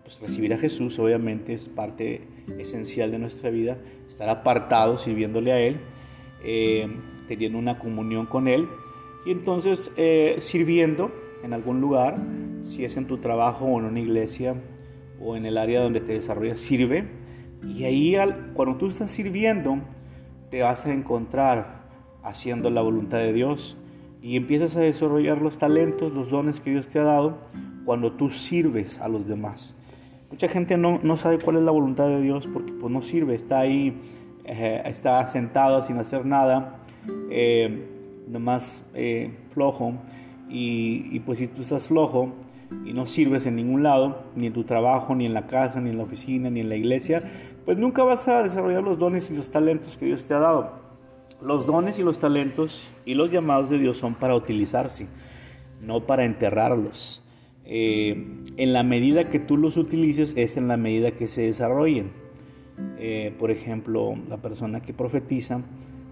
pues, 0.04 0.22
recibir 0.22 0.54
a 0.54 0.58
Jesús, 0.58 1.00
obviamente 1.00 1.54
es 1.54 1.68
parte 1.68 2.28
esencial 2.60 3.12
de 3.12 3.20
nuestra 3.20 3.50
vida, 3.50 3.78
estar 4.08 4.30
apartado 4.30 4.98
sirviéndole 4.98 5.52
a 5.52 5.60
Él, 5.60 5.80
eh, 6.46 6.88
teniendo 7.28 7.58
una 7.58 7.80
comunión 7.80 8.26
con 8.26 8.48
Él 8.48 8.68
y 9.26 9.32
entonces 9.32 9.92
eh, 9.98 10.36
sirviendo 10.40 11.12
en 11.44 11.54
algún 11.54 11.82
lugar, 11.82 12.16
si 12.64 12.86
es 12.86 12.98
en 12.98 13.08
tu 13.08 13.18
trabajo 13.18 13.66
o 13.66 13.80
en 13.80 13.86
una 13.86 14.00
iglesia 14.00 14.56
o 15.20 15.36
en 15.36 15.46
el 15.46 15.58
área 15.58 15.82
donde 15.82 16.02
te 16.02 16.14
desarrollas, 16.14 16.60
sirve 16.60 17.08
y 17.68 17.86
ahí 17.86 18.16
cuando 18.54 18.78
tú 18.78 18.88
estás 18.88 19.12
sirviendo 19.12 19.78
te 20.50 20.62
vas 20.62 20.86
a 20.86 20.94
encontrar 20.94 21.84
haciendo 22.24 22.70
la 22.70 22.82
voluntad 22.82 23.18
de 23.18 23.34
Dios 23.34 23.78
y 24.22 24.38
empiezas 24.38 24.76
a 24.78 24.82
desarrollar 24.82 25.42
los 25.42 25.58
talentos, 25.58 26.14
los 26.14 26.30
dones 26.30 26.62
que 26.62 26.72
Dios 26.72 26.88
te 26.88 27.00
ha 27.00 27.04
dado 27.04 27.38
cuando 27.86 28.14
tú 28.14 28.30
sirves 28.30 29.00
a 29.00 29.08
los 29.08 29.28
demás. 29.28 29.76
Mucha 30.30 30.48
gente 30.48 30.78
no, 30.78 31.00
no 31.04 31.18
sabe 31.18 31.40
cuál 31.40 31.58
es 31.58 31.64
la 31.64 31.72
voluntad 31.72 32.08
de 32.08 32.22
Dios 32.22 32.48
porque 32.52 32.72
pues 32.74 32.92
no 32.92 33.02
sirve, 33.02 33.36
está 33.36 33.60
ahí, 33.60 34.00
eh, 34.46 34.82
está 34.86 35.26
sentado 35.28 35.82
sin 35.84 35.98
hacer 35.98 36.26
nada, 36.26 36.80
eh, 37.30 37.93
nomás 38.28 38.84
eh, 38.94 39.32
flojo. 39.52 39.94
Y, 40.50 41.08
y, 41.12 41.20
pues 41.22 41.40
si 41.40 41.48
tú 41.48 41.62
estás 41.62 41.88
flojo 41.88 42.34
y 42.86 42.94
no 42.94 43.06
sirves 43.06 43.46
en 43.46 43.56
ningún 43.56 43.84
lado, 43.84 44.24
ni 44.36 44.48
en 44.48 44.54
tu 44.54 44.64
trabajo, 44.64 45.16
ni 45.16 45.26
en 45.26 45.34
la 45.34 45.48
casa, 45.48 45.80
ni 45.82 45.90
en 45.90 45.98
la 45.98 46.04
oficina, 46.04 46.50
ni 46.50 46.60
en 46.60 46.70
la 46.70 46.76
iglesia, 46.76 47.24
pues 47.66 47.78
nunca 47.78 48.04
vas 48.04 48.28
a 48.28 48.44
desarrollar 48.44 48.84
los 48.84 49.00
dones 49.00 49.32
y 49.32 49.36
los 49.36 49.50
talentos 49.52 49.98
que 49.98 50.06
Dios 50.06 50.26
te 50.26 50.34
ha 50.34 50.40
dado. 50.40 50.84
Los 51.42 51.66
dones 51.66 52.00
y 52.00 52.04
los 52.04 52.20
talentos 52.20 52.84
y 53.06 53.16
los 53.16 53.32
llamados 53.32 53.70
de 53.70 53.78
Dios 53.78 53.98
son 53.98 54.16
para 54.16 54.36
utilizarse, 54.36 55.08
no 55.82 56.06
para 56.06 56.26
enterrarlos. 56.26 57.24
Eh, 57.66 58.42
en 58.58 58.74
la 58.74 58.84
medida 58.84 59.30
que 59.30 59.40
tú 59.40 59.58
los 59.58 59.78
utilices 59.78 60.34
es 60.36 60.58
en 60.58 60.68
la 60.68 60.78
medida 60.78 61.12
que 61.12 61.28
se 61.28 61.44
desarrollen. 61.44 62.12
Eh, 62.98 63.34
por 63.40 63.52
ejemplo, 63.52 64.16
la 64.30 64.38
persona 64.38 64.82
que 64.82 64.94
profetiza, 64.94 65.62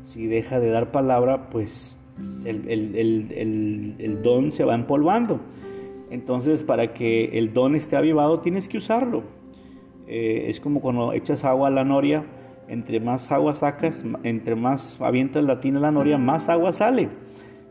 si 0.04 0.28
deja 0.28 0.60
de 0.60 0.70
dar 0.70 0.92
palabra, 0.92 1.50
pues 1.50 1.98
el, 2.46 4.20
don 4.24 4.52
se 4.52 4.64
va 4.64 4.76
empolvando. 4.76 5.40
Entonces, 6.10 6.64
para 6.64 6.94
que 6.94 7.38
el 7.38 7.54
don 7.54 7.76
esté 7.76 7.96
avivado, 7.96 8.40
tienes 8.40 8.68
que 8.68 8.78
usarlo. 8.78 9.24
Eh, 10.08 10.48
es 10.50 10.60
como 10.60 10.82
cuando 10.82 11.14
echas 11.14 11.46
agua 11.46 11.70
a 11.70 11.72
la 11.72 11.84
noria, 11.84 12.26
entre 12.68 13.00
más 13.00 13.32
agua 13.32 13.56
sacas, 13.56 14.06
entre 14.24 14.56
más 14.56 15.00
avientas 15.02 15.44
la 15.44 15.60
tina 15.62 15.78
en 15.78 15.84
la 15.84 15.92
noria, 15.92 16.18
más 16.18 16.50
agua 16.50 16.72
sale. 16.72 17.10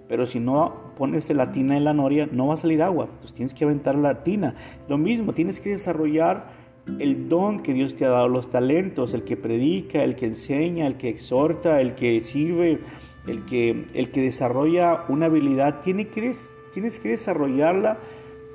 Pero 0.09 0.27
si 0.27 0.41
no 0.41 0.75
pones 0.97 1.31
la 1.31 1.53
tina 1.53 1.77
en 1.77 1.85
la 1.85 1.95
noria, 1.95 2.29
no 2.31 2.49
va 2.49 2.55
a 2.55 2.57
salir 2.57 2.83
agua. 2.83 3.05
Entonces 3.05 3.33
tienes 3.33 3.55
que 3.55 3.65
aventar 3.65 3.95
la 3.95 4.23
tina. 4.25 4.55
Lo 4.89 4.99
mismo, 4.99 5.33
tienes 5.33 5.61
que 5.61 5.71
desarrollar 5.71 6.49
el 6.99 7.29
don 7.29 7.63
que 7.63 7.73
Dios 7.73 7.97
te 7.97 8.05
ha 8.05 8.11
dado, 8.11 8.29
los 8.29 8.51
talentos, 8.51 9.15
el 9.15 9.25
que 9.25 9.37
predica, 9.37 10.03
el 10.03 10.17
que 10.17 10.27
enseña, 10.27 10.87
el 10.87 10.97
que 10.97 11.09
exhorta, 11.09 11.81
el 11.81 11.95
que 11.95 12.21
sirve, 12.21 12.81
el 13.27 13.45
que, 13.45 13.87
el 13.95 14.11
que 14.11 14.23
desarrolla 14.23 15.05
una 15.09 15.27
habilidad, 15.27 15.83
que, 15.83 15.95
tienes 16.73 17.01
que 17.01 17.09
desarrollarla 17.09 17.99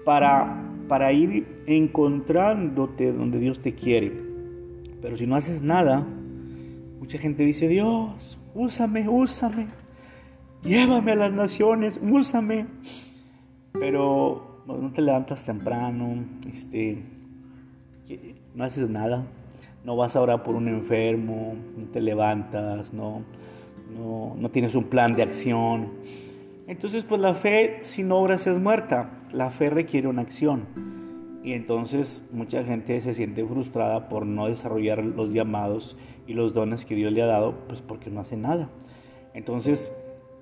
para, 0.04 0.64
para 0.88 1.12
ir 1.14 1.48
encontrándote 1.66 3.12
donde 3.12 3.40
Dios 3.40 3.62
te 3.62 3.74
quiere. 3.74 4.12
Pero 5.02 5.18
si 5.18 5.28
no 5.28 5.36
haces 5.36 5.62
nada, 5.62 6.06
mucha 7.00 7.18
gente 7.18 7.44
dice, 7.44 7.68
Dios, 7.68 8.40
úsame, 8.54 9.08
úsame, 9.08 9.68
llévame 10.64 11.12
a 11.12 11.16
las 11.16 11.32
naciones, 11.32 12.00
úsame. 12.02 12.66
Pero 13.74 14.64
no 14.66 14.92
te 14.92 15.02
levantas 15.02 15.46
temprano, 15.46 16.26
este, 16.52 17.04
no 18.54 18.64
haces 18.64 18.90
nada, 18.90 19.24
no 19.84 19.96
vas 19.96 20.16
a 20.16 20.22
orar 20.22 20.44
por 20.44 20.56
un 20.56 20.68
enfermo, 20.68 21.56
no 21.78 21.86
te 21.88 22.02
levantas, 22.02 22.94
no, 22.94 23.22
no, 23.96 24.36
no 24.38 24.50
tienes 24.50 24.76
un 24.76 24.86
plan 24.86 25.14
de 25.14 25.24
acción. 25.24 25.90
Entonces, 26.68 27.04
pues 27.04 27.22
la 27.22 27.36
fe 27.36 27.78
sin 27.82 28.12
obras 28.12 28.48
es 28.48 28.58
muerta. 28.58 29.10
La 29.32 29.52
fe 29.52 29.70
requiere 29.70 30.08
una 30.08 30.24
acción. 30.24 30.66
Y 31.44 31.54
entonces 31.54 32.26
mucha 32.32 32.64
gente 32.64 33.00
se 33.02 33.14
siente 33.14 33.46
frustrada 33.46 34.10
por 34.10 34.26
no 34.26 34.48
desarrollar 34.48 35.04
los 35.04 35.32
llamados 35.32 35.96
y 36.26 36.34
los 36.34 36.56
dones 36.56 36.86
que 36.86 36.96
Dios 36.96 37.14
le 37.14 37.22
ha 37.22 37.28
dado, 37.28 37.54
pues 37.68 37.84
porque 37.84 38.10
no 38.10 38.22
hace 38.22 38.36
nada. 38.36 38.70
Entonces, 39.36 39.92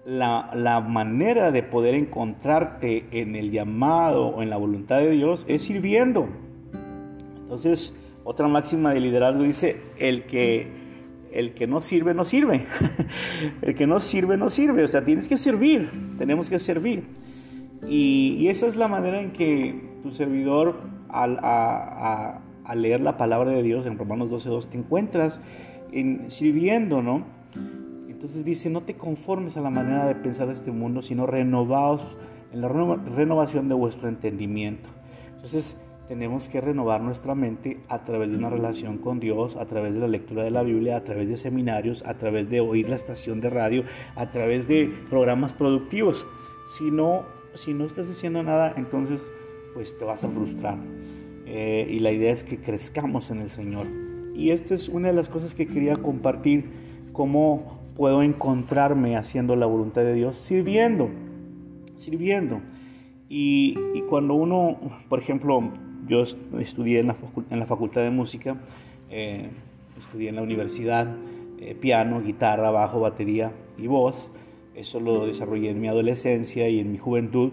la, 0.06 0.52
la, 0.56 0.80
manera 0.80 1.52
de 1.52 1.62
poder 1.62 1.96
encontrarte 1.96 3.06
en 3.12 3.36
el 3.36 3.52
llamado 3.52 4.28
o 4.28 4.42
en 4.42 4.50
la 4.50 4.56
voluntad 4.56 5.00
de 5.00 5.10
Dios 5.10 5.44
es 5.50 5.64
sirviendo. 5.64 6.30
Entonces, 7.44 7.96
otra 8.24 8.48
máxima 8.48 8.94
de 8.94 9.00
liderazgo 9.00 9.44
dice, 9.44 9.78
el 9.98 10.26
que, 10.26 10.68
el 11.32 11.54
que 11.54 11.68
no 11.68 11.82
sirve, 11.82 12.14
no 12.14 12.26
sirve. 12.26 12.66
el 13.62 13.76
que 13.76 13.86
no 13.86 14.00
sirve, 14.00 14.38
no 14.38 14.50
sirve. 14.50 14.84
O 14.84 14.88
sea, 14.88 15.04
tienes 15.04 15.28
que 15.28 15.38
servir, 15.38 15.90
tenemos 16.18 16.50
que 16.50 16.60
servir. 16.60 17.04
Y, 17.88 18.48
esa 18.48 18.68
es 18.68 18.76
la 18.76 18.88
manera 18.88 19.20
en 19.20 19.32
que 19.32 20.00
tu 20.04 20.12
servidor, 20.12 20.80
al, 21.10 21.38
a, 21.42 22.42
leer 22.76 23.02
la 23.02 23.18
palabra 23.18 23.52
de 23.52 23.62
Dios 23.62 23.86
en 23.86 23.98
Romanos 23.98 24.32
12.2, 24.32 24.70
te 24.70 24.78
encuentras 24.78 25.40
en, 25.92 26.32
sirviendo, 26.32 27.02
¿no? 27.02 27.26
Entonces 28.08 28.46
dice, 28.46 28.70
no 28.70 28.82
te 28.82 28.96
conformes 28.96 29.58
a 29.58 29.62
la 29.62 29.70
manera 29.70 30.08
de 30.08 30.16
pensar 30.16 30.48
de 30.48 30.54
este 30.54 30.72
mundo, 30.72 31.02
sino 31.02 31.28
renovaos 31.28 32.18
en 32.54 32.62
la 32.62 32.70
renovación 32.70 33.68
de 33.68 33.76
vuestro 33.76 34.08
entendimiento. 34.08 34.88
Entonces, 35.36 35.76
tenemos 36.14 36.48
que 36.48 36.62
renovar 36.62 37.02
nuestra 37.02 37.34
mente 37.34 37.80
a 37.90 38.04
través 38.04 38.30
de 38.30 38.38
una 38.38 38.52
relación 38.52 39.00
con 39.00 39.20
Dios, 39.20 39.56
a 39.56 39.66
través 39.66 39.96
de 39.96 40.00
la 40.00 40.08
lectura 40.08 40.44
de 40.44 40.52
la 40.52 40.62
Biblia, 40.62 40.96
a 40.96 41.04
través 41.04 41.28
de 41.28 41.38
seminarios, 41.38 42.06
a 42.06 42.14
través 42.20 42.52
de 42.52 42.60
oír 42.60 42.88
la 42.88 42.96
estación 42.96 43.42
de 43.42 43.50
radio, 43.50 43.84
a 44.16 44.30
través 44.30 44.68
de 44.68 44.94
programas 45.10 45.54
productivos. 45.54 46.28
Si 46.68 46.92
no, 46.92 47.24
si 47.56 47.74
no 47.74 47.86
estás 47.86 48.12
haciendo 48.12 48.44
nada, 48.44 48.76
entonces 48.78 49.32
pues 49.74 49.98
te 49.98 50.06
vas 50.06 50.24
a 50.24 50.30
frustrar. 50.30 50.78
Eh, 51.48 51.88
y 51.90 51.98
la 51.98 52.12
idea 52.12 52.32
es 52.32 52.44
que 52.44 52.60
crezcamos 52.60 53.32
en 53.32 53.40
el 53.40 53.50
Señor. 53.50 53.88
Y 54.36 54.52
esta 54.52 54.76
es 54.76 54.90
una 54.90 55.08
de 55.08 55.16
las 55.16 55.30
cosas 55.30 55.56
que 55.56 55.66
quería 55.66 55.96
compartir, 55.96 56.66
cómo 57.12 57.80
puedo 57.96 58.22
encontrarme 58.22 59.18
haciendo 59.18 59.56
la 59.56 59.66
voluntad 59.66 60.04
de 60.04 60.14
Dios, 60.14 60.38
sirviendo, 60.38 61.10
sirviendo. 61.96 62.62
Y, 63.30 63.74
y 63.96 64.02
cuando 64.02 64.36
uno, 64.36 64.78
por 65.10 65.18
ejemplo, 65.18 65.74
yo 66.08 66.24
estudié 66.60 67.00
en 67.00 67.08
la, 67.08 67.16
en 67.50 67.60
la 67.60 67.66
Facultad 67.66 68.02
de 68.02 68.10
Música, 68.10 68.58
eh, 69.10 69.50
estudié 69.98 70.30
en 70.30 70.36
la 70.36 70.42
universidad 70.42 71.08
eh, 71.60 71.76
piano, 71.76 72.22
guitarra, 72.22 72.72
bajo, 72.72 73.00
batería 73.00 73.52
y 73.78 73.88
voz. 73.88 74.30
Eso 74.76 75.00
lo 75.00 75.26
desarrollé 75.26 75.70
en 75.70 75.80
mi 75.80 75.88
adolescencia 75.88 76.68
y 76.68 76.80
en 76.80 76.92
mi 76.92 76.98
juventud. 76.98 77.52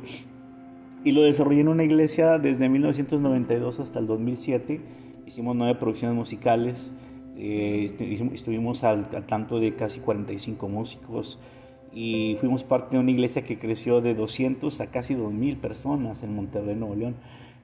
Y 1.04 1.12
lo 1.12 1.22
desarrollé 1.22 1.60
en 1.60 1.68
una 1.68 1.84
iglesia 1.84 2.38
desde 2.38 2.68
1992 2.68 3.80
hasta 3.80 3.98
el 3.98 4.06
2007. 4.06 4.80
Hicimos 5.26 5.54
nueve 5.54 5.78
producciones 5.78 6.16
musicales. 6.16 6.92
Eh, 7.36 7.86
estuvimos 8.32 8.84
al, 8.84 9.08
al, 9.14 9.26
tanto 9.26 9.60
de 9.60 9.74
casi 9.74 10.00
45 10.00 10.68
músicos 10.68 11.38
y 11.92 12.36
fuimos 12.40 12.64
parte 12.64 12.96
de 12.96 13.00
una 13.00 13.10
iglesia 13.10 13.42
que 13.42 13.58
creció 13.58 14.00
de 14.00 14.14
200 14.14 14.80
a 14.80 14.86
casi 14.90 15.14
2.000 15.14 15.56
personas 15.56 16.22
en 16.22 16.34
Monterrey, 16.34 16.74
Nuevo 16.74 16.94
León. 16.94 17.16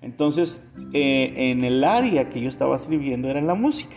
Entonces, 0.06 0.62
eh, 0.92 1.32
en 1.36 1.64
el 1.64 1.82
área 1.82 2.30
que 2.30 2.40
yo 2.40 2.48
estaba 2.48 2.76
escribiendo 2.76 3.28
era 3.28 3.40
la 3.40 3.56
música. 3.56 3.96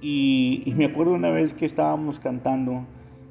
Y, 0.00 0.72
me 0.76 0.84
acuerdo 0.84 1.14
una 1.14 1.30
vez 1.30 1.52
que 1.52 1.66
estábamos 1.66 2.20
cantando 2.20 2.86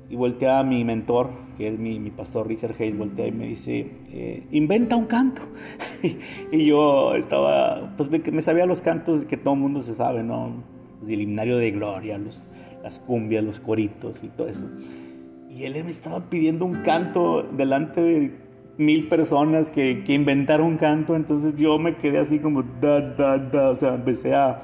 y 0.10 0.18
voltea 0.18 0.60
a 0.60 0.64
mi 0.64 0.84
mentor, 0.84 1.30
que 1.58 1.70
es 1.70 1.80
mi, 1.80 1.98
pastor 2.10 2.50
Richard 2.50 2.76
Hayes, 2.78 2.98
voltea 2.98 3.28
y 3.28 3.32
me 3.32 3.48
dice, 3.48 3.92
eh, 4.12 4.44
inventa 4.52 4.98
un 4.98 5.06
canto. 5.06 5.42
y 6.52 6.66
yo 6.66 7.16
estaba, 7.16 7.96
pues 7.96 8.10
me 8.10 8.42
sabía 8.42 8.66
los 8.66 8.82
cantos 8.82 9.24
que 9.24 9.38
todo 9.38 9.54
el 9.54 9.62
mundo 9.62 9.82
se 9.82 9.96
sabe, 9.96 10.22
¿no? 10.22 10.62
El 11.08 11.22
himnario 11.22 11.58
de 11.58 11.72
gloria, 11.72 12.20
las 12.84 13.00
cumbias, 13.00 13.42
los 13.42 13.62
coritos 13.62 14.22
y 14.22 14.28
todo 14.28 14.50
eso. 14.50 14.70
Y 15.50 15.64
él 15.64 15.82
me 15.82 15.92
estaba 15.92 16.30
pidiendo 16.30 16.66
un 16.66 16.84
canto 16.84 17.44
delante 17.44 18.02
de 18.02 18.49
mil 18.80 19.10
personas 19.10 19.70
que, 19.70 20.04
que 20.06 20.14
inventaron 20.14 20.78
canto, 20.78 21.16
entonces 21.16 21.54
yo 21.58 21.78
me 21.78 21.98
quedé 21.98 22.18
así 22.18 22.40
como, 22.40 22.64
da, 22.64 23.02
da, 23.02 23.38
da, 23.38 23.70
o 23.72 23.76
sea, 23.76 23.96
empecé 23.96 24.34
a, 24.34 24.62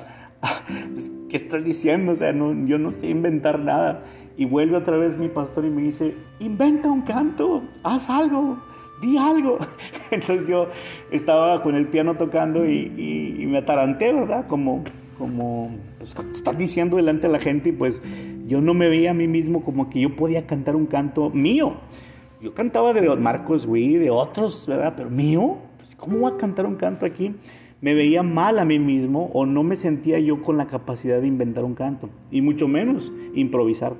pues, 0.93 1.11
¿qué 1.29 1.35
estás 1.35 1.63
diciendo? 1.63 2.13
O 2.13 2.15
sea, 2.15 2.31
no, 2.31 2.65
yo 2.65 2.79
no 2.79 2.91
sé 2.91 3.07
inventar 3.07 3.59
nada. 3.59 4.03
Y 4.37 4.45
vuelve 4.45 4.77
otra 4.77 4.97
vez 4.97 5.17
mi 5.17 5.27
pastor 5.27 5.65
y 5.65 5.69
me 5.69 5.81
dice, 5.81 6.15
inventa 6.39 6.89
un 6.89 7.01
canto, 7.01 7.63
haz 7.83 8.09
algo, 8.09 8.57
di 9.01 9.17
algo. 9.17 9.59
Entonces 10.11 10.47
yo 10.47 10.69
estaba 11.11 11.61
con 11.61 11.75
el 11.75 11.87
piano 11.87 12.15
tocando 12.15 12.65
y, 12.65 12.93
y, 13.37 13.45
me 13.47 13.57
ataranté, 13.57 14.13
¿verdad? 14.13 14.47
Como, 14.47 14.85
como, 15.17 15.75
pues, 15.97 16.15
estás 16.33 16.57
diciendo 16.57 16.95
delante 16.95 17.27
de 17.27 17.33
la 17.33 17.39
gente 17.39 17.69
y 17.69 17.71
pues 17.73 18.01
yo 18.47 18.61
no 18.61 18.73
me 18.73 18.87
veía 18.87 19.11
a 19.11 19.13
mí 19.13 19.27
mismo 19.27 19.63
como 19.63 19.89
que 19.89 19.99
yo 19.99 20.15
podía 20.15 20.47
cantar 20.47 20.77
un 20.77 20.85
canto 20.85 21.29
mío. 21.31 21.75
Yo 22.45 22.53
cantaba 22.53 22.93
de 22.93 23.15
Marcos 23.15 23.65
Witt, 23.65 23.97
de 23.97 24.11
otros, 24.11 24.67
¿verdad? 24.67 24.93
Pero 24.95 25.09
mío, 25.09 25.57
pues, 25.77 25.95
¿cómo 25.95 26.19
voy 26.19 26.31
a 26.31 26.37
cantar 26.37 26.67
un 26.67 26.75
canto 26.75 27.07
aquí? 27.07 27.33
Me 27.81 27.95
veía 27.95 28.21
mal 28.21 28.59
a 28.59 28.65
mí 28.65 28.77
mismo 28.77 29.31
o 29.33 29.47
no 29.47 29.63
me 29.63 29.75
sentía 29.77 30.19
yo 30.19 30.43
con 30.43 30.55
la 30.55 30.67
capacidad 30.67 31.19
de 31.19 31.25
inventar 31.25 31.63
un 31.63 31.73
canto, 31.73 32.07
y 32.29 32.41
mucho 32.41 32.67
menos 32.67 33.11
improvisar. 33.33 33.95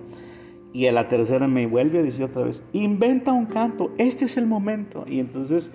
Y 0.74 0.86
a 0.86 0.92
la 0.92 1.08
tercera 1.08 1.48
me 1.48 1.66
vuelve 1.66 1.98
a 1.98 2.04
decir 2.04 2.26
otra 2.26 2.44
vez, 2.44 2.62
inventa 2.72 3.34
un 3.34 3.48
canto, 3.48 3.90
este 3.98 4.26
es 4.26 4.38
el 4.38 4.46
momento. 4.46 5.06
Y 5.08 5.20
entonces 5.20 5.72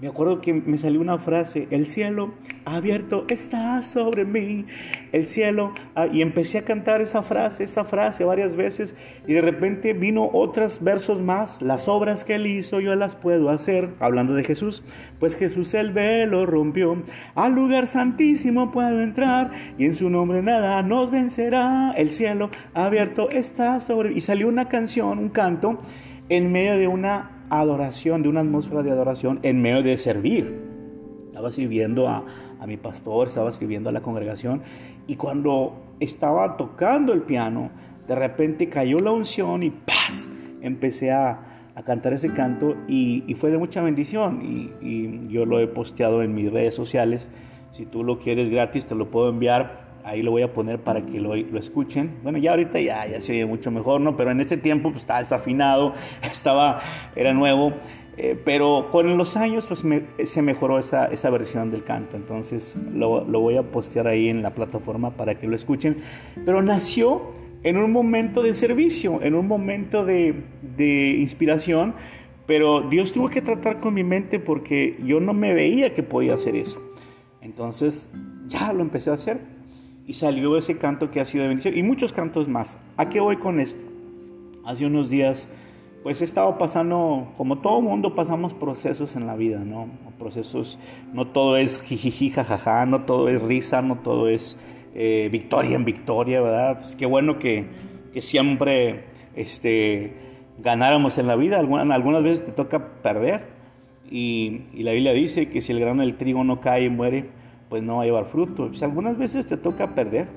me 0.00 0.08
acuerdo 0.08 0.40
que 0.40 0.54
me 0.54 0.78
salió 0.78 0.98
una 0.98 1.18
frase, 1.18 1.68
el 1.70 1.86
cielo 1.86 2.32
abierto 2.64 3.26
está 3.28 3.82
sobre 3.82 4.24
mí, 4.24 4.64
el 5.12 5.26
cielo, 5.26 5.74
ah, 5.94 6.06
y 6.06 6.22
empecé 6.22 6.58
a 6.58 6.64
cantar 6.64 7.02
esa 7.02 7.22
frase, 7.22 7.64
esa 7.64 7.84
frase 7.84 8.24
varias 8.24 8.56
veces, 8.56 8.96
y 9.26 9.34
de 9.34 9.42
repente 9.42 9.92
vino 9.92 10.30
otros 10.32 10.82
versos 10.82 11.20
más, 11.20 11.60
las 11.60 11.86
obras 11.86 12.24
que 12.24 12.36
él 12.36 12.46
hizo 12.46 12.80
yo 12.80 12.94
las 12.94 13.14
puedo 13.14 13.50
hacer, 13.50 13.90
hablando 14.00 14.32
de 14.32 14.44
Jesús, 14.44 14.82
pues 15.18 15.36
Jesús 15.36 15.74
el 15.74 15.92
velo 15.92 16.46
rompió, 16.46 17.02
al 17.34 17.52
lugar 17.52 17.86
santísimo 17.86 18.70
puedo 18.70 19.02
entrar, 19.02 19.50
y 19.76 19.84
en 19.84 19.94
su 19.94 20.08
nombre 20.08 20.40
nada 20.40 20.82
nos 20.82 21.10
vencerá, 21.10 21.92
el 21.94 22.10
cielo 22.12 22.48
abierto 22.72 23.28
está 23.28 23.80
sobre 23.80 24.10
mí, 24.10 24.16
y 24.16 24.20
salió 24.22 24.48
una 24.48 24.66
canción, 24.68 25.18
un 25.18 25.28
canto, 25.28 25.78
en 26.30 26.52
medio 26.52 26.78
de 26.78 26.86
una 26.86 27.39
adoración, 27.50 28.22
de 28.22 28.28
una 28.28 28.40
atmósfera 28.40 28.82
de 28.82 28.90
adoración 28.90 29.40
en 29.42 29.60
medio 29.60 29.82
de 29.82 29.98
servir. 29.98 30.60
Estaba 31.26 31.50
sirviendo 31.50 32.08
a, 32.08 32.24
mi 32.66 32.76
pastor, 32.76 33.28
estaba 33.28 33.52
sirviendo 33.52 33.88
a 33.88 33.92
la 33.92 34.02
congregación 34.02 34.62
y 35.06 35.16
cuando 35.16 35.74
estaba 35.98 36.56
tocando 36.56 37.12
el 37.12 37.22
piano, 37.22 37.70
de 38.06 38.14
repente 38.14 38.68
cayó 38.68 38.98
la 38.98 39.12
unción 39.12 39.62
y 39.62 39.70
¡paz! 39.70 40.30
Empecé 40.60 41.10
a, 41.10 41.46
cantar 41.84 42.12
ese 42.12 42.34
canto 42.34 42.76
y, 42.88 43.34
fue 43.36 43.50
de 43.50 43.56
mucha 43.56 43.80
bendición 43.80 44.42
y, 44.42 45.28
yo 45.28 45.46
lo 45.46 45.60
he 45.60 45.66
posteado 45.66 46.22
en 46.22 46.34
mis 46.34 46.52
redes 46.52 46.74
sociales. 46.74 47.28
Si 47.72 47.86
tú 47.86 48.04
lo 48.04 48.18
quieres 48.18 48.50
gratis, 48.50 48.84
te 48.84 48.94
lo 48.94 49.10
puedo 49.10 49.30
enviar 49.30 49.89
ahí 50.04 50.22
lo 50.22 50.30
voy 50.30 50.42
a 50.42 50.52
poner 50.52 50.80
para 50.80 51.04
que 51.04 51.20
lo, 51.20 51.34
lo, 51.36 51.58
escuchen. 51.58 52.18
Bueno, 52.22 52.38
ya 52.38 52.50
ahorita 52.50 52.80
ya, 52.80 53.06
ya 53.06 53.20
se 53.20 53.32
oye 53.32 53.46
mucho 53.46 53.70
mejor, 53.70 54.00
¿no? 54.00 54.16
Pero 54.16 54.30
en 54.30 54.40
ese 54.40 54.56
tiempo 54.56 54.90
pues, 54.90 55.02
estaba 55.02 55.20
desafinado, 55.20 55.94
estaba, 56.22 56.80
era 57.16 57.32
nuevo. 57.32 57.72
Eh, 58.16 58.38
pero 58.44 58.88
con 58.90 59.16
los 59.16 59.36
años 59.36 59.66
pues 59.66 59.82
se 60.24 60.42
mejoró 60.42 60.78
esa, 60.78 61.06
esa, 61.06 61.30
versión 61.30 61.70
del 61.70 61.84
canto, 61.84 62.16
entonces 62.16 62.76
lo, 62.92 63.24
lo, 63.24 63.40
voy 63.40 63.56
a 63.56 63.62
postear 63.62 64.08
ahí 64.08 64.28
en 64.28 64.42
la 64.42 64.50
plataforma 64.50 65.12
para 65.12 65.36
que 65.36 65.46
lo 65.46 65.56
escuchen. 65.56 65.98
Pero 66.44 66.60
nació 66.60 67.32
en 67.62 67.76
un 67.76 67.92
momento 67.92 68.42
de 68.42 68.52
servicio, 68.52 69.22
en 69.22 69.34
un 69.34 69.46
momento 69.46 70.04
de, 70.04 70.34
de 70.76 71.10
inspiración, 71.18 71.94
pero 72.46 72.82
Dios 72.82 73.12
tuvo 73.12 73.28
que 73.28 73.42
tratar 73.42 73.78
con 73.78 73.94
mi 73.94 74.02
mente 74.02 74.40
porque 74.40 74.98
yo 75.04 75.20
no 75.20 75.32
me 75.32 75.54
veía 75.54 75.94
que 75.94 76.02
podía 76.02 76.34
hacer 76.34 76.56
eso. 76.56 76.82
Entonces 77.40 78.08
ya 78.48 78.72
lo 78.72 78.82
empecé 78.82 79.10
a 79.10 79.14
hacer. 79.14 79.59
Y 80.10 80.14
salió 80.14 80.56
ese 80.56 80.76
canto 80.76 81.12
que 81.12 81.20
ha 81.20 81.24
sido 81.24 81.42
de 81.42 81.48
bendición. 81.50 81.78
Y 81.78 81.84
muchos 81.84 82.12
cantos 82.12 82.48
más. 82.48 82.80
¿A 82.96 83.08
qué 83.08 83.20
voy 83.20 83.36
con 83.36 83.60
esto? 83.60 83.80
Hace 84.64 84.84
unos 84.84 85.08
días, 85.08 85.46
pues 86.02 86.20
he 86.20 86.24
estado 86.24 86.58
pasando, 86.58 87.32
como 87.36 87.60
todo 87.60 87.80
mundo, 87.80 88.12
pasamos 88.16 88.52
procesos 88.52 89.14
en 89.14 89.28
la 89.28 89.36
vida, 89.36 89.60
¿no? 89.60 89.88
Procesos, 90.18 90.80
no 91.12 91.28
todo 91.28 91.56
es 91.56 91.80
jijiji, 91.82 92.30
jajaja, 92.30 92.86
no 92.86 93.02
todo 93.02 93.28
es 93.28 93.40
risa, 93.40 93.82
no 93.82 93.98
todo 93.98 94.26
es 94.26 94.58
eh, 94.96 95.28
victoria 95.30 95.76
en 95.76 95.84
victoria, 95.84 96.40
¿verdad? 96.40 96.78
Pues 96.80 96.96
qué 96.96 97.06
bueno 97.06 97.38
que, 97.38 97.66
que 98.12 98.20
siempre 98.20 99.04
este, 99.36 100.12
ganáramos 100.58 101.18
en 101.18 101.28
la 101.28 101.36
vida. 101.36 101.60
Algunas, 101.60 102.24
veces 102.24 102.46
te 102.46 102.50
toca 102.50 103.00
perder. 103.00 103.44
Y, 104.10 104.62
y, 104.74 104.82
la 104.82 104.90
Biblia 104.90 105.12
dice 105.12 105.48
que 105.50 105.60
si 105.60 105.70
el 105.70 105.78
grano 105.78 106.02
del 106.02 106.16
trigo 106.16 106.42
no 106.42 106.60
cae 106.60 106.86
y 106.86 106.90
muere, 106.90 107.30
pues 107.70 107.82
no 107.82 107.96
va 107.96 108.02
a 108.02 108.04
llevar 108.04 108.26
fruto. 108.26 108.68
Pues 108.68 108.82
algunas 108.82 109.16
veces 109.16 109.46
te 109.46 109.56
toca 109.56 109.94
perder 109.94 110.28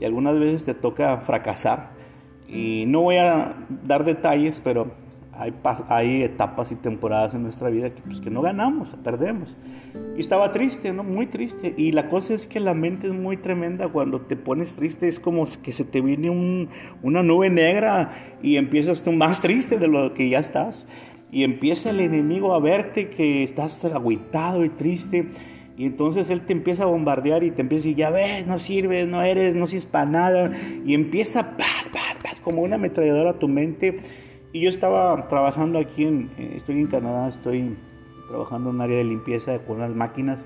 y 0.00 0.06
algunas 0.06 0.38
veces 0.38 0.64
te 0.64 0.72
toca 0.72 1.18
fracasar. 1.18 1.90
Y 2.48 2.84
no 2.86 3.02
voy 3.02 3.16
a 3.16 3.56
dar 3.84 4.04
detalles, 4.04 4.62
pero 4.62 4.86
hay, 5.32 5.52
hay 5.88 6.22
etapas 6.22 6.72
y 6.72 6.76
temporadas 6.76 7.34
en 7.34 7.42
nuestra 7.42 7.68
vida 7.68 7.90
que, 7.90 8.00
pues, 8.02 8.20
que 8.20 8.30
no 8.30 8.40
ganamos, 8.40 8.88
perdemos. 9.02 9.54
Y 10.16 10.20
estaba 10.20 10.50
triste, 10.52 10.92
¿no? 10.92 11.02
Muy 11.02 11.26
triste. 11.26 11.74
Y 11.76 11.92
la 11.92 12.08
cosa 12.08 12.34
es 12.34 12.46
que 12.46 12.60
la 12.60 12.72
mente 12.72 13.08
es 13.08 13.12
muy 13.12 13.36
tremenda. 13.36 13.88
Cuando 13.88 14.20
te 14.20 14.36
pones 14.36 14.74
triste 14.74 15.08
es 15.08 15.20
como 15.20 15.46
que 15.62 15.72
se 15.72 15.84
te 15.84 16.00
viene 16.00 16.30
un, 16.30 16.70
una 17.02 17.22
nube 17.22 17.50
negra 17.50 18.38
y 18.42 18.56
empiezas 18.56 19.02
tú 19.02 19.12
más 19.12 19.42
triste 19.42 19.78
de 19.78 19.88
lo 19.88 20.14
que 20.14 20.28
ya 20.30 20.38
estás. 20.38 20.86
Y 21.30 21.42
empieza 21.42 21.90
el 21.90 22.00
enemigo 22.00 22.54
a 22.54 22.60
verte 22.60 23.10
que 23.10 23.42
estás 23.42 23.84
agüitado 23.84 24.64
y 24.64 24.70
triste. 24.70 25.26
Y 25.76 25.84
entonces 25.84 26.30
él 26.30 26.40
te 26.40 26.54
empieza 26.54 26.84
a 26.84 26.86
bombardear 26.86 27.44
y 27.44 27.50
te 27.50 27.60
empieza 27.60 27.82
a 27.82 27.84
decir, 27.84 27.96
ya 27.96 28.10
ves, 28.10 28.46
no 28.46 28.58
sirves, 28.58 29.06
no 29.06 29.22
eres, 29.22 29.54
no 29.56 29.66
sirves 29.66 29.86
para 29.86 30.06
nada. 30.06 30.50
Y 30.86 30.94
empieza, 30.94 31.56
paz, 31.56 31.90
paz, 31.92 32.16
paz, 32.22 32.40
como 32.40 32.62
una 32.62 32.76
ametralladora 32.76 33.30
a 33.30 33.38
tu 33.38 33.46
mente. 33.46 34.00
Y 34.52 34.60
yo 34.60 34.70
estaba 34.70 35.28
trabajando 35.28 35.78
aquí, 35.78 36.04
en, 36.04 36.30
estoy 36.54 36.76
en 36.76 36.86
Canadá, 36.86 37.28
estoy 37.28 37.76
trabajando 38.28 38.70
en 38.70 38.76
un 38.76 38.80
área 38.80 38.96
de 38.96 39.04
limpieza 39.04 39.58
con 39.58 39.76
unas 39.76 39.94
máquinas. 39.94 40.42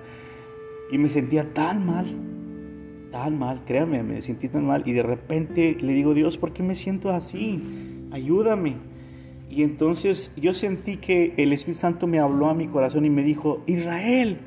Y 0.91 0.99
me 0.99 1.09
sentía 1.09 1.53
tan 1.53 1.87
mal, 1.87 2.07
tan 3.13 3.39
mal, 3.39 3.63
créanme, 3.65 4.03
me 4.03 4.23
sentí 4.23 4.49
tan 4.49 4.67
mal. 4.67 4.83
Y 4.85 4.93
de 4.95 5.05
repente 5.05 5.77
le 5.81 5.93
digo, 5.93 6.13
Dios, 6.13 6.39
¿por 6.39 6.53
qué 6.53 6.65
me 6.65 6.75
siento 6.75 7.11
así? 7.11 8.09
Ayúdame. 8.11 8.79
Y 9.49 9.63
entonces 9.63 10.33
yo 10.37 10.55
sentí 10.55 10.97
que 10.97 11.35
el 11.37 11.53
Espíritu 11.53 11.81
Santo 11.83 12.09
me 12.09 12.19
habló 12.19 12.49
a 12.49 12.55
mi 12.55 12.67
corazón 12.67 13.05
y 13.05 13.11
me 13.11 13.23
dijo, 13.23 13.63
Israel, 13.67 14.39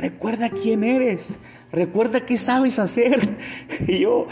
recuerda 0.00 0.50
quién 0.50 0.82
eres, 0.82 1.38
recuerda 1.72 2.24
qué 2.24 2.38
sabes 2.38 2.78
hacer. 2.78 3.20
Y 3.86 4.00
yo, 4.00 4.26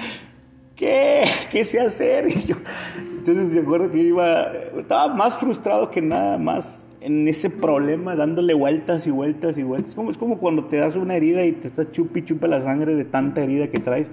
¿qué? 0.74 1.24
¿Qué 1.50 1.64
sé 1.64 1.80
hacer? 1.80 2.28
Y 2.36 2.42
yo, 2.42 2.56
entonces 3.18 3.48
me 3.52 3.60
acuerdo 3.60 3.90
que 3.90 3.98
iba, 3.98 4.52
estaba 4.78 5.14
más 5.14 5.36
frustrado 5.36 5.90
que 5.90 6.00
nada, 6.00 6.38
más 6.38 6.86
en 7.00 7.28
ese 7.28 7.50
problema, 7.50 8.16
dándole 8.16 8.54
vueltas 8.54 9.06
y 9.06 9.10
vueltas 9.10 9.58
y 9.58 9.62
vueltas. 9.62 9.94
Como, 9.94 10.10
es 10.10 10.18
como 10.18 10.38
cuando 10.38 10.64
te 10.64 10.78
das 10.78 10.96
una 10.96 11.16
herida 11.16 11.44
y 11.44 11.52
te 11.52 11.68
estás 11.68 11.92
chupi 11.92 12.24
chupa 12.24 12.46
la 12.46 12.60
sangre 12.60 12.94
de 12.94 13.04
tanta 13.04 13.42
herida 13.42 13.68
que 13.68 13.78
traes. 13.78 14.08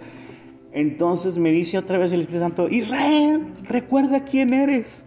Entonces 0.72 1.38
me 1.38 1.52
dice 1.52 1.78
otra 1.78 1.98
vez 1.98 2.12
el 2.12 2.22
Espíritu 2.22 2.44
Santo, 2.44 2.68
Israel, 2.68 3.54
recuerda 3.64 4.26
quién 4.26 4.54
eres. 4.54 5.06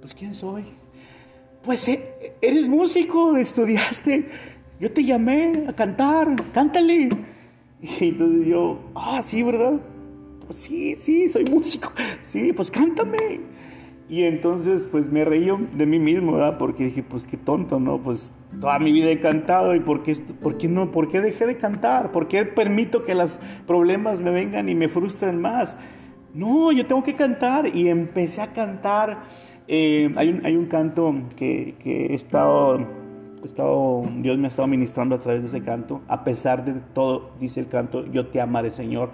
Pues 0.00 0.12
quién 0.12 0.34
soy. 0.34 0.64
Pues 1.62 1.88
eh, 1.88 2.34
eres 2.42 2.68
músico, 2.68 3.36
estudiaste 3.36 4.26
yo 4.80 4.90
te 4.90 5.04
llamé 5.04 5.66
a 5.68 5.74
cantar, 5.74 6.34
cántale. 6.52 7.10
Y 7.82 8.08
entonces 8.08 8.46
yo, 8.46 8.78
ah, 8.94 9.22
sí, 9.22 9.42
¿verdad? 9.42 9.74
Pues 10.46 10.58
sí, 10.58 10.96
sí, 10.96 11.28
soy 11.28 11.44
músico. 11.44 11.92
Sí, 12.22 12.52
pues 12.52 12.70
cántame. 12.70 13.40
Y 14.08 14.24
entonces, 14.24 14.88
pues 14.90 15.10
me 15.10 15.24
reí 15.24 15.48
de 15.74 15.86
mí 15.86 15.98
mismo, 15.98 16.32
¿verdad? 16.32 16.58
Porque 16.58 16.84
dije, 16.84 17.02
pues 17.02 17.28
qué 17.28 17.36
tonto, 17.36 17.78
¿no? 17.78 17.98
Pues 17.98 18.32
toda 18.60 18.78
mi 18.78 18.90
vida 18.90 19.10
he 19.10 19.20
cantado 19.20 19.74
y 19.74 19.80
¿por 19.80 20.02
qué, 20.02 20.14
por 20.42 20.56
qué 20.56 20.66
no? 20.66 20.90
¿Por 20.90 21.10
qué 21.10 21.20
dejé 21.20 21.46
de 21.46 21.56
cantar? 21.56 22.10
¿Por 22.10 22.26
qué 22.26 22.44
permito 22.44 23.04
que 23.04 23.14
los 23.14 23.38
problemas 23.66 24.20
me 24.20 24.30
vengan 24.30 24.68
y 24.68 24.74
me 24.74 24.88
frustren 24.88 25.40
más? 25.40 25.76
No, 26.34 26.72
yo 26.72 26.86
tengo 26.86 27.02
que 27.02 27.14
cantar. 27.14 27.74
Y 27.76 27.88
empecé 27.88 28.40
a 28.40 28.52
cantar. 28.52 29.22
Eh, 29.68 30.10
hay, 30.16 30.30
un, 30.30 30.44
hay 30.44 30.56
un 30.56 30.66
canto 30.66 31.14
que, 31.36 31.76
que 31.78 32.06
he 32.06 32.14
estado 32.14 32.99
estado, 33.46 34.02
Dios 34.16 34.38
me 34.38 34.46
ha 34.46 34.48
estado 34.48 34.68
ministrando 34.68 35.14
a 35.14 35.18
través 35.18 35.42
de 35.42 35.48
ese 35.48 35.62
canto. 35.62 36.00
A 36.08 36.24
pesar 36.24 36.64
de 36.64 36.74
todo, 36.94 37.30
dice 37.40 37.60
el 37.60 37.68
canto, 37.68 38.06
yo 38.06 38.26
te 38.26 38.40
amaré, 38.40 38.70
Señor. 38.70 39.10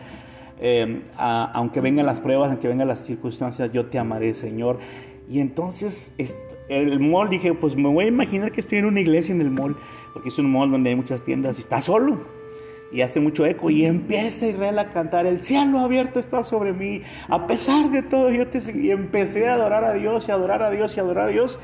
Eh, 0.58 1.02
aunque 1.16 1.80
vengan 1.80 2.06
las 2.06 2.20
pruebas, 2.20 2.50
aunque 2.50 2.68
vengan 2.68 2.88
las 2.88 3.00
circunstancias, 3.00 3.72
yo 3.72 3.86
te 3.86 3.98
amaré, 3.98 4.34
Señor. 4.34 4.78
Y 5.28 5.40
entonces, 5.40 6.14
el 6.68 7.00
mall, 7.00 7.28
dije, 7.28 7.54
pues 7.54 7.76
me 7.76 7.88
voy 7.88 8.06
a 8.06 8.08
imaginar 8.08 8.52
que 8.52 8.60
estoy 8.60 8.78
en 8.78 8.86
una 8.86 9.00
iglesia 9.00 9.34
en 9.34 9.40
el 9.40 9.50
mall, 9.50 9.76
porque 10.12 10.28
es 10.28 10.38
un 10.38 10.50
mall 10.50 10.70
donde 10.70 10.90
hay 10.90 10.96
muchas 10.96 11.22
tiendas 11.22 11.58
y 11.58 11.60
está 11.60 11.80
solo. 11.80 12.18
Y 12.92 13.00
hace 13.00 13.18
mucho 13.18 13.44
eco 13.44 13.68
y 13.68 13.84
empieza 13.84 14.46
Israel 14.46 14.78
a 14.78 14.92
cantar, 14.92 15.26
el 15.26 15.42
cielo 15.42 15.80
abierto 15.80 16.20
está 16.20 16.44
sobre 16.44 16.72
mí, 16.72 17.02
a 17.28 17.46
pesar 17.48 17.90
de 17.90 18.02
todo 18.02 18.30
yo 18.30 18.46
te 18.46 18.60
y 18.78 18.92
empecé 18.92 19.48
a 19.48 19.54
adorar 19.54 19.84
a 19.84 19.92
Dios 19.94 20.28
y 20.28 20.30
adorar 20.30 20.62
a 20.62 20.70
Dios 20.70 20.96
y 20.96 21.00
adorar 21.00 21.28
a 21.28 21.32
Dios 21.32 21.58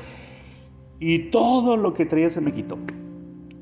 y 1.05 1.19
todo 1.19 1.75
lo 1.75 1.93
que 1.93 2.05
traía 2.05 2.29
se 2.29 2.39
me 2.39 2.53
quitó. 2.53 2.77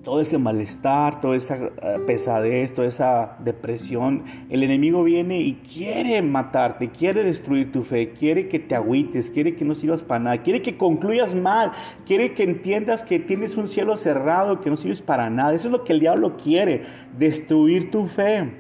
Todo 0.03 0.21
ese 0.21 0.37
malestar, 0.37 1.21
toda 1.21 1.35
esa 1.35 1.55
eh, 1.55 1.71
pesadez, 2.05 2.73
toda 2.73 2.87
esa 2.87 3.37
depresión. 3.43 4.23
El 4.49 4.61
enemigo 4.61 5.03
viene 5.03 5.41
y 5.41 5.53
quiere 5.53 6.21
matarte, 6.21 6.89
quiere 6.89 7.23
destruir 7.23 7.71
tu 7.71 7.81
fe, 7.81 8.11
quiere 8.11 8.47
que 8.47 8.59
te 8.59 8.75
agüites, 8.75 9.31
quiere 9.31 9.55
que 9.55 9.65
no 9.65 9.73
sirvas 9.73 10.03
para 10.03 10.23
nada, 10.23 10.37
quiere 10.43 10.61
que 10.61 10.77
concluyas 10.77 11.33
mal, 11.33 11.71
quiere 12.05 12.33
que 12.33 12.43
entiendas 12.43 13.03
que 13.03 13.19
tienes 13.19 13.57
un 13.57 13.67
cielo 13.67 13.97
cerrado, 13.97 14.61
que 14.61 14.69
no 14.69 14.77
sirves 14.77 15.01
para 15.01 15.31
nada. 15.31 15.55
Eso 15.55 15.67
es 15.67 15.71
lo 15.71 15.83
que 15.83 15.93
el 15.93 15.99
diablo 15.99 16.37
quiere, 16.37 16.83
destruir 17.17 17.89
tu 17.89 18.05
fe 18.05 18.51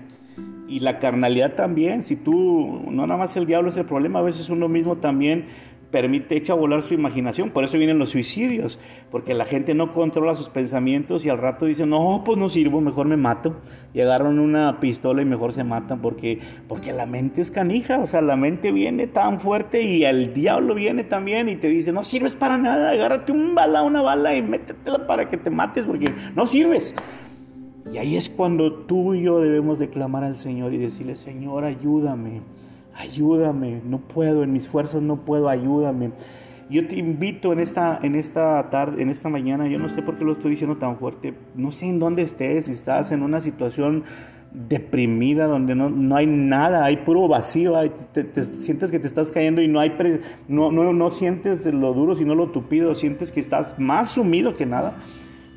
y 0.67 0.79
la 0.79 0.99
carnalidad 0.99 1.53
también. 1.53 2.01
Si 2.01 2.15
tú, 2.15 2.81
no 2.89 3.05
nada 3.05 3.19
más 3.19 3.35
el 3.37 3.45
diablo 3.45 3.69
es 3.69 3.77
el 3.77 3.85
problema, 3.85 4.19
a 4.19 4.23
veces 4.23 4.49
uno 4.49 4.67
mismo 4.69 4.95
también 4.97 5.45
permite, 5.91 6.37
echa 6.37 6.53
a 6.53 6.55
volar 6.55 6.81
su 6.83 6.93
imaginación. 6.93 7.51
Por 7.51 7.63
eso 7.63 7.77
vienen 7.77 7.99
los 7.99 8.09
suicidios, 8.09 8.79
porque 9.11 9.33
la 9.33 9.45
gente 9.45 9.73
no 9.73 9.93
controla 9.93 10.33
sus 10.35 10.49
pensamientos 10.49 11.25
y 11.25 11.29
al 11.29 11.37
rato 11.37 11.65
dice, 11.65 11.85
no, 11.85 12.23
pues 12.25 12.37
no 12.37 12.49
sirvo, 12.49 12.81
mejor 12.81 13.07
me 13.07 13.17
mato. 13.17 13.57
Y 13.93 13.99
agarran 13.99 14.39
una 14.39 14.79
pistola 14.79 15.21
y 15.21 15.25
mejor 15.25 15.51
se 15.51 15.63
matan 15.63 16.01
porque, 16.01 16.39
porque 16.67 16.93
la 16.93 17.05
mente 17.05 17.41
es 17.41 17.51
canija, 17.51 17.99
o 17.99 18.07
sea, 18.07 18.21
la 18.21 18.37
mente 18.37 18.71
viene 18.71 19.05
tan 19.07 19.39
fuerte 19.39 19.81
y 19.81 20.05
el 20.05 20.33
diablo 20.33 20.75
viene 20.75 21.03
también 21.03 21.49
y 21.49 21.57
te 21.57 21.67
dice, 21.67 21.91
no 21.91 22.03
sirves 22.03 22.35
para 22.35 22.57
nada, 22.57 22.91
agárrate 22.91 23.33
un 23.33 23.53
bala, 23.53 23.83
una 23.83 24.01
bala 24.01 24.33
y 24.35 24.41
métetela 24.41 25.05
para 25.05 25.29
que 25.29 25.37
te 25.37 25.49
mates 25.49 25.85
porque 25.85 26.09
no 26.35 26.47
sirves. 26.47 26.95
Y 27.91 27.97
ahí 27.97 28.15
es 28.15 28.29
cuando 28.29 28.71
tú 28.71 29.13
y 29.13 29.23
yo 29.23 29.41
debemos 29.41 29.77
de 29.77 29.89
clamar 29.89 30.23
al 30.23 30.37
Señor 30.37 30.73
y 30.73 30.77
decirle, 30.77 31.17
Señor, 31.17 31.65
ayúdame 31.65 32.41
ayúdame, 33.01 33.81
no 33.83 33.99
puedo, 33.99 34.43
en 34.43 34.53
mis 34.53 34.67
fuerzas 34.67 35.01
no 35.01 35.17
puedo, 35.17 35.49
ayúdame. 35.49 36.11
Yo 36.69 36.87
te 36.87 36.97
invito 36.97 37.51
en 37.51 37.59
esta, 37.59 37.99
en 38.01 38.15
esta 38.15 38.69
tarde, 38.69 39.01
en 39.01 39.09
esta 39.09 39.27
mañana, 39.27 39.67
yo 39.67 39.77
no 39.77 39.89
sé 39.89 40.01
por 40.01 40.17
qué 40.17 40.23
lo 40.23 40.31
estoy 40.31 40.51
diciendo 40.51 40.77
tan 40.77 40.97
fuerte, 40.97 41.33
no 41.55 41.71
sé 41.71 41.87
en 41.87 41.99
dónde 41.99 42.21
estés, 42.21 42.67
si 42.67 42.71
estás 42.71 43.11
en 43.11 43.23
una 43.23 43.41
situación 43.41 44.05
deprimida, 44.53 45.47
donde 45.47 45.75
no, 45.75 45.89
no 45.89 46.15
hay 46.15 46.27
nada, 46.27 46.85
hay 46.85 46.97
puro 46.97 47.27
vacío, 47.27 47.73
te, 48.13 48.43
sientes 48.55 48.91
que 48.91 48.99
te 48.99 49.07
estás 49.07 49.31
cayendo 49.31 49.61
y 49.61 49.67
no, 49.67 49.79
hay 49.79 49.93
no, 50.47 50.71
no, 50.71 50.93
no 50.93 51.11
sientes 51.11 51.65
lo 51.65 51.93
duro, 51.93 52.15
sino 52.15 52.35
lo 52.35 52.51
tupido, 52.51 52.93
sientes 52.95 53.31
que 53.31 53.39
estás 53.39 53.77
más 53.79 54.11
sumido 54.11 54.55
que 54.55 54.65
nada. 54.65 55.03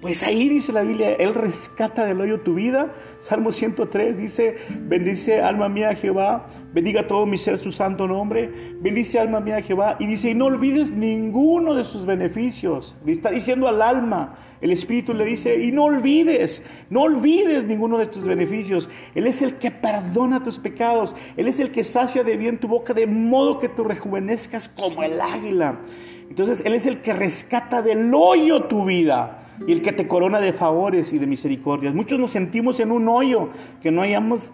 Pues 0.04 0.22
ahí 0.22 0.50
dice 0.50 0.70
la 0.70 0.82
Biblia, 0.82 1.14
Él 1.14 1.32
rescata 1.32 2.04
del 2.04 2.20
hoyo 2.20 2.40
tu 2.40 2.52
vida. 2.52 2.92
Salmo 3.20 3.52
103 3.52 4.18
dice, 4.18 4.58
bendice 4.68 5.40
alma 5.40 5.70
mía 5.70 5.94
Jehová, 5.94 6.46
bendiga 6.74 7.08
todo 7.08 7.24
mi 7.24 7.38
ser 7.38 7.56
su 7.56 7.72
santo 7.72 8.06
nombre, 8.06 8.74
bendice 8.82 9.18
alma 9.18 9.40
mía 9.40 9.62
Jehová. 9.62 9.96
Y 9.98 10.06
dice, 10.06 10.28
y 10.28 10.34
no 10.34 10.44
olvides 10.44 10.90
ninguno 10.90 11.72
de 11.72 11.84
sus 11.84 12.04
beneficios. 12.04 12.94
Le 13.06 13.12
está 13.12 13.30
diciendo 13.30 13.66
al 13.66 13.80
alma, 13.80 14.36
el 14.60 14.72
Espíritu 14.72 15.14
le 15.14 15.24
dice, 15.24 15.64
y 15.64 15.72
no 15.72 15.84
olvides, 15.84 16.62
no 16.90 17.04
olvides 17.04 17.64
ninguno 17.64 17.96
de 17.96 18.06
tus 18.06 18.26
beneficios. 18.26 18.90
Él 19.14 19.26
es 19.26 19.40
el 19.40 19.54
que 19.54 19.70
perdona 19.70 20.42
tus 20.42 20.58
pecados, 20.58 21.16
Él 21.38 21.48
es 21.48 21.60
el 21.60 21.70
que 21.70 21.82
sacia 21.82 22.22
de 22.22 22.36
bien 22.36 22.58
tu 22.58 22.68
boca, 22.68 22.92
de 22.92 23.06
modo 23.06 23.58
que 23.58 23.70
tú 23.70 23.84
rejuvenezcas 23.84 24.68
como 24.68 25.02
el 25.02 25.18
águila. 25.18 25.80
Entonces 26.28 26.62
Él 26.66 26.74
es 26.74 26.84
el 26.84 27.00
que 27.00 27.14
rescata 27.14 27.80
del 27.80 28.12
hoyo 28.12 28.64
tu 28.64 28.84
vida 28.84 29.40
y 29.66 29.72
el 29.72 29.82
que 29.82 29.92
te 29.92 30.08
corona 30.08 30.40
de 30.40 30.52
favores 30.52 31.12
y 31.12 31.18
de 31.18 31.26
misericordias. 31.26 31.94
Muchos 31.94 32.18
nos 32.18 32.32
sentimos 32.32 32.80
en 32.80 32.90
un 32.90 33.08
hoyo, 33.08 33.50
que 33.82 33.90
no 33.90 34.02
hayamos 34.02 34.52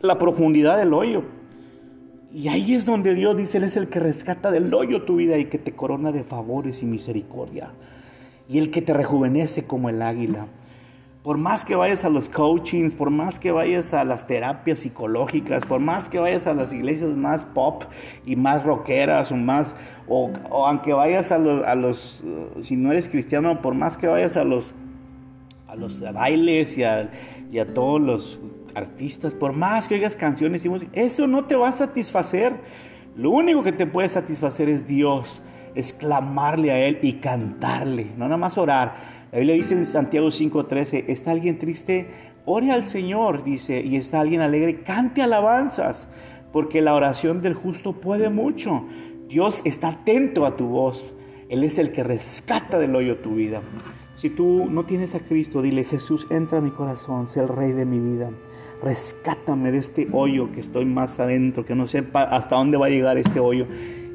la 0.00 0.18
profundidad 0.18 0.78
del 0.78 0.94
hoyo. 0.94 1.24
Y 2.32 2.48
ahí 2.48 2.74
es 2.74 2.86
donde 2.86 3.14
Dios 3.14 3.36
dice, 3.36 3.58
Él 3.58 3.64
es 3.64 3.76
el 3.76 3.88
que 3.88 4.00
rescata 4.00 4.50
del 4.50 4.72
hoyo 4.72 5.02
tu 5.02 5.16
vida 5.16 5.36
y 5.38 5.46
que 5.46 5.58
te 5.58 5.72
corona 5.72 6.12
de 6.12 6.22
favores 6.22 6.82
y 6.82 6.86
misericordia. 6.86 7.70
Y 8.48 8.58
el 8.58 8.70
que 8.70 8.82
te 8.82 8.92
rejuvenece 8.92 9.64
como 9.64 9.88
el 9.88 10.02
águila. 10.02 10.46
Por 11.22 11.36
más 11.36 11.66
que 11.66 11.74
vayas 11.76 12.06
a 12.06 12.08
los 12.08 12.30
coachings, 12.30 12.94
por 12.94 13.10
más 13.10 13.38
que 13.38 13.52
vayas 13.52 13.92
a 13.92 14.04
las 14.04 14.26
terapias 14.26 14.78
psicológicas, 14.78 15.66
por 15.66 15.78
más 15.78 16.08
que 16.08 16.18
vayas 16.18 16.46
a 16.46 16.54
las 16.54 16.72
iglesias 16.72 17.10
más 17.10 17.44
pop 17.44 17.84
y 18.24 18.36
más 18.36 18.64
rockeras 18.64 19.30
o 19.30 19.36
más, 19.36 19.74
o, 20.08 20.30
aunque 20.50 20.94
vayas 20.94 21.30
a 21.30 21.36
los, 21.36 21.62
a 21.66 21.74
los, 21.74 22.24
si 22.62 22.74
no 22.74 22.90
eres 22.90 23.06
cristiano, 23.10 23.60
por 23.60 23.74
más 23.74 23.98
que 23.98 24.06
vayas 24.06 24.38
a 24.38 24.44
los, 24.44 24.72
a 25.68 25.76
los 25.76 26.00
bailes 26.00 26.78
y 26.78 26.84
a, 26.84 27.10
y 27.52 27.58
a 27.58 27.66
todos 27.66 28.00
los 28.00 28.38
artistas, 28.74 29.34
por 29.34 29.52
más 29.52 29.88
que 29.88 29.96
oigas 29.96 30.16
canciones 30.16 30.64
y 30.64 30.70
música, 30.70 30.90
eso 30.94 31.26
no 31.26 31.44
te 31.44 31.54
va 31.54 31.68
a 31.68 31.72
satisfacer. 31.72 32.54
Lo 33.14 33.30
único 33.30 33.62
que 33.62 33.72
te 33.72 33.86
puede 33.86 34.08
satisfacer 34.08 34.70
es 34.70 34.86
Dios, 34.86 35.42
es 35.74 35.92
clamarle 35.92 36.70
a 36.70 36.78
Él 36.78 36.98
y 37.02 37.14
cantarle, 37.14 38.06
no 38.16 38.24
nada 38.24 38.38
más 38.38 38.56
orar 38.56 39.19
la 39.32 39.38
Biblia 39.38 39.54
dice 39.54 39.74
en 39.74 39.86
Santiago 39.86 40.28
5:13, 40.32 41.04
está 41.06 41.30
alguien 41.30 41.58
triste, 41.58 42.08
ore 42.46 42.72
al 42.72 42.84
Señor, 42.84 43.44
dice, 43.44 43.80
y 43.80 43.94
está 43.94 44.20
alguien 44.20 44.40
alegre, 44.40 44.82
cante 44.82 45.22
alabanzas, 45.22 46.08
porque 46.52 46.80
la 46.80 46.94
oración 46.94 47.40
del 47.40 47.54
justo 47.54 47.92
puede 47.92 48.28
mucho. 48.28 48.84
Dios 49.28 49.62
está 49.64 49.90
atento 49.90 50.46
a 50.46 50.56
tu 50.56 50.66
voz. 50.66 51.14
Él 51.48 51.62
es 51.62 51.78
el 51.78 51.92
que 51.92 52.02
rescata 52.02 52.78
del 52.80 52.96
hoyo 52.96 53.18
tu 53.18 53.36
vida. 53.36 53.62
Si 54.16 54.30
tú 54.30 54.66
no 54.68 54.84
tienes 54.84 55.14
a 55.14 55.20
Cristo, 55.20 55.62
dile, 55.62 55.84
Jesús, 55.84 56.26
entra 56.30 56.58
a 56.58 56.60
mi 56.60 56.70
corazón, 56.70 57.28
sé 57.28 57.40
el 57.40 57.48
rey 57.48 57.72
de 57.72 57.84
mi 57.84 58.00
vida. 58.00 58.30
Rescátame 58.82 59.70
de 59.70 59.78
este 59.78 60.08
hoyo 60.12 60.50
que 60.50 60.60
estoy 60.60 60.86
más 60.86 61.20
adentro, 61.20 61.64
que 61.64 61.76
no 61.76 61.86
sé 61.86 62.04
hasta 62.14 62.56
dónde 62.56 62.78
va 62.78 62.86
a 62.86 62.90
llegar 62.90 63.16
este 63.16 63.38
hoyo. 63.38 63.66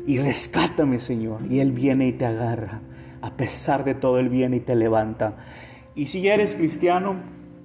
Y 0.06 0.18
rescátame, 0.20 1.00
Señor. 1.00 1.40
Y 1.50 1.60
Él 1.60 1.72
viene 1.72 2.08
y 2.08 2.14
te 2.14 2.26
agarra 2.26 2.82
a 3.26 3.32
pesar 3.32 3.84
de 3.86 3.96
todo 3.96 4.20
el 4.20 4.30
bien 4.30 4.54
y 4.54 4.60
te 4.60 4.76
levanta. 4.76 5.36
Y 5.96 6.08
si 6.08 6.22
ya 6.22 6.36
eres 6.36 6.56
cristiano 6.56 7.16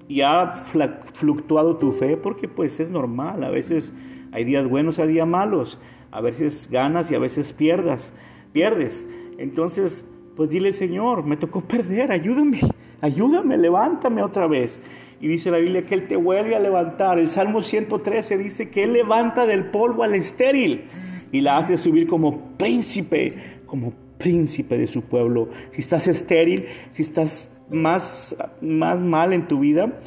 y 0.08 0.22
ha 0.22 0.54
fluctuado 0.54 1.76
tu 1.76 1.92
fe, 1.92 2.16
porque 2.16 2.48
pues 2.48 2.80
es 2.80 2.88
normal, 2.88 3.44
a 3.44 3.50
veces 3.50 3.92
hay 4.32 4.44
días 4.44 4.66
buenos, 4.66 4.98
hay 4.98 5.08
días 5.08 5.26
malos, 5.26 5.78
a 6.12 6.22
veces 6.22 6.66
ganas 6.70 7.10
y 7.10 7.14
a 7.14 7.18
veces 7.18 7.52
pierdas, 7.52 8.14
pierdes. 8.52 9.06
Entonces, 9.36 10.06
pues 10.34 10.48
dile, 10.48 10.72
Señor, 10.72 11.26
me 11.26 11.36
tocó 11.36 11.60
perder, 11.60 12.10
ayúdame, 12.10 12.60
ayúdame, 13.02 13.58
levántame 13.58 14.22
otra 14.22 14.46
vez. 14.46 14.80
Y 15.20 15.28
dice 15.28 15.50
la 15.50 15.58
Biblia 15.58 15.84
que 15.84 15.94
Él 15.94 16.08
te 16.08 16.16
vuelve 16.16 16.56
a 16.56 16.58
levantar. 16.58 17.18
El 17.18 17.28
Salmo 17.28 17.60
113 17.60 18.38
dice 18.38 18.70
que 18.70 18.84
Él 18.84 18.94
levanta 18.94 19.44
del 19.44 19.66
polvo 19.66 20.04
al 20.04 20.14
estéril 20.14 20.86
y 21.30 21.42
la 21.42 21.58
hace 21.58 21.76
subir 21.76 22.06
como 22.08 22.56
príncipe, 22.56 23.60
como 23.66 23.92
príncipe 24.20 24.78
de 24.78 24.86
su 24.86 25.02
pueblo. 25.02 25.48
Si 25.72 25.80
estás 25.80 26.06
estéril, 26.06 26.66
si 26.92 27.02
estás 27.02 27.50
más, 27.70 28.36
más 28.60 29.00
mal 29.00 29.32
en 29.32 29.48
tu 29.48 29.58
vida, 29.58 30.00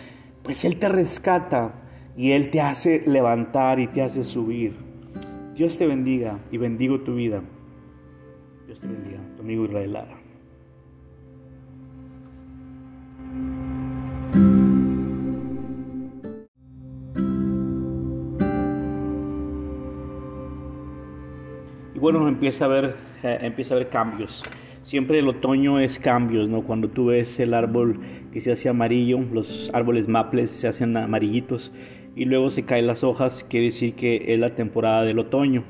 pues 0.44 0.64
Él 0.64 0.78
te 0.78 0.88
rescata 0.88 1.74
y 2.16 2.32
Él 2.32 2.52
te 2.52 2.62
hace 2.62 3.04
levantar 3.06 3.80
y 3.80 3.88
te 3.88 4.02
hace 4.02 4.24
subir. 4.24 4.76
Dios 5.56 5.78
te 5.78 5.86
bendiga 5.88 6.40
y 6.52 6.58
bendigo 6.58 7.02
tu 7.02 7.16
vida. 7.16 7.42
Dios 8.68 8.80
te 8.80 8.88
bendiga, 8.88 9.20
tu 9.36 9.42
amigo 9.42 9.66
Israel 9.66 9.94
Lara. 9.94 10.24
Bueno, 22.04 22.28
empieza 22.28 22.66
a 22.66 22.68
ver 22.68 22.96
empieza 23.24 23.74
a 23.74 23.78
haber 23.78 23.88
cambios. 23.88 24.44
Siempre 24.82 25.20
el 25.20 25.28
otoño 25.30 25.80
es 25.80 26.00
cambios, 26.00 26.50
¿no? 26.50 26.64
Cuando 26.64 26.90
tú 26.90 27.06
ves 27.06 27.40
el 27.40 27.54
árbol 27.54 28.02
que 28.34 28.42
se 28.42 28.52
hace 28.52 28.68
amarillo, 28.68 29.20
los 29.32 29.72
árboles 29.74 30.10
maples 30.10 30.52
se 30.52 30.68
hacen 30.68 30.98
amarillitos 30.98 31.72
y 32.14 32.26
luego 32.26 32.52
se 32.52 32.64
caen 32.64 32.88
las 32.88 33.06
hojas, 33.06 33.46
quiere 33.46 33.68
decir 33.68 33.96
que 33.96 34.34
es 34.34 34.38
la 34.38 34.54
temporada 34.54 35.04
del 35.04 35.18
otoño. 35.18 35.64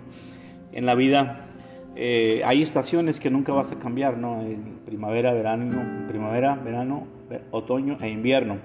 En 0.72 0.88
la 0.88 0.96
vida 0.96 1.50
eh, 1.96 2.42
hay 2.46 2.64
estaciones 2.64 3.20
que 3.20 3.30
nunca 3.30 3.54
vas 3.54 3.72
a 3.72 3.78
cambiar, 3.78 4.18
¿no? 4.18 4.44
primavera, 4.88 5.34
verano, 5.34 6.08
primavera, 6.08 6.56
verano, 6.56 7.06
otoño 7.52 7.98
e 8.02 8.10
invierno. 8.10 8.58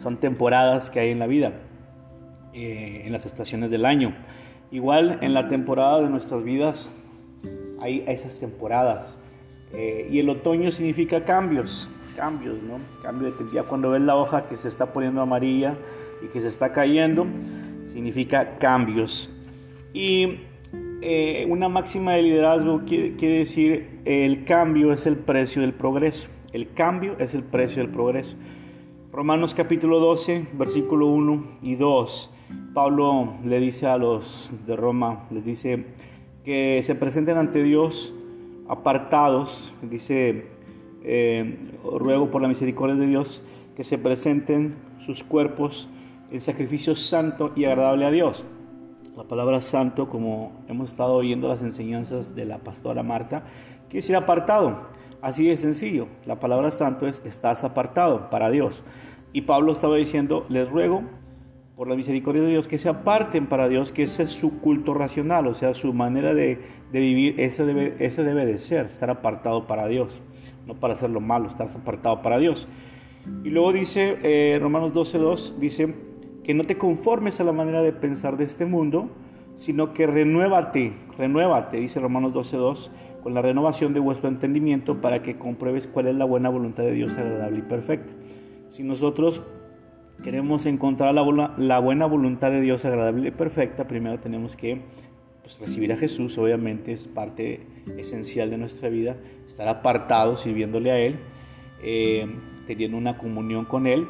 Son 0.00 0.18
temporadas 0.18 0.90
que 0.90 1.00
hay 1.00 1.10
en 1.10 1.18
la 1.18 1.26
vida, 1.26 1.54
eh, 2.54 3.02
en 3.04 3.10
las 3.10 3.26
estaciones 3.26 3.72
del 3.72 3.84
año. 3.84 4.14
Igual 4.70 5.18
en 5.22 5.34
la 5.34 5.48
temporada 5.48 6.00
de 6.02 6.08
nuestras 6.08 6.44
vidas 6.44 6.92
hay 7.86 8.04
esas 8.06 8.34
temporadas. 8.34 9.18
Eh, 9.72 10.08
y 10.10 10.18
el 10.18 10.28
otoño 10.28 10.70
significa 10.72 11.24
cambios, 11.24 11.88
cambios, 12.16 12.62
¿no? 12.62 12.78
Cambio 13.02 13.30
de 13.30 13.52
ya 13.52 13.62
cuando 13.62 13.90
ves 13.90 14.02
la 14.02 14.16
hoja 14.16 14.48
que 14.48 14.56
se 14.56 14.68
está 14.68 14.92
poniendo 14.92 15.20
amarilla 15.20 15.76
y 16.22 16.28
que 16.28 16.40
se 16.40 16.48
está 16.48 16.72
cayendo, 16.72 17.26
significa 17.92 18.58
cambios. 18.58 19.30
Y 19.92 20.40
eh, 21.00 21.46
una 21.48 21.68
máxima 21.68 22.14
de 22.14 22.22
liderazgo 22.22 22.82
quiere, 22.86 23.16
quiere, 23.16 23.38
decir 23.38 24.00
el 24.04 24.44
cambio 24.44 24.92
es 24.92 25.06
el 25.06 25.16
precio 25.16 25.62
del 25.62 25.72
progreso. 25.72 26.28
El 26.52 26.72
cambio 26.72 27.16
es 27.18 27.34
el 27.34 27.42
precio 27.42 27.82
del 27.82 27.92
progreso. 27.92 28.36
Romanos 29.12 29.54
capítulo 29.54 30.00
12, 30.00 30.48
versículo 30.54 31.06
1 31.06 31.58
y 31.62 31.76
2. 31.76 32.30
Pablo 32.74 33.34
le 33.44 33.58
dice 33.60 33.86
a 33.86 33.96
los 33.96 34.50
de 34.66 34.76
Roma, 34.76 35.26
les 35.30 35.44
dice, 35.44 35.86
que 36.46 36.80
se 36.84 36.94
presenten 36.94 37.38
ante 37.38 37.60
Dios 37.60 38.14
apartados, 38.68 39.74
dice, 39.82 40.46
eh, 41.02 41.72
ruego 41.82 42.30
por 42.30 42.40
la 42.40 42.46
misericordia 42.46 42.94
de 42.94 43.08
Dios, 43.08 43.42
que 43.74 43.82
se 43.82 43.98
presenten 43.98 44.76
sus 45.00 45.24
cuerpos 45.24 45.88
en 46.30 46.40
sacrificio 46.40 46.94
santo 46.94 47.50
y 47.56 47.64
agradable 47.64 48.06
a 48.06 48.12
Dios. 48.12 48.44
La 49.16 49.24
palabra 49.24 49.60
santo, 49.60 50.08
como 50.08 50.52
hemos 50.68 50.92
estado 50.92 51.14
oyendo 51.14 51.48
las 51.48 51.62
enseñanzas 51.62 52.36
de 52.36 52.44
la 52.44 52.58
pastora 52.58 53.02
Marta, 53.02 53.42
quiere 53.88 54.02
decir 54.02 54.14
apartado. 54.14 54.86
Así 55.22 55.48
de 55.48 55.56
sencillo. 55.56 56.06
La 56.26 56.38
palabra 56.38 56.70
santo 56.70 57.08
es 57.08 57.20
estás 57.24 57.64
apartado 57.64 58.30
para 58.30 58.50
Dios. 58.50 58.84
Y 59.32 59.42
Pablo 59.42 59.72
estaba 59.72 59.96
diciendo, 59.96 60.46
les 60.48 60.70
ruego 60.70 61.02
por 61.76 61.88
la 61.88 61.94
misericordia 61.94 62.40
de 62.40 62.48
Dios, 62.48 62.66
que 62.66 62.78
se 62.78 62.88
aparten 62.88 63.46
para 63.48 63.68
Dios, 63.68 63.92
que 63.92 64.04
ese 64.04 64.22
es 64.22 64.30
su 64.30 64.60
culto 64.60 64.94
racional, 64.94 65.46
o 65.46 65.52
sea, 65.52 65.74
su 65.74 65.92
manera 65.92 66.32
de, 66.32 66.58
vivir, 66.90 67.38
ese 67.38 67.66
debe, 67.66 67.94
ese 67.98 68.24
debe 68.24 68.46
de 68.46 68.58
ser, 68.58 68.86
estar 68.86 69.10
apartado 69.10 69.66
para 69.66 69.86
Dios, 69.86 70.22
no 70.66 70.74
para 70.74 70.94
hacer 70.94 71.10
lo 71.10 71.20
malo, 71.20 71.48
estar 71.48 71.68
apartado 71.68 72.22
para 72.22 72.38
Dios. 72.38 72.66
Y 73.44 73.50
luego 73.50 73.74
dice, 73.74 74.16
eh, 74.22 74.58
Romanos 74.58 74.94
12.2, 74.94 75.56
dice, 75.58 75.94
que 76.42 76.54
no 76.54 76.64
te 76.64 76.78
conformes 76.78 77.40
a 77.40 77.44
la 77.44 77.52
manera 77.52 77.82
de 77.82 77.92
pensar 77.92 78.38
de 78.38 78.44
este 78.44 78.64
mundo, 78.64 79.10
sino 79.56 79.92
que 79.92 80.06
renuévate, 80.06 80.94
renuévate, 81.18 81.76
dice 81.76 82.00
Romanos 82.00 82.32
12.2, 82.32 82.88
con 83.22 83.34
la 83.34 83.42
renovación 83.42 83.92
de 83.92 84.00
vuestro 84.00 84.28
entendimiento 84.30 85.02
para 85.02 85.22
que 85.22 85.36
compruebes 85.36 85.86
cuál 85.86 86.06
es 86.06 86.14
la 86.14 86.24
buena 86.24 86.48
voluntad 86.48 86.84
de 86.84 86.92
Dios 86.92 87.10
agradable 87.18 87.58
y 87.58 87.62
perfecta. 87.62 88.12
Si 88.70 88.82
nosotros 88.82 89.42
queremos 90.22 90.66
encontrar 90.66 91.14
la, 91.14 91.78
buena 91.78 92.06
voluntad 92.06 92.50
de 92.50 92.60
Dios 92.60 92.84
agradable 92.84 93.28
y 93.28 93.30
perfecta, 93.30 93.86
primero 93.86 94.18
tenemos 94.18 94.56
que 94.56 94.80
pues, 95.42 95.60
recibir 95.60 95.92
a 95.92 95.96
Jesús, 95.96 96.36
obviamente 96.38 96.92
es 96.92 97.06
parte 97.06 97.66
esencial 97.98 98.50
de 98.50 98.58
nuestra 98.58 98.88
vida, 98.88 99.16
estar 99.46 99.68
apartado 99.68 100.36
sirviéndole 100.36 100.90
a 100.90 100.98
Él, 100.98 101.18
eh, 101.82 102.26
teniendo 102.66 102.96
una 102.96 103.18
comunión 103.18 103.64
con 103.64 103.86
Él. 103.86 104.06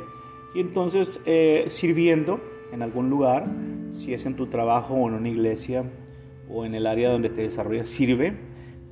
Y 0.54 0.60
entonces 0.60 1.20
eh, 1.26 1.64
sirviendo 1.68 2.40
en 2.72 2.82
algún 2.82 3.10
lugar, 3.10 3.44
si 3.92 4.14
es 4.14 4.26
en 4.26 4.36
tu 4.36 4.46
trabajo 4.46 4.94
o 4.94 5.08
en 5.08 5.14
una 5.14 5.28
iglesia 5.28 5.84
o 6.48 6.64
en 6.64 6.74
el 6.74 6.86
área 6.86 7.10
donde 7.10 7.28
te 7.28 7.42
desarrollas, 7.42 7.88
sirve. 7.88 8.36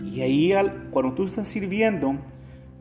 Y 0.00 0.20
ahí 0.20 0.52
cuando 0.90 1.14
tú 1.14 1.24
estás 1.24 1.48
sirviendo 1.48 2.16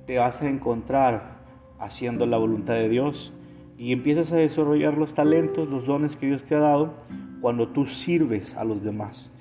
te 0.06 0.18
vas 0.18 0.42
a 0.42 0.50
encontrar 0.50 1.44
haciendo 1.80 2.26
la 2.26 2.38
voluntad 2.38 2.74
de 2.74 2.90
Dios 2.90 3.32
y 3.78 3.92
empiezas 3.92 4.32
a 4.32 4.38
desarrollar 4.38 4.98
los 4.98 5.14
talentos, 5.14 5.70
los 5.70 5.86
dones 5.86 6.16
que 6.16 6.28
Dios 6.28 6.44
te 6.44 6.56
ha 6.56 6.60
dado 6.60 6.94
cuando 7.42 7.68
tú 7.68 7.86
sirves 7.86 8.56
a 8.56 8.64
los 8.64 8.84
demás. 8.84 9.32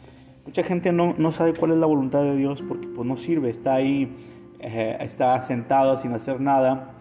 Mucha 0.45 0.65
gente 0.65 0.91
no, 0.93 1.15
no 1.17 1.31
sabe 1.31 1.55
cuál 1.55 1.73
es 1.73 1.79
la 1.79 1.87
voluntad 1.87 2.23
de 2.23 2.37
Dios 2.37 2.63
porque 2.67 2.89
pues 2.89 3.07
no 3.07 3.17
sirve, 3.17 3.51
está 3.51 3.75
ahí, 3.75 4.13
eh, 4.59 4.97
está 5.01 5.41
sentado 5.43 5.97
sin 5.99 6.13
hacer 6.13 6.41
nada, 6.41 6.95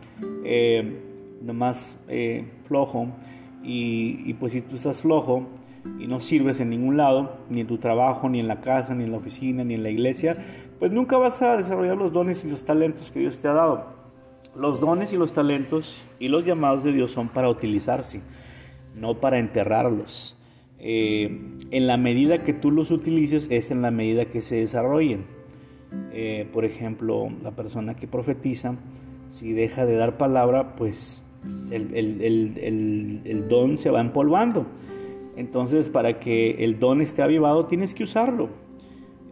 eh, 0.43 1.01
nomás 1.41 1.97
eh, 2.07 2.45
flojo 2.65 3.07
y, 3.63 4.21
y 4.25 4.33
pues 4.35 4.53
si 4.53 4.61
tú 4.61 4.75
estás 4.75 5.01
flojo 5.01 5.47
y 5.97 6.05
no 6.05 6.19
sirves 6.19 6.59
en 6.59 6.69
ningún 6.69 6.97
lado, 6.97 7.37
ni 7.49 7.61
en 7.61 7.67
tu 7.67 7.79
trabajo, 7.79 8.29
ni 8.29 8.39
en 8.39 8.47
la 8.47 8.61
casa, 8.61 8.93
ni 8.93 9.03
en 9.05 9.11
la 9.11 9.17
oficina, 9.17 9.63
ni 9.63 9.73
en 9.73 9.83
la 9.83 9.89
iglesia, 9.89 10.37
pues 10.77 10.91
nunca 10.91 11.17
vas 11.17 11.41
a 11.41 11.57
desarrollar 11.57 11.97
los 11.97 12.13
dones 12.13 12.45
y 12.45 12.49
los 12.49 12.65
talentos 12.65 13.11
que 13.11 13.19
Dios 13.19 13.39
te 13.39 13.47
ha 13.47 13.53
dado. 13.53 14.00
Los 14.55 14.81
dones 14.81 15.13
y 15.13 15.17
los 15.17 15.31
talentos 15.31 15.97
y 16.19 16.27
los 16.27 16.45
llamados 16.45 16.83
de 16.83 16.91
Dios 16.91 17.11
son 17.11 17.29
para 17.29 17.49
utilizarse, 17.49 18.21
no 18.95 19.19
para 19.19 19.39
enterrarlos. 19.39 20.37
Eh, 20.77 21.57
en 21.71 21.87
la 21.87 21.95
medida 21.95 22.43
que 22.43 22.53
tú 22.53 22.71
los 22.71 22.91
utilices 22.91 23.47
es 23.49 23.71
en 23.71 23.81
la 23.81 23.91
medida 23.91 24.25
que 24.25 24.41
se 24.41 24.57
desarrollen. 24.57 25.25
Eh, 26.11 26.49
por 26.51 26.65
ejemplo, 26.65 27.29
la 27.43 27.51
persona 27.51 27.95
que 27.95 28.07
profetiza, 28.07 28.75
si 29.29 29.53
deja 29.53 29.85
de 29.85 29.95
dar 29.95 30.17
palabra, 30.17 30.75
pues 30.75 31.23
el, 31.71 33.45
don 33.47 33.77
se 33.77 33.89
va 33.89 34.01
empolvando. 34.01 34.65
Entonces, 35.37 35.87
para 35.87 36.19
que 36.19 36.63
el 36.63 36.79
don 36.79 37.01
esté 37.01 37.21
avivado, 37.21 37.67
tienes 37.67 37.93
que 37.93 38.03
usarlo. 38.03 38.49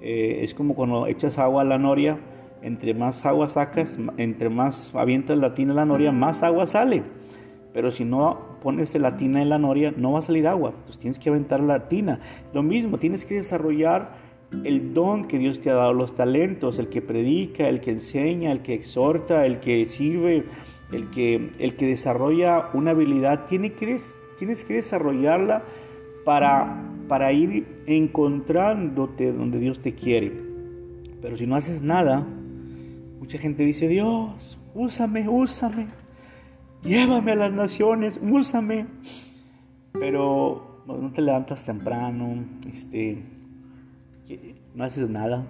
Eh, 0.01 0.39
es 0.43 0.53
como 0.53 0.75
cuando 0.75 1.07
echas 1.07 1.39
agua 1.39 1.63
a 1.63 1.65
la 1.65 1.77
noria, 1.77 2.19
entre 2.61 2.93
más 2.93 3.25
agua 3.25 3.49
sacas, 3.49 3.99
entre 4.17 4.49
más 4.49 4.93
avientas 4.95 5.37
la 5.37 5.53
tina 5.53 5.73
a 5.73 5.75
la 5.75 5.85
noria, 5.85 6.11
más 6.11 6.43
agua 6.43 6.65
sale. 6.65 7.03
Pero 7.73 7.91
si 7.91 8.03
no 8.03 8.57
pones 8.61 8.95
la 8.95 9.17
tina 9.17 9.41
en 9.41 9.49
la 9.49 9.57
noria, 9.57 9.93
no 9.95 10.13
va 10.13 10.19
a 10.19 10.23
salir 10.23 10.47
agua. 10.47 10.71
Entonces 10.71 10.99
tienes 10.99 11.19
que 11.19 11.29
aventar 11.29 11.61
la 11.61 11.87
tina. 11.87 12.19
Lo 12.53 12.63
mismo, 12.63 12.97
tienes 12.97 13.25
que 13.25 13.35
desarrollar 13.35 14.11
el 14.63 14.93
don 14.93 15.25
que 15.25 15.37
Dios 15.37 15.61
te 15.61 15.69
ha 15.69 15.75
dado, 15.75 15.93
los 15.93 16.15
talentos, 16.15 16.79
el 16.79 16.89
que 16.89 17.01
predica, 17.01 17.69
el 17.69 17.81
que 17.81 17.91
enseña, 17.91 18.51
el 18.51 18.61
que 18.61 18.73
exhorta, 18.73 19.45
el 19.45 19.59
que 19.59 19.85
sirve, 19.85 20.45
el 20.91 21.09
que, 21.11 21.51
el 21.59 21.75
que 21.75 21.85
desarrolla 21.85 22.69
una 22.73 22.91
habilidad. 22.91 23.45
Tiene 23.47 23.73
que, 23.73 23.97
tienes 24.37 24.65
que 24.65 24.73
desarrollarla 24.73 25.63
para, 26.25 26.83
para 27.07 27.31
ir 27.31 27.67
encontrándote 27.85 29.31
donde 29.31 29.59
Dios 29.59 29.79
te 29.79 29.93
quiere. 29.93 30.31
Pero 31.21 31.37
si 31.37 31.45
no 31.45 31.55
haces 31.55 31.81
nada, 31.81 32.25
mucha 33.19 33.37
gente 33.37 33.63
dice, 33.63 33.87
Dios, 33.87 34.59
úsame, 34.73 35.27
úsame 35.27 35.87
llévame 36.83 37.31
a 37.31 37.35
las 37.35 37.51
naciones, 37.51 38.19
úsame. 38.21 38.87
Pero 39.93 40.83
no 40.85 41.11
te 41.11 41.21
levantas 41.21 41.65
temprano, 41.65 42.45
este, 42.71 43.23
no 44.75 44.83
haces 44.83 45.09
nada, 45.09 45.45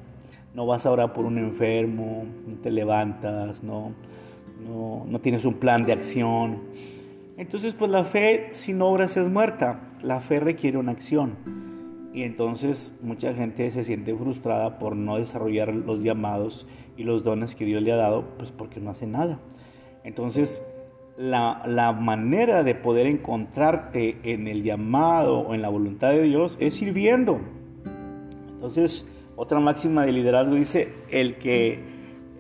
no 0.54 0.66
vas 0.66 0.86
a 0.86 0.92
orar 0.92 1.14
por 1.14 1.26
un 1.26 1.38
enfermo, 1.38 2.26
no 2.48 2.56
te 2.58 2.72
levantas, 2.72 3.64
no, 3.64 3.94
no, 4.66 5.06
no 5.08 5.20
tienes 5.20 5.46
un 5.46 5.56
plan 5.56 5.84
de 5.84 5.94
acción. 5.94 6.60
Entonces, 7.38 7.74
pues 7.74 7.92
la 7.92 8.04
fe 8.04 8.50
sin 8.52 8.82
obras 8.82 9.18
es 9.18 9.30
muerta, 9.30 9.80
la 10.02 10.20
fe 10.20 10.40
requiere 10.40 10.78
una 10.78 10.92
acción. 10.92 11.36
Y 12.12 12.24
entonces 12.24 12.94
mucha 13.02 13.34
gente 13.34 13.70
se 13.70 13.84
siente 13.84 14.16
frustrada 14.16 14.80
por 14.80 14.96
no 14.96 15.18
desarrollar 15.18 15.74
los 15.74 16.00
llamados 16.00 16.66
y 17.00 17.04
los 17.04 17.24
dones 17.24 17.56
que 17.56 17.64
Dios 17.64 17.82
le 17.82 17.94
ha 17.94 17.96
dado, 17.96 18.26
pues 18.38 18.52
porque 18.52 18.82
no 18.82 18.90
hace 18.90 19.08
nada. 19.08 19.40
Entonces, 20.04 20.62
la, 21.18 21.96
manera 21.98 22.64
de 22.64 22.76
poder 22.76 23.08
encontrarte 23.08 24.18
en 24.24 24.48
el 24.48 24.64
llamado 24.64 25.40
o 25.40 25.54
en 25.54 25.62
la 25.62 25.70
voluntad 25.70 26.10
de 26.10 26.24
Dios 26.24 26.58
es 26.60 26.74
sirviendo. 26.74 27.40
Entonces, 28.54 29.08
otra 29.38 29.62
máxima 29.62 30.06
de 30.06 30.12
liderazgo 30.12 30.56
dice, 30.56 30.90
el 31.10 31.38
que, 31.38 31.80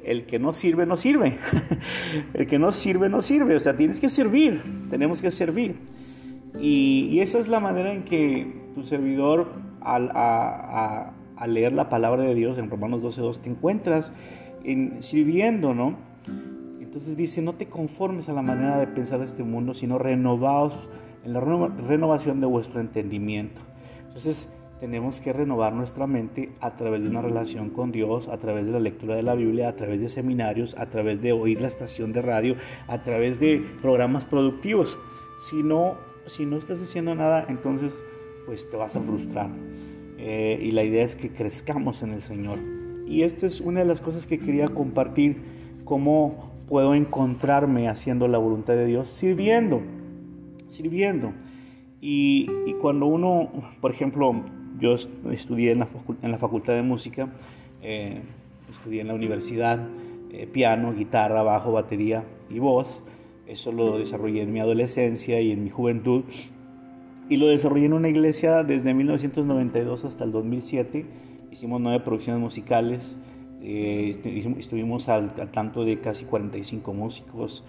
el 0.03 0.26
que 0.26 0.39
no 0.39 0.53
sirve, 0.53 0.86
no 0.86 0.97
sirve. 0.97 1.38
el 2.34 2.45
que 2.45 2.60
no 2.60 2.74
sirve, 2.74 3.07
no 3.07 3.22
sirve. 3.22 3.55
O 3.55 3.60
sea, 3.60 3.78
tienes 3.78 4.01
que 4.01 4.10
servir, 4.10 4.62
tenemos 4.89 5.22
que 5.22 5.32
servir. 5.32 5.78
Y, 6.60 7.18
esa 7.22 7.39
es 7.39 7.47
la 7.47 7.62
manera 7.62 7.93
en 7.93 8.03
que 8.03 8.72
tu 8.76 8.84
servidor, 8.84 9.53
al, 9.80 11.14
leer 11.47 11.72
la 11.72 11.88
palabra 11.88 12.24
de 12.24 12.36
Dios 12.36 12.57
en 12.57 12.70
Romanos 12.70 13.01
12.2, 13.01 13.38
te 13.38 13.49
encuentras 13.49 14.12
en, 14.64 15.01
sirviendo, 15.01 15.74
¿no? 15.74 15.95
Entonces 16.80 17.16
dice, 17.16 17.41
no 17.41 17.53
te 17.53 17.68
conformes 17.68 18.30
a 18.30 18.34
la 18.34 18.41
manera 18.41 18.80
de 18.80 18.88
pensar 18.88 19.20
de 19.20 19.26
este 19.26 19.43
mundo, 19.43 19.74
sino 19.74 19.99
renovaos 19.99 20.89
en 21.24 21.34
la 21.34 21.39
renovación 21.39 22.41
de 22.41 22.47
vuestro 22.47 22.82
entendimiento. 22.82 23.62
Entonces 24.07 24.49
tenemos 24.80 25.20
que 25.20 25.34
renovar 25.34 25.74
nuestra 25.74 26.07
mente 26.07 26.51
a 26.62 26.76
través 26.78 27.03
de 27.03 27.10
una 27.10 27.22
relación 27.22 27.70
con 27.70 27.91
Dios, 27.91 28.28
a 28.28 28.38
través 28.38 28.66
de 28.66 28.72
la 28.72 28.80
lectura 28.80 29.16
de 29.16 29.24
la 29.24 29.36
Biblia, 29.36 29.70
a 29.70 29.76
través 29.76 29.99
de 29.99 30.10
seminarios, 30.10 30.76
a 30.78 30.88
través 30.88 31.22
de 31.22 31.32
oír 31.32 31.62
la 31.62 31.68
estación 31.68 32.14
de 32.14 32.22
radio, 32.22 32.55
a 32.88 33.03
través 33.03 33.39
de 33.39 33.64
programas 33.82 34.26
productivos. 34.26 34.97
Si 35.41 35.62
no, 35.62 35.95
si 36.26 36.45
no 36.45 36.57
estás 36.57 36.82
haciendo 36.82 37.14
nada, 37.14 37.45
entonces 37.49 38.03
pues 38.45 38.70
te 38.70 38.78
vas 38.78 38.95
a 38.95 39.01
frustrar. 39.01 39.49
Eh, 40.18 40.60
y 40.62 40.72
la 40.72 40.84
idea 40.84 41.03
es 41.03 41.16
que 41.16 41.30
crezcamos 41.30 42.01
en 42.01 42.14
el 42.14 42.22
Señor. 42.22 42.79
Y 43.10 43.24
esta 43.24 43.47
es 43.47 43.60
una 43.60 43.80
de 43.80 43.88
las 43.88 44.01
cosas 44.01 44.28
que 44.28 44.38
quería 44.38 44.68
compartir, 44.68 45.38
como 45.84 46.51
puedo 46.68 46.93
encontrarme 46.93 47.89
haciendo 47.89 48.28
la 48.28 48.38
voluntad 48.38 48.74
de 48.74 48.86
Dios, 48.86 49.10
sirviendo, 49.10 49.82
sirviendo. 50.68 51.34
Y, 51.99 52.45
cuando 52.80 53.07
uno, 53.07 53.49
por 53.82 53.91
ejemplo, 53.91 54.43
yo 54.80 54.93
estudié 55.32 55.72
en 55.72 55.80
la, 55.80 55.88
en 56.22 56.32
la 56.32 56.38
Facultad 56.38 56.74
de 56.74 56.84
Música, 56.84 57.30
eh, 57.82 58.22
estudié 58.70 59.01
en 59.01 59.07
la 59.07 59.16
universidad, 59.16 59.80
eh, 60.32 60.45
piano, 60.45 60.93
guitarra, 60.93 61.41
bajo, 61.41 61.72
batería 61.72 62.24
y 62.49 62.60
voz. 62.60 63.01
Eso 63.47 63.72
lo 63.72 63.97
desarrollé 63.97 64.43
en 64.43 64.53
mi 64.53 64.60
adolescencia 64.60 65.41
y 65.41 65.51
en 65.51 65.64
mi 65.64 65.72
juventud. 65.72 66.24
Y 67.28 67.38
lo 67.38 67.47
desarrollé 67.47 67.88
en 67.88 67.93
una 67.93 68.10
iglesia 68.10 68.64
desde 68.64 68.93
1992 68.93 70.05
hasta 70.05 70.24
el 70.24 70.32
2007. 70.32 71.05
Hicimos 71.52 71.82
nueve 71.82 72.00
producciones 72.02 72.41
musicales 72.41 73.18
eh, 73.62 74.12
estuvimos 74.58 75.10
al, 75.10 75.34
tanto 75.52 75.84
de 75.84 76.00
casi 76.00 76.26
45 76.26 76.93
músicos 76.93 77.64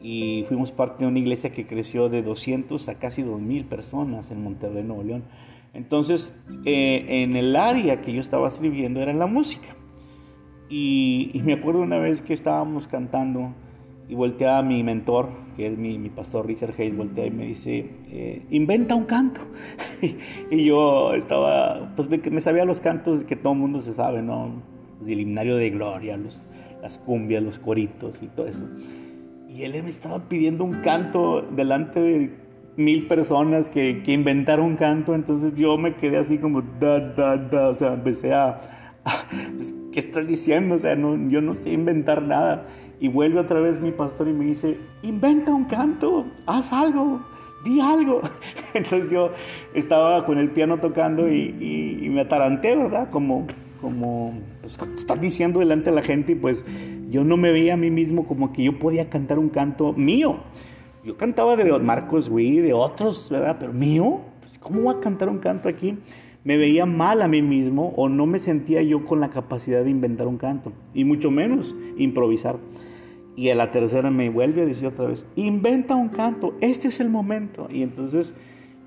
y 0.00 0.44
fuimos 0.46 0.70
parte 0.70 1.02
de 1.04 1.08
una 1.08 1.18
iglesia 1.18 1.50
que 1.50 1.66
creció 1.66 2.08
de 2.08 2.22
200 2.22 2.88
a 2.88 2.94
casi 2.98 3.22
2.000 3.22 3.64
personas 3.66 4.30
en 4.30 4.42
Monterrey, 4.42 4.82
Nuevo 4.84 5.02
León. 5.02 5.24
Entonces, 5.74 6.34
eh, 6.64 7.06
en 7.08 7.36
el 7.36 7.56
área 7.56 8.02
que 8.02 8.12
yo 8.12 8.20
estaba 8.20 8.48
escribiendo 8.48 9.00
era 9.00 9.12
la 9.12 9.26
música. 9.26 9.68
Y, 10.68 11.40
me 11.44 11.52
acuerdo 11.52 11.82
una 11.82 11.98
vez 11.98 12.22
que 12.22 12.32
estábamos 12.32 12.86
cantando 12.86 13.52
y 14.08 14.14
voltea 14.14 14.58
a 14.58 14.62
mi 14.62 14.82
mentor, 14.82 15.28
que 15.56 15.66
es 15.66 15.78
mi, 15.78 15.96
pastor 16.10 16.46
Richard 16.46 16.74
Hayes, 16.78 16.96
voltea 16.96 17.26
y 17.26 17.30
me 17.30 17.46
dice, 17.46 17.90
eh, 18.10 18.42
inventa 18.50 18.94
un 18.94 19.04
canto. 19.04 19.40
y 20.50 20.64
yo 20.64 21.14
estaba, 21.14 21.92
pues 21.96 22.08
me 22.08 22.40
sabía 22.40 22.64
los 22.64 22.80
cantos 22.80 23.24
que 23.24 23.36
todo 23.36 23.52
el 23.52 23.58
mundo 23.58 23.80
se 23.80 23.94
sabe, 23.94 24.22
¿no? 24.22 24.72
el 25.06 25.20
himnario 25.20 25.56
de 25.56 25.70
gloria, 25.70 26.16
los, 26.16 26.46
las 26.80 26.98
cumbias, 26.98 27.42
los 27.42 27.58
coritos 27.58 28.22
y 28.22 28.28
todo 28.28 28.46
eso. 28.46 28.68
Y 29.48 29.62
él 29.62 29.82
me 29.82 29.90
estaba 29.90 30.28
pidiendo 30.28 30.64
un 30.64 30.82
canto 30.82 31.42
delante 31.42 32.00
de 32.00 32.30
mil 32.76 33.06
personas 33.06 33.68
que, 33.68 34.02
que 34.02 34.12
inventaron 34.12 34.66
un 34.66 34.76
canto, 34.76 35.14
entonces 35.14 35.52
yo 35.56 35.76
me 35.76 35.94
quedé 35.94 36.18
así 36.18 36.38
como, 36.38 36.62
da, 36.80 37.00
da, 37.00 37.36
da, 37.36 37.68
o 37.68 37.74
sea, 37.74 37.94
empecé 37.94 38.32
a, 38.32 38.60
pues, 39.56 39.74
¿qué 39.92 40.00
estás 40.00 40.26
diciendo? 40.26 40.76
O 40.76 40.78
sea, 40.78 40.96
no, 40.96 41.28
yo 41.28 41.40
no 41.40 41.52
sé 41.52 41.70
inventar 41.70 42.22
nada. 42.22 42.66
Y 43.02 43.08
vuelve 43.08 43.40
otra 43.40 43.58
vez 43.58 43.80
mi 43.80 43.90
pastor 43.90 44.28
y 44.28 44.32
me 44.32 44.44
dice, 44.44 44.78
inventa 45.02 45.52
un 45.52 45.64
canto, 45.64 46.24
haz 46.46 46.72
algo, 46.72 47.20
di 47.64 47.80
algo. 47.80 48.20
Entonces 48.74 49.10
yo 49.10 49.32
estaba 49.74 50.24
con 50.24 50.38
el 50.38 50.52
piano 50.52 50.78
tocando 50.78 51.28
y, 51.28 51.52
y, 51.58 52.06
y 52.06 52.10
me 52.10 52.20
ataranté, 52.20 52.76
¿verdad? 52.76 53.10
Como, 53.10 53.48
como 53.80 54.34
pues, 54.60 54.78
estar 54.96 55.18
diciendo 55.18 55.58
delante 55.58 55.90
de 55.90 55.96
la 55.96 56.02
gente 56.02 56.30
y 56.30 56.34
pues 56.36 56.64
yo 57.10 57.24
no 57.24 57.36
me 57.36 57.50
veía 57.50 57.74
a 57.74 57.76
mí 57.76 57.90
mismo 57.90 58.24
como 58.24 58.52
que 58.52 58.62
yo 58.62 58.78
podía 58.78 59.10
cantar 59.10 59.40
un 59.40 59.48
canto 59.48 59.92
mío. 59.94 60.36
Yo 61.04 61.16
cantaba 61.16 61.56
de 61.56 61.76
Marcos 61.80 62.28
Witt, 62.28 62.62
de 62.62 62.72
otros, 62.72 63.30
¿verdad? 63.32 63.56
Pero 63.58 63.72
mío, 63.72 64.20
pues 64.42 64.58
¿cómo 64.58 64.82
voy 64.82 64.94
a 64.94 65.00
cantar 65.00 65.28
un 65.28 65.38
canto 65.38 65.68
aquí? 65.68 65.98
Me 66.44 66.56
veía 66.56 66.86
mal 66.86 67.20
a 67.20 67.26
mí 67.26 67.42
mismo 67.42 67.94
o 67.96 68.08
no 68.08 68.26
me 68.26 68.38
sentía 68.38 68.80
yo 68.82 69.04
con 69.04 69.18
la 69.18 69.30
capacidad 69.30 69.82
de 69.82 69.90
inventar 69.90 70.28
un 70.28 70.38
canto 70.38 70.72
y 70.94 71.02
mucho 71.02 71.32
menos 71.32 71.74
improvisar. 71.96 72.58
Y 73.34 73.48
a 73.48 73.54
la 73.54 73.70
tercera 73.70 74.10
me 74.10 74.28
vuelve 74.28 74.62
a 74.62 74.66
decir 74.66 74.86
otra 74.86 75.06
vez, 75.06 75.26
inventa 75.36 75.94
un 75.94 76.10
canto, 76.10 76.54
este 76.60 76.88
es 76.88 77.00
el 77.00 77.08
momento. 77.08 77.68
Y 77.70 77.82
entonces 77.82 78.34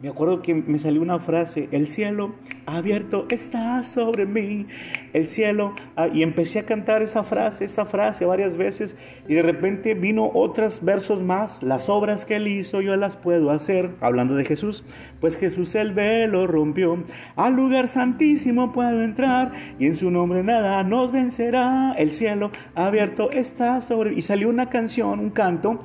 me 0.01 0.09
acuerdo 0.09 0.41
que 0.41 0.53
me 0.53 0.77
salió 0.77 1.01
una 1.01 1.19
frase, 1.19 1.69
el 1.71 1.87
cielo 1.87 2.35
abierto 2.65 3.25
está 3.29 3.83
sobre 3.85 4.25
mí, 4.25 4.67
el 5.13 5.29
cielo, 5.29 5.73
ah, 5.95 6.09
y 6.13 6.21
empecé 6.21 6.59
a 6.59 6.65
cantar 6.65 7.01
esa 7.01 7.23
frase, 7.23 7.65
esa 7.65 7.85
frase 7.85 8.25
varias 8.25 8.57
veces, 8.57 8.97
y 9.27 9.35
de 9.35 9.41
repente 9.41 9.93
vino 9.93 10.29
otros 10.33 10.83
versos 10.83 11.23
más, 11.23 11.63
las 11.63 11.87
obras 11.87 12.25
que 12.25 12.35
él 12.35 12.47
hizo 12.47 12.81
yo 12.81 12.95
las 12.97 13.15
puedo 13.15 13.51
hacer, 13.51 13.91
hablando 14.01 14.35
de 14.35 14.43
Jesús, 14.43 14.83
pues 15.21 15.37
Jesús 15.37 15.73
el 15.75 15.93
velo 15.93 16.45
rompió, 16.45 17.03
al 17.37 17.55
lugar 17.55 17.87
santísimo 17.87 18.73
puedo 18.73 19.01
entrar, 19.01 19.53
y 19.79 19.85
en 19.85 19.95
su 19.95 20.11
nombre 20.11 20.43
nada 20.43 20.83
nos 20.83 21.13
vencerá, 21.13 21.93
el 21.97 22.11
cielo 22.11 22.51
abierto 22.75 23.31
está 23.31 23.79
sobre 23.79 24.11
mí, 24.11 24.17
y 24.17 24.21
salió 24.23 24.49
una 24.49 24.69
canción, 24.69 25.19
un 25.21 25.29
canto, 25.29 25.79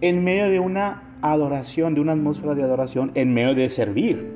en 0.00 0.22
medio 0.22 0.50
de 0.50 0.60
una 0.60 1.05
adoración, 1.22 1.94
de 1.94 2.00
una 2.00 2.12
atmósfera 2.12 2.54
de 2.54 2.62
adoración 2.62 3.12
en 3.14 3.32
medio 3.34 3.54
de 3.54 3.68
servir. 3.70 4.32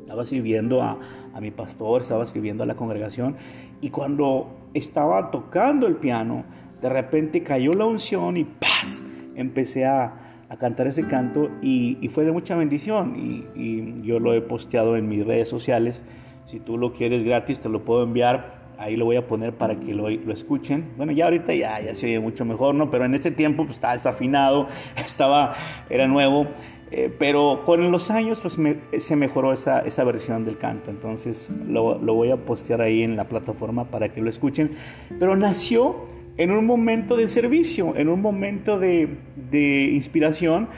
Estaba 0.00 0.24
sirviendo 0.24 0.82
a, 0.82 0.98
mi 1.40 1.50
pastor, 1.52 2.00
estaba 2.00 2.26
sirviendo 2.26 2.64
a 2.64 2.66
la 2.66 2.74
congregación 2.74 3.36
y 3.80 3.90
cuando 3.90 4.48
estaba 4.74 5.30
tocando 5.30 5.86
el 5.86 5.94
piano, 5.94 6.44
de 6.82 6.88
repente 6.88 7.44
cayó 7.44 7.72
la 7.72 7.84
unción 7.84 8.36
y 8.36 8.44
¡paz! 8.44 9.04
Empecé 9.36 9.86
a, 9.86 10.24
cantar 10.58 10.86
ese 10.86 11.06
canto 11.06 11.50
y, 11.62 12.08
fue 12.08 12.24
de 12.24 12.32
mucha 12.32 12.56
bendición 12.56 13.14
y, 13.16 14.02
yo 14.02 14.18
lo 14.18 14.34
he 14.34 14.40
posteado 14.40 14.96
en 14.96 15.08
mis 15.08 15.24
redes 15.24 15.48
sociales. 15.48 16.02
Si 16.46 16.58
tú 16.58 16.78
lo 16.78 16.92
quieres 16.92 17.22
gratis, 17.24 17.60
te 17.60 17.68
lo 17.68 17.84
puedo 17.84 18.02
enviar 18.02 18.57
ahí 18.78 18.96
lo 18.96 19.04
voy 19.04 19.16
a 19.16 19.26
poner 19.26 19.52
para 19.52 19.78
que 19.78 19.92
lo, 19.92 20.08
lo, 20.08 20.32
escuchen. 20.32 20.92
Bueno, 20.96 21.12
ya 21.12 21.24
ahorita 21.24 21.52
ya, 21.52 21.80
ya 21.80 21.94
se 21.94 22.06
oye 22.06 22.20
mucho 22.20 22.44
mejor, 22.44 22.74
¿no? 22.74 22.90
Pero 22.90 23.04
en 23.04 23.14
ese 23.14 23.30
tiempo 23.30 23.64
pues, 23.64 23.76
estaba 23.76 23.94
desafinado, 23.94 24.68
estaba, 24.96 25.54
era 25.90 26.06
nuevo. 26.06 26.46
Eh, 26.90 27.12
pero 27.18 27.64
con 27.66 27.90
los 27.90 28.10
años 28.10 28.40
pues 28.40 28.58
se 29.02 29.16
mejoró 29.16 29.52
esa, 29.52 29.80
esa, 29.80 30.04
versión 30.04 30.46
del 30.46 30.56
canto, 30.56 30.90
entonces 30.90 31.50
lo, 31.66 31.98
lo, 31.98 32.14
voy 32.14 32.30
a 32.30 32.38
postear 32.38 32.80
ahí 32.80 33.02
en 33.02 33.14
la 33.14 33.28
plataforma 33.28 33.84
para 33.84 34.08
que 34.10 34.22
lo 34.22 34.30
escuchen. 34.30 34.70
Pero 35.18 35.36
nació 35.36 36.06
en 36.38 36.50
un 36.50 36.64
momento 36.64 37.14
de 37.14 37.28
servicio, 37.28 37.94
en 37.94 38.08
un 38.08 38.22
momento 38.22 38.78
de, 38.78 39.18
de 39.50 39.90
inspiración, 39.92 40.68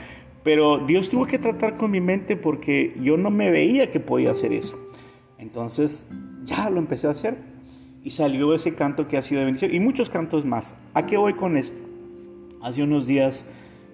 pero 0.43 0.79
Dios 0.79 1.09
tuvo 1.09 1.27
que 1.27 1.39
tratar 1.39 1.77
con 1.77 1.91
mi 1.91 2.01
mente 2.01 2.35
porque 2.35 2.93
yo 3.01 3.15
no 3.15 3.29
me 3.29 3.49
veía 3.49 3.89
que 3.89 4.01
podía 4.01 4.31
hacer 4.31 4.51
eso. 4.51 4.77
Entonces 5.37 6.05
ya 6.43 6.69
lo 6.69 6.79
empecé 6.79 7.07
a 7.07 7.11
hacer 7.11 7.50
y 8.03 8.09
salió 8.11 8.53
ese 8.53 8.73
canto 8.75 9.07
que 9.07 9.17
ha 9.17 9.21
sido 9.21 9.39
de 9.39 9.45
bendición 9.45 9.73
y 9.73 9.79
muchos 9.79 10.09
cantos 10.09 10.45
más. 10.45 10.75
¿A 10.93 11.05
qué 11.05 11.17
voy 11.17 11.33
con 11.33 11.57
esto? 11.57 11.81
Hace 12.61 12.83
unos 12.83 13.07
días 13.07 13.45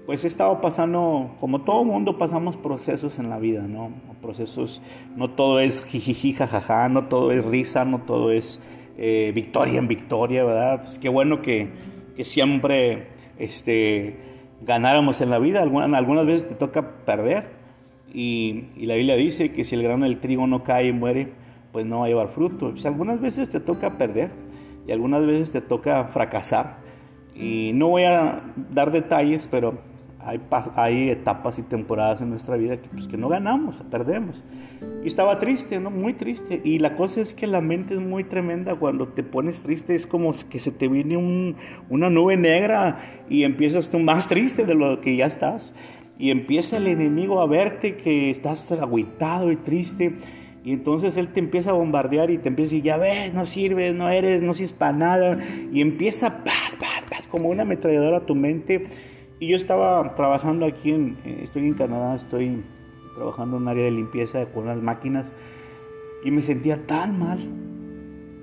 pues 0.08 0.24
he 0.24 0.28
estado 0.28 0.62
pasando, 0.62 1.36
como 1.42 1.64
todo 1.64 1.84
mundo 1.84 2.18
pasamos 2.18 2.56
procesos 2.56 3.20
en 3.20 3.30
la 3.30 3.40
vida, 3.40 3.64
¿no? 3.64 3.92
Procesos, 4.22 4.82
no 5.18 5.32
todo 5.32 5.60
es 5.60 5.84
jijiji, 5.84 6.32
jajaja, 6.32 6.88
no 6.88 7.08
todo 7.08 7.34
es 7.34 7.44
risa, 7.44 7.84
no 7.84 8.00
todo 8.00 8.32
es 8.32 8.62
eh, 8.98 9.34
victoria 9.36 9.80
en 9.80 9.90
victoria, 9.90 10.46
¿verdad? 10.46 10.84
Pues 10.84 10.98
qué 10.98 11.10
bueno 11.10 11.42
que, 11.42 11.68
que 12.16 12.24
siempre 12.24 13.08
este, 13.38 14.16
ganáramos 14.62 15.20
en 15.20 15.30
la 15.30 15.40
vida, 15.40 15.62
algunas, 15.62 16.26
veces 16.26 16.48
te 16.48 16.56
toca 16.56 17.04
perder 17.04 17.50
y, 18.14 18.68
y, 18.78 18.86
la 18.86 18.96
Biblia 18.96 19.18
dice 19.18 19.52
que 19.52 19.66
si 19.66 19.76
el 19.76 19.84
grano 19.84 20.06
del 20.06 20.20
trigo 20.20 20.48
no 20.48 20.64
cae 20.64 20.88
y 20.88 20.94
muere, 20.94 21.34
pues 21.78 21.86
no 21.86 22.00
va 22.00 22.06
a 22.06 22.08
llevar 22.08 22.30
fruto. 22.30 22.72
Pues 22.72 22.84
algunas 22.88 23.22
veces 23.22 23.52
te 23.52 23.60
toca 23.60 24.00
perder 24.00 24.32
y 24.88 24.92
algunas 24.92 25.24
veces 25.28 25.52
te 25.52 25.62
toca 25.62 26.06
fracasar. 26.06 26.78
Y 27.36 27.70
no 27.76 27.90
voy 27.90 28.02
a 28.06 28.42
dar 28.74 28.92
detalles, 28.92 29.48
pero 29.48 29.76
hay, 30.20 30.42
hay 30.76 31.10
etapas 31.12 31.60
y 31.60 31.62
temporadas 31.62 32.20
en 32.22 32.32
nuestra 32.32 32.58
vida 32.58 32.78
que, 32.78 32.90
pues, 32.90 33.08
que 33.08 33.16
no 33.16 33.30
ganamos, 33.30 33.76
perdemos. 33.92 34.44
Y 35.04 35.08
estaba 35.08 35.38
triste, 35.38 35.80
¿no? 35.80 35.92
Muy 35.92 36.14
triste. 36.14 36.62
Y 36.64 36.80
la 36.80 36.96
cosa 36.96 37.22
es 37.22 37.36
que 37.36 37.46
la 37.46 37.62
mente 37.62 37.94
es 37.94 38.00
muy 38.00 38.24
tremenda. 38.24 38.74
Cuando 38.74 39.10
te 39.10 39.22
pones 39.22 39.62
triste 39.62 39.94
es 39.94 40.08
como 40.08 40.34
que 40.50 40.58
se 40.58 40.72
te 40.72 40.88
viene 40.88 41.16
un, 41.16 41.58
una 41.92 42.10
nube 42.10 42.38
negra 42.38 43.24
y 43.30 43.44
empiezas 43.44 43.92
tú 43.92 44.00
más 44.00 44.28
triste 44.28 44.66
de 44.66 44.74
lo 44.74 45.00
que 45.00 45.16
ya 45.16 45.28
estás. 45.28 45.76
Y 46.18 46.32
empieza 46.32 46.78
el 46.78 46.88
enemigo 46.88 47.40
a 47.40 47.46
verte 47.46 47.98
que 47.98 48.32
estás 48.32 48.72
agüitado 48.72 49.52
y 49.52 49.58
triste. 49.58 50.16
Y 50.68 50.74
entonces 50.74 51.16
él 51.16 51.30
te 51.30 51.40
empieza 51.40 51.70
a 51.70 51.74
bombardear 51.74 52.30
y 52.30 52.40
te 52.40 52.50
empieza 52.50 52.72
a 52.72 52.76
decir, 52.76 52.84
ya 52.84 52.98
ves, 52.98 53.34
no 53.34 53.46
sirves, 53.46 53.96
no 53.96 54.10
eres, 54.10 54.44
no 54.44 54.54
sirves 54.54 54.74
para 54.74 54.92
nada. 54.92 55.40
Y 55.72 55.80
empieza, 55.80 56.44
paz, 56.44 56.76
paz, 56.78 57.06
paz, 57.10 57.26
como 57.26 57.48
una 57.48 57.62
ametralladora 57.62 58.18
a 58.18 58.26
tu 58.26 58.36
mente 58.36 58.86
y 59.40 59.48
yo 59.48 59.56
estaba 59.56 60.14
trabajando 60.16 60.66
aquí, 60.66 60.92
en, 60.92 61.20
eh, 61.24 61.40
estoy 61.44 61.68
en 61.68 61.74
Canadá, 61.76 62.18
estoy 62.18 62.66
trabajando 63.16 63.56
en 63.56 63.64
un 63.64 63.70
área 63.70 63.86
de 63.86 63.92
limpieza 63.92 64.46
con 64.48 64.66
unas 64.66 64.82
máquinas 64.82 65.32
y 66.26 66.32
me 66.32 66.42
sentía 66.42 66.86
tan 66.86 67.18
mal, 67.18 67.40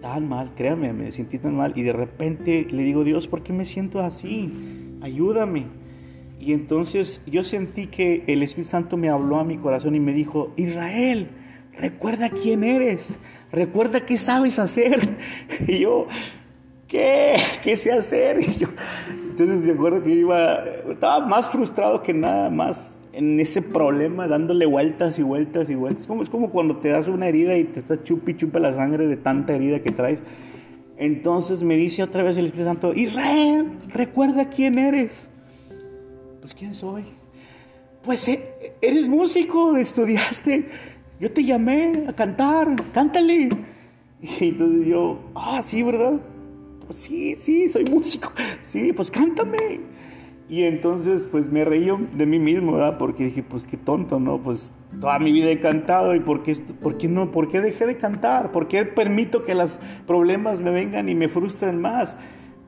tan 0.01 0.27
mal, 0.27 0.55
créanme, 0.57 0.95
me 0.95 1.13
sentí 1.13 1.39
tan 1.39 1.55
mal 1.55 1.75
y 1.77 1.83
de 1.83 1.93
repente 1.93 2.67
le 2.71 2.85
digo, 2.85 3.05
Dios, 3.05 3.29
¿por 3.29 3.43
qué 3.43 3.53
me 3.53 3.67
siento 3.67 4.01
así? 4.01 4.51
Ayúdame. 5.03 5.67
Y 6.41 6.55
entonces 6.55 7.23
yo 7.27 7.45
sentí 7.45 7.89
que 7.89 8.25
el 8.29 8.43
Espíritu 8.43 8.71
Santo 8.71 8.97
me 8.97 9.11
habló 9.11 9.41
a 9.41 9.45
mi 9.45 9.59
corazón 9.59 9.95
y 9.95 10.01
me 10.01 10.15
dijo, 10.15 10.55
Israel, 10.57 11.29
recuerda 11.79 12.31
quién 12.31 12.65
eres, 12.65 13.19
recuerda 13.53 14.05
qué 14.05 14.19
sabes 14.19 14.59
hacer. 14.59 15.01
Y 15.67 15.81
yo, 15.81 16.07
¿qué? 16.89 17.37
¿Qué 17.63 17.77
sé 17.77 17.93
hacer? 17.93 18.41
Y 18.41 18.55
yo, 18.57 18.69
entonces 19.31 19.61
me 19.61 19.73
acuerdo 19.73 20.03
que 20.03 20.11
iba, 20.11 20.65
estaba 20.91 21.27
más 21.27 21.49
frustrado 21.49 22.03
que 22.03 22.15
nada 22.15 22.51
más 22.51 22.99
en 23.13 23.39
ese 23.41 23.63
problema, 23.63 24.29
dándole 24.29 24.67
vueltas 24.67 25.19
y 25.19 25.23
vueltas 25.23 25.71
y 25.71 25.75
vueltas. 25.75 26.07
Como, 26.07 26.23
es 26.23 26.31
como 26.31 26.51
cuando 26.51 26.77
te 26.77 26.89
das 26.89 27.09
una 27.09 27.29
herida 27.29 27.57
y 27.57 27.65
te 27.65 27.81
estás 27.81 28.03
chupi 28.03 28.37
chupa 28.37 28.59
la 28.59 28.73
sangre 28.73 29.07
de 29.07 29.17
tanta 29.17 29.55
herida 29.55 29.81
que 29.81 29.91
traes. 29.91 30.21
Entonces 30.97 31.63
me 31.63 31.77
dice 31.77 32.03
otra 32.03 32.23
vez 32.23 32.37
el 32.37 32.47
Espíritu 32.47 32.69
Santo, 32.69 32.95
Israel, 32.95 33.79
recuerda 33.89 34.49
quién 34.49 34.79
eres. 34.79 35.29
Pues 36.41 36.55
quién 36.55 36.75
soy. 36.75 37.05
Pues 38.03 38.29
eh, 38.29 38.75
eres 38.81 39.09
músico, 39.09 39.77
estudiaste. 39.77 40.69
Yo 41.25 41.33
te 41.33 41.43
llamé 41.43 42.05
a 42.07 42.13
cantar, 42.13 42.77
cántale. 42.93 43.49
Y 44.21 44.45
entonces 44.45 44.87
yo, 44.87 45.19
ah, 45.35 45.63
sí, 45.63 45.83
¿verdad? 45.83 46.21
pues 46.87 46.99
sí, 46.99 47.35
sí, 47.37 47.71
soy 47.71 47.87
músico, 47.87 48.31
sí, 48.61 48.93
pues 48.93 49.11
cántame. 49.11 49.81
Y 50.51 50.65
entonces 50.65 51.27
pues 51.27 51.51
me 51.51 51.65
reí 51.65 51.89
de 52.13 52.27
mí 52.27 52.39
mismo, 52.39 52.73
¿verdad? 52.73 52.99
Porque 52.99 53.25
dije, 53.25 53.43
pues 53.43 53.67
qué 53.67 53.79
tonto, 53.79 54.21
¿no? 54.21 54.37
Pues 54.37 54.75
toda 55.01 55.19
mi 55.19 55.33
vida 55.33 55.49
he 55.49 55.61
cantado 55.61 56.15
y 56.15 56.21
¿por 56.21 56.43
qué, 56.43 56.57
por 56.83 56.99
qué 56.99 57.09
no? 57.09 57.31
¿Por 57.31 57.51
qué 57.51 57.63
dejé 57.63 57.87
de 57.87 57.97
cantar? 57.97 58.53
¿Por 58.53 58.69
qué 58.69 58.85
permito 58.85 59.45
que 59.45 59.55
los 59.55 59.81
problemas 60.07 60.61
me 60.61 60.73
vengan 60.73 61.09
y 61.09 61.15
me 61.15 61.31
frustren 61.31 61.81
más? 61.81 62.19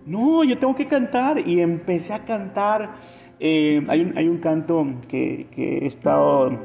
No, 0.06 0.44
yo 0.44 0.56
tengo 0.56 0.74
que 0.74 0.86
cantar 0.86 1.46
y 1.46 1.60
empecé 1.60 2.14
a 2.14 2.24
cantar. 2.24 2.94
Eh, 3.38 3.84
hay, 3.88 4.00
un, 4.00 4.16
hay 4.16 4.28
un 4.28 4.38
canto 4.38 4.86
que, 5.08 5.46
que 5.50 5.80
he 5.80 5.86
estado, 5.86 6.58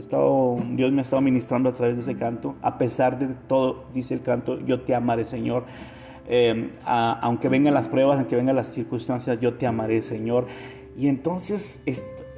estado, 0.00 0.56
Dios 0.70 0.92
me 0.92 1.00
ha 1.00 1.02
estado 1.02 1.22
ministrando 1.22 1.68
a 1.68 1.74
través 1.74 1.96
de 1.96 2.02
ese 2.02 2.16
canto. 2.16 2.56
A 2.62 2.78
pesar 2.78 3.18
de 3.18 3.28
todo, 3.48 3.84
dice 3.94 4.14
el 4.14 4.22
canto, 4.22 4.58
yo 4.60 4.80
te 4.80 4.94
amaré, 4.94 5.24
Señor. 5.24 5.64
Em, 6.28 6.70
aunque 6.84 7.48
vengan 7.48 7.74
las 7.74 7.88
pruebas, 7.88 8.18
aunque 8.18 8.36
vengan 8.36 8.56
las 8.56 8.68
circunstancias, 8.68 9.40
yo 9.40 9.54
te 9.54 9.66
amaré, 9.66 10.02
Señor. 10.02 10.46
Y 10.96 11.08
entonces 11.08 11.82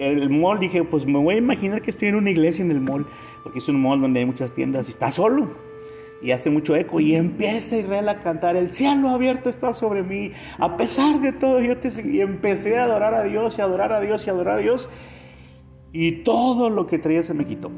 el 0.01 0.31
mall, 0.31 0.59
dije, 0.59 0.83
pues 0.85 1.05
me 1.07 1.19
voy 1.19 1.35
a 1.35 1.39
imaginar 1.39 1.83
que 1.83 1.91
estoy 1.91 2.09
en 2.09 2.15
una 2.15 2.31
iglesia 2.31 2.65
en 2.65 2.71
el 2.71 2.81
mall, 2.81 3.07
porque 3.43 3.59
es 3.59 3.69
un 3.69 3.81
mall 3.81 4.01
donde 4.01 4.21
hay 4.21 4.27
muchas 4.27 4.53
tiendas 4.53 4.89
y 4.89 4.91
está 4.93 5.11
solo. 5.11 5.49
Y 6.23 6.33
hace 6.33 6.51
mucho 6.51 6.77
eco 6.77 7.01
y 7.01 7.15
empieza 7.17 7.79
Israel 7.79 8.09
a 8.09 8.21
cantar, 8.21 8.55
el 8.55 8.73
cielo 8.75 9.09
abierto 9.09 9.49
está 9.49 9.73
sobre 9.73 10.03
mí, 10.03 10.33
a 10.59 10.77
pesar 10.77 11.21
de 11.21 11.33
todo 11.33 11.61
yo 11.61 11.79
te 11.79 11.91
seguí. 11.91 12.19
Y 12.19 12.21
empecé 12.21 12.79
a 12.79 12.85
adorar 12.85 13.15
a 13.15 13.25
Dios 13.25 13.59
y 13.59 13.63
adorar 13.63 13.93
a 13.93 14.01
Dios 14.01 14.27
y 14.27 14.31
adorar 14.31 14.59
a 14.59 14.61
Dios. 14.61 14.89
Y 15.93 16.23
todo 16.23 16.71
lo 16.71 16.87
que 16.87 16.99
traía 16.99 17.23
se 17.23 17.35
me 17.35 17.45
quitó 17.47 17.71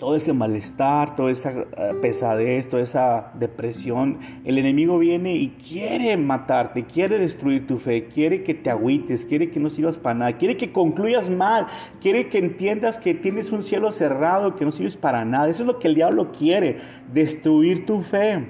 todo 0.00 0.16
ese 0.16 0.32
malestar, 0.32 1.14
toda 1.14 1.30
esa 1.30 1.50
eh, 1.50 1.66
pesadez, 2.00 2.70
toda 2.70 2.82
esa 2.82 3.32
depresión, 3.34 4.18
el 4.46 4.56
enemigo 4.56 4.98
viene 4.98 5.36
y 5.36 5.48
quiere 5.48 6.16
matarte, 6.16 6.86
quiere 6.86 7.18
destruir 7.18 7.66
tu 7.66 7.76
fe, 7.76 8.06
quiere 8.06 8.42
que 8.42 8.54
te 8.54 8.70
agüites, 8.70 9.26
quiere 9.26 9.50
que 9.50 9.60
no 9.60 9.68
sirvas 9.68 9.98
para 9.98 10.14
nada, 10.14 10.32
quiere 10.38 10.56
que 10.56 10.72
concluyas 10.72 11.28
mal, 11.28 11.66
quiere 12.00 12.28
que 12.28 12.38
entiendas 12.38 12.98
que 12.98 13.12
tienes 13.12 13.52
un 13.52 13.62
cielo 13.62 13.92
cerrado, 13.92 14.56
que 14.56 14.64
no 14.64 14.72
sirves 14.72 14.96
para 14.96 15.26
nada. 15.26 15.50
Eso 15.50 15.64
es 15.64 15.66
lo 15.66 15.78
que 15.78 15.88
el 15.88 15.94
diablo 15.94 16.32
quiere, 16.32 16.78
destruir 17.12 17.84
tu 17.84 18.00
fe. 18.00 18.46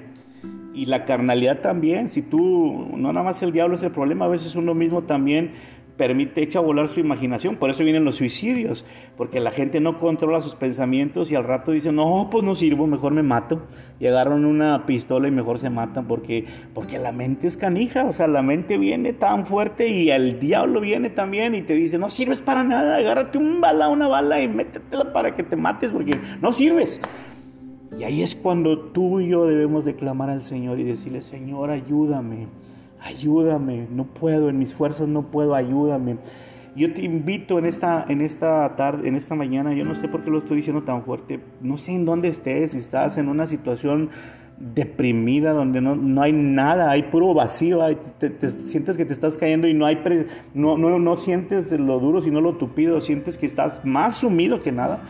Y 0.73 0.85
la 0.85 1.03
carnalidad 1.03 1.59
también, 1.59 2.07
si 2.07 2.21
tú, 2.21 2.87
no 2.95 3.11
nada 3.11 3.25
más 3.25 3.43
el 3.43 3.51
diablo 3.51 3.75
es 3.75 3.83
el 3.83 3.91
problema, 3.91 4.23
a 4.23 4.29
veces 4.29 4.55
uno 4.55 4.73
mismo 4.73 5.01
también 5.01 5.51
permite, 6.01 6.41
echa 6.41 6.57
a 6.57 6.63
volar 6.63 6.89
su 6.89 6.99
imaginación. 6.99 7.57
Por 7.57 7.69
eso 7.69 7.83
vienen 7.83 8.05
los 8.05 8.15
suicidios, 8.15 8.85
porque 9.17 9.39
la 9.39 9.51
gente 9.51 9.79
no 9.79 9.99
controla 9.99 10.41
sus 10.41 10.55
pensamientos 10.55 11.31
y 11.31 11.35
al 11.35 11.43
rato 11.43 11.73
dice, 11.73 11.91
no, 11.91 12.27
pues 12.31 12.43
no 12.43 12.55
sirvo, 12.55 12.87
mejor 12.87 13.13
me 13.13 13.21
mato. 13.21 13.61
Y 13.99 14.07
agarran 14.07 14.45
una 14.45 14.87
pistola 14.87 15.27
y 15.27 15.31
mejor 15.31 15.59
se 15.59 15.69
matan 15.69 16.07
porque, 16.07 16.47
porque 16.73 16.97
la 16.97 17.11
mente 17.11 17.45
es 17.45 17.55
canija, 17.55 18.05
o 18.05 18.13
sea, 18.13 18.25
la 18.25 18.41
mente 18.41 18.79
viene 18.79 19.13
tan 19.13 19.45
fuerte 19.45 19.89
y 19.89 20.09
el 20.09 20.39
diablo 20.39 20.81
viene 20.81 21.11
también 21.11 21.53
y 21.53 21.61
te 21.61 21.75
dice, 21.75 21.99
no 21.99 22.09
sirves 22.09 22.41
para 22.41 22.63
nada, 22.63 22.95
agárrate 22.95 23.37
un 23.37 23.61
bala, 23.61 23.87
una 23.87 24.07
bala 24.07 24.41
y 24.41 24.47
métetela 24.47 25.13
para 25.13 25.35
que 25.35 25.43
te 25.43 25.55
mates 25.55 25.91
porque 25.91 26.17
no 26.41 26.51
sirves. 26.51 26.99
Y 27.99 28.03
ahí 28.05 28.23
es 28.23 28.33
cuando 28.33 28.79
tú 28.79 29.19
y 29.19 29.27
yo 29.27 29.45
debemos 29.45 29.85
declamar 29.85 30.31
al 30.31 30.41
Señor 30.41 30.79
y 30.79 30.83
decirle, 30.83 31.21
Señor, 31.21 31.69
ayúdame 31.69 32.47
ayúdame, 33.01 33.87
no 33.91 34.05
puedo, 34.05 34.49
en 34.49 34.59
mis 34.59 34.73
fuerzas 34.73 35.07
no 35.07 35.23
puedo, 35.23 35.55
ayúdame. 35.55 36.17
Yo 36.75 36.93
te 36.93 37.01
invito 37.01 37.59
en 37.59 37.65
esta, 37.65 38.05
en 38.07 38.21
esta 38.21 38.75
tarde, 38.77 39.07
en 39.07 39.15
esta 39.15 39.35
mañana, 39.35 39.73
yo 39.73 39.83
no 39.83 39.95
sé 39.95 40.07
por 40.07 40.23
qué 40.23 40.29
lo 40.29 40.37
estoy 40.37 40.57
diciendo 40.57 40.83
tan 40.83 41.03
fuerte, 41.03 41.41
no 41.59 41.77
sé 41.77 41.91
en 41.93 42.05
dónde 42.05 42.29
estés, 42.29 42.71
si 42.71 42.77
estás 42.77 43.17
en 43.17 43.27
una 43.27 43.45
situación 43.45 44.09
deprimida, 44.57 45.51
donde 45.51 45.81
no, 45.81 45.95
no 45.95 46.21
hay 46.21 46.31
nada, 46.31 46.91
hay 46.91 47.03
puro 47.03 47.33
vacío, 47.33 47.81
te, 48.19 48.49
sientes 48.61 48.95
que 48.95 49.05
te 49.05 49.13
estás 49.13 49.37
cayendo 49.37 49.67
y 49.67 49.73
no, 49.73 49.85
hay 49.85 49.99
no, 50.53 50.77
no, 50.77 50.99
no 50.99 51.17
sientes 51.17 51.71
lo 51.71 51.99
duro, 51.99 52.21
sino 52.21 52.39
lo 52.39 52.53
tupido, 52.53 53.01
sientes 53.01 53.37
que 53.37 53.47
estás 53.47 53.83
más 53.83 54.17
sumido 54.17 54.61
que 54.61 54.71
nada. 54.71 55.09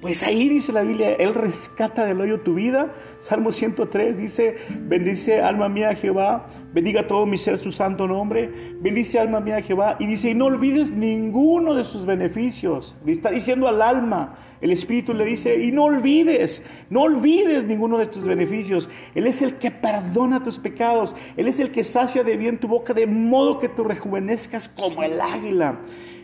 Pues 0.00 0.22
ahí 0.22 0.48
dice 0.48 0.70
la 0.70 0.82
Biblia, 0.82 1.14
Él 1.14 1.34
rescata 1.34 2.04
del 2.04 2.20
hoyo 2.20 2.40
tu 2.42 2.54
vida. 2.54 2.94
Salmo 3.18 3.50
103 3.50 4.16
dice, 4.16 4.56
bendice 4.82 5.42
alma 5.42 5.68
mía 5.68 5.92
Jehová, 5.96 6.46
bendiga 6.72 7.08
todo 7.08 7.26
mi 7.26 7.36
ser 7.36 7.58
su 7.58 7.72
santo 7.72 8.06
nombre, 8.06 8.76
bendice 8.80 9.18
alma 9.18 9.40
mía 9.40 9.60
Jehová. 9.60 9.96
Y 9.98 10.06
dice, 10.06 10.30
y 10.30 10.34
no 10.34 10.44
olvides 10.44 10.92
ninguno 10.92 11.74
de 11.74 11.82
sus 11.82 12.06
beneficios. 12.06 12.94
Está 13.06 13.30
diciendo 13.30 13.66
al 13.66 13.82
alma, 13.82 14.38
el 14.60 14.70
Espíritu 14.70 15.12
le 15.14 15.24
dice, 15.24 15.60
y 15.64 15.72
no 15.72 15.86
olvides, 15.86 16.62
no 16.90 17.02
olvides 17.02 17.64
ninguno 17.64 17.98
de 17.98 18.06
tus 18.06 18.24
beneficios. 18.24 18.88
Él 19.16 19.26
es 19.26 19.42
el 19.42 19.54
que 19.54 19.72
perdona 19.72 20.44
tus 20.44 20.60
pecados, 20.60 21.16
Él 21.36 21.48
es 21.48 21.58
el 21.58 21.72
que 21.72 21.82
sacia 21.82 22.22
de 22.22 22.36
bien 22.36 22.60
tu 22.60 22.68
boca, 22.68 22.94
de 22.94 23.08
modo 23.08 23.58
que 23.58 23.68
tú 23.68 23.82
rejuvenezcas 23.82 24.68
como 24.68 25.02
el 25.02 25.20
águila. 25.20 25.80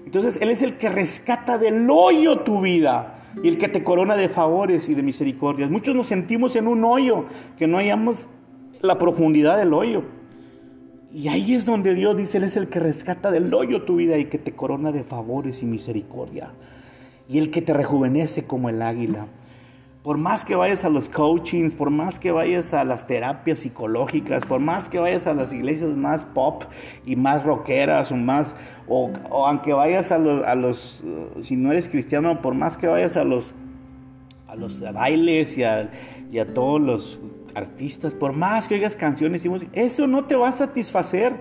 Entonces 0.06 0.38
Él 0.40 0.52
es 0.52 0.62
el 0.62 0.76
que 0.76 0.90
rescata 0.90 1.58
del 1.58 1.90
hoyo 1.90 2.38
tu 2.42 2.60
vida 2.60 3.22
y 3.42 3.48
el 3.48 3.58
que 3.58 3.68
te 3.68 3.82
corona 3.82 4.16
de 4.16 4.28
favores 4.28 4.88
y 4.88 4.94
de 4.94 5.02
misericordias. 5.02 5.70
Muchos 5.70 5.94
nos 5.94 6.06
sentimos 6.06 6.56
en 6.56 6.68
un 6.68 6.84
hoyo, 6.84 7.26
que 7.56 7.66
no 7.66 7.78
hayamos 7.78 8.28
la 8.80 8.98
profundidad 8.98 9.58
del 9.58 9.72
hoyo. 9.72 10.02
Y 11.12 11.28
ahí 11.28 11.54
es 11.54 11.64
donde 11.64 11.94
Dios 11.94 12.16
dice, 12.16 12.38
Él 12.38 12.44
es 12.44 12.56
el 12.56 12.68
que 12.68 12.80
rescata 12.80 13.30
del 13.30 13.52
hoyo 13.54 13.82
tu 13.82 13.96
vida 13.96 14.18
y 14.18 14.26
que 14.26 14.38
te 14.38 14.52
corona 14.52 14.92
de 14.92 15.04
favores 15.04 15.62
y 15.62 15.66
misericordia. 15.66 16.50
Y 17.28 17.38
el 17.38 17.50
que 17.50 17.62
te 17.62 17.72
rejuvenece 17.72 18.44
como 18.44 18.68
el 18.68 18.82
águila. 18.82 19.26
Por 20.04 20.18
más 20.18 20.44
que 20.44 20.54
vayas 20.54 20.84
a 20.84 20.90
los 20.90 21.08
coachings, 21.08 21.74
por 21.74 21.88
más 21.88 22.18
que 22.18 22.30
vayas 22.30 22.74
a 22.74 22.84
las 22.84 23.06
terapias 23.06 23.60
psicológicas, 23.60 24.44
por 24.44 24.60
más 24.60 24.90
que 24.90 24.98
vayas 24.98 25.26
a 25.26 25.32
las 25.32 25.50
iglesias 25.54 25.96
más 25.96 26.26
pop 26.26 26.64
y 27.06 27.16
más 27.16 27.42
rockeras 27.42 28.12
o 28.12 28.16
más, 28.16 28.54
o, 28.86 29.10
aunque 29.30 29.72
vayas 29.72 30.12
a 30.12 30.18
los, 30.18 30.44
a 30.44 30.54
los, 30.56 31.02
si 31.40 31.56
no 31.56 31.72
eres 31.72 31.88
cristiano, 31.88 32.42
por 32.42 32.54
más 32.54 32.76
que 32.76 32.86
vayas 32.86 33.16
a 33.16 33.24
los, 33.24 33.54
a 34.46 34.56
los 34.56 34.82
bailes 34.92 35.56
y 35.56 35.64
a, 35.64 35.90
y 36.30 36.38
a 36.38 36.52
todos 36.52 36.82
los 36.82 37.18
artistas, 37.54 38.14
por 38.14 38.34
más 38.34 38.68
que 38.68 38.74
oigas 38.74 38.96
canciones 38.96 39.42
y 39.46 39.48
música, 39.48 39.72
eso 39.72 40.06
no 40.06 40.26
te 40.26 40.36
va 40.36 40.48
a 40.48 40.52
satisfacer. 40.52 41.32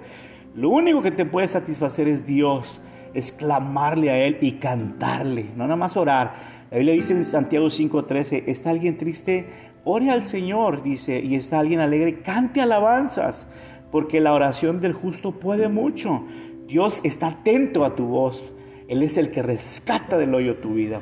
Lo 0.55 0.69
único 0.69 1.01
que 1.01 1.11
te 1.11 1.25
puede 1.25 1.49
satisfacer 1.49 2.07
es 2.07 2.25
Dios, 2.25 2.81
es 3.13 3.33
clamarle 3.33 4.09
a 4.09 4.19
Él 4.19 4.37
y 4.39 4.53
cantarle, 4.53 5.47
no 5.53 5.65
nada 5.65 5.75
más 5.75 5.97
orar 5.97 6.52
la 6.73 6.79
Biblia 6.79 6.95
dice 6.95 7.13
en 7.13 7.23
Santiago 7.23 7.69
5:13, 7.69 8.45
¿está 8.47 8.71
alguien 8.71 8.97
triste? 8.97 9.45
Ore 9.83 10.09
al 10.09 10.23
Señor, 10.23 10.81
dice, 10.81 11.19
y 11.19 11.35
está 11.35 11.59
alguien 11.59 11.79
alegre, 11.79 12.21
cante 12.21 12.61
alabanzas, 12.61 13.45
porque 13.91 14.19
la 14.19 14.33
oración 14.33 14.81
del 14.81 14.93
justo 14.93 15.33
puede 15.33 15.67
mucho. 15.67 16.23
Dios 16.65 17.01
está 17.03 17.27
atento 17.27 17.85
a 17.85 17.93
tu 17.93 18.07
voz. 18.07 18.55
Él 18.87 19.03
es 19.03 19.17
el 19.17 19.29
que 19.29 19.43
rescata 19.43 20.17
del 20.17 20.33
hoyo 20.33 20.55
tu 20.55 20.73
vida. 20.73 20.99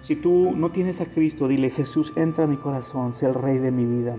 Si 0.00 0.16
tú 0.16 0.54
no 0.56 0.70
tienes 0.70 1.02
a 1.02 1.04
Cristo, 1.04 1.48
dile, 1.48 1.68
Jesús, 1.68 2.14
entra 2.16 2.44
a 2.44 2.46
mi 2.46 2.56
corazón, 2.56 3.12
sé 3.12 3.26
el 3.26 3.34
rey 3.34 3.58
de 3.58 3.72
mi 3.72 3.84
vida. 3.84 4.16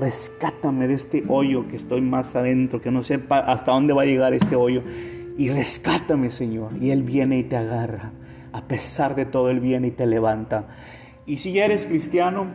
Rescátame 0.00 0.88
de 0.88 0.94
este 0.94 1.22
hoyo 1.28 1.68
que 1.68 1.76
estoy 1.76 2.00
más 2.00 2.34
adentro, 2.34 2.80
que 2.80 2.90
no 2.90 3.04
sé 3.04 3.20
hasta 3.28 3.70
dónde 3.70 3.92
va 3.92 4.02
a 4.02 4.06
llegar 4.06 4.34
este 4.34 4.56
hoyo. 4.56 4.82
Y 5.38 5.48
rescátame, 5.50 6.28
Señor. 6.28 6.72
Y 6.80 6.90
Él 6.90 7.04
viene 7.04 7.38
y 7.38 7.44
te 7.44 7.56
agarra 7.56 8.10
a 8.52 8.62
pesar 8.62 9.14
de 9.14 9.26
todo 9.26 9.50
el 9.50 9.60
bien 9.60 9.84
y 9.84 9.90
te 9.90 10.06
levanta. 10.06 10.68
Y 11.26 11.38
si 11.38 11.52
ya 11.52 11.64
eres 11.64 11.86
cristiano 11.86 12.48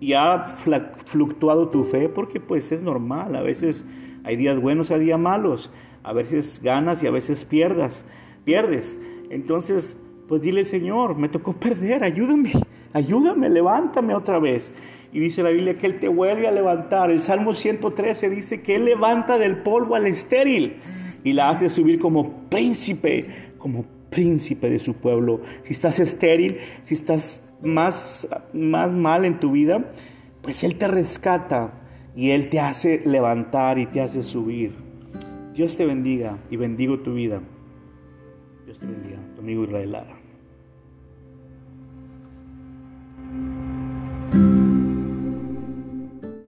y 0.00 0.14
ha 0.14 0.44
fluctuado 0.46 1.68
tu 1.68 1.84
fe, 1.84 2.08
porque 2.08 2.40
pues 2.40 2.72
es 2.72 2.82
normal, 2.82 3.36
a 3.36 3.42
veces 3.42 3.86
hay 4.24 4.36
días 4.36 4.60
buenos, 4.60 4.90
hay 4.90 5.00
días 5.00 5.18
malos, 5.18 5.70
a 6.02 6.12
veces 6.12 6.60
ganas 6.62 7.02
y 7.02 7.06
a 7.06 7.10
veces 7.10 7.44
pierdas, 7.44 8.04
pierdes. 8.44 8.98
Entonces, 9.30 9.96
pues 10.28 10.42
dile, 10.42 10.64
Señor, 10.64 11.16
me 11.16 11.28
tocó 11.28 11.52
perder, 11.52 12.04
ayúdame, 12.04 12.52
ayúdame, 12.92 13.48
levántame 13.48 14.14
otra 14.14 14.38
vez. 14.38 14.72
Y 15.12 15.20
dice 15.20 15.42
la 15.42 15.50
Biblia 15.50 15.78
que 15.78 15.86
Él 15.86 16.00
te 16.00 16.08
vuelve 16.08 16.48
a 16.48 16.52
levantar. 16.52 17.10
El 17.10 17.22
Salmo 17.22 17.54
113 17.54 18.28
dice 18.28 18.60
que 18.60 18.76
Él 18.76 18.84
levanta 18.84 19.38
del 19.38 19.58
polvo 19.58 19.94
al 19.94 20.06
estéril 20.06 20.76
y 21.24 21.32
la 21.32 21.50
hace 21.50 21.70
subir 21.70 21.98
como 21.98 22.48
príncipe, 22.48 23.52
como 23.58 23.84
príncipe 24.16 24.70
de 24.70 24.78
su 24.78 24.94
pueblo. 24.94 25.42
Si 25.62 25.74
estás 25.74 26.00
estéril, 26.00 26.56
si 26.84 26.94
estás 26.94 27.44
más, 27.62 28.26
más 28.54 28.90
mal 28.90 29.26
en 29.26 29.38
tu 29.38 29.50
vida, 29.50 29.92
pues 30.40 30.64
Él 30.64 30.78
te 30.78 30.88
rescata 30.88 31.74
y 32.16 32.30
Él 32.30 32.48
te 32.48 32.58
hace 32.58 33.02
levantar 33.04 33.78
y 33.78 33.84
te 33.84 34.00
hace 34.00 34.22
subir. 34.22 34.72
Dios 35.54 35.76
te 35.76 35.84
bendiga 35.84 36.38
y 36.50 36.56
bendigo 36.56 37.00
tu 37.00 37.12
vida. 37.12 37.42
Dios 38.64 38.80
te 38.80 38.86
bendiga, 38.86 39.18
tu 39.34 39.42
amigo 39.42 39.64
Israel 39.64 39.92
Lara. 39.92 40.25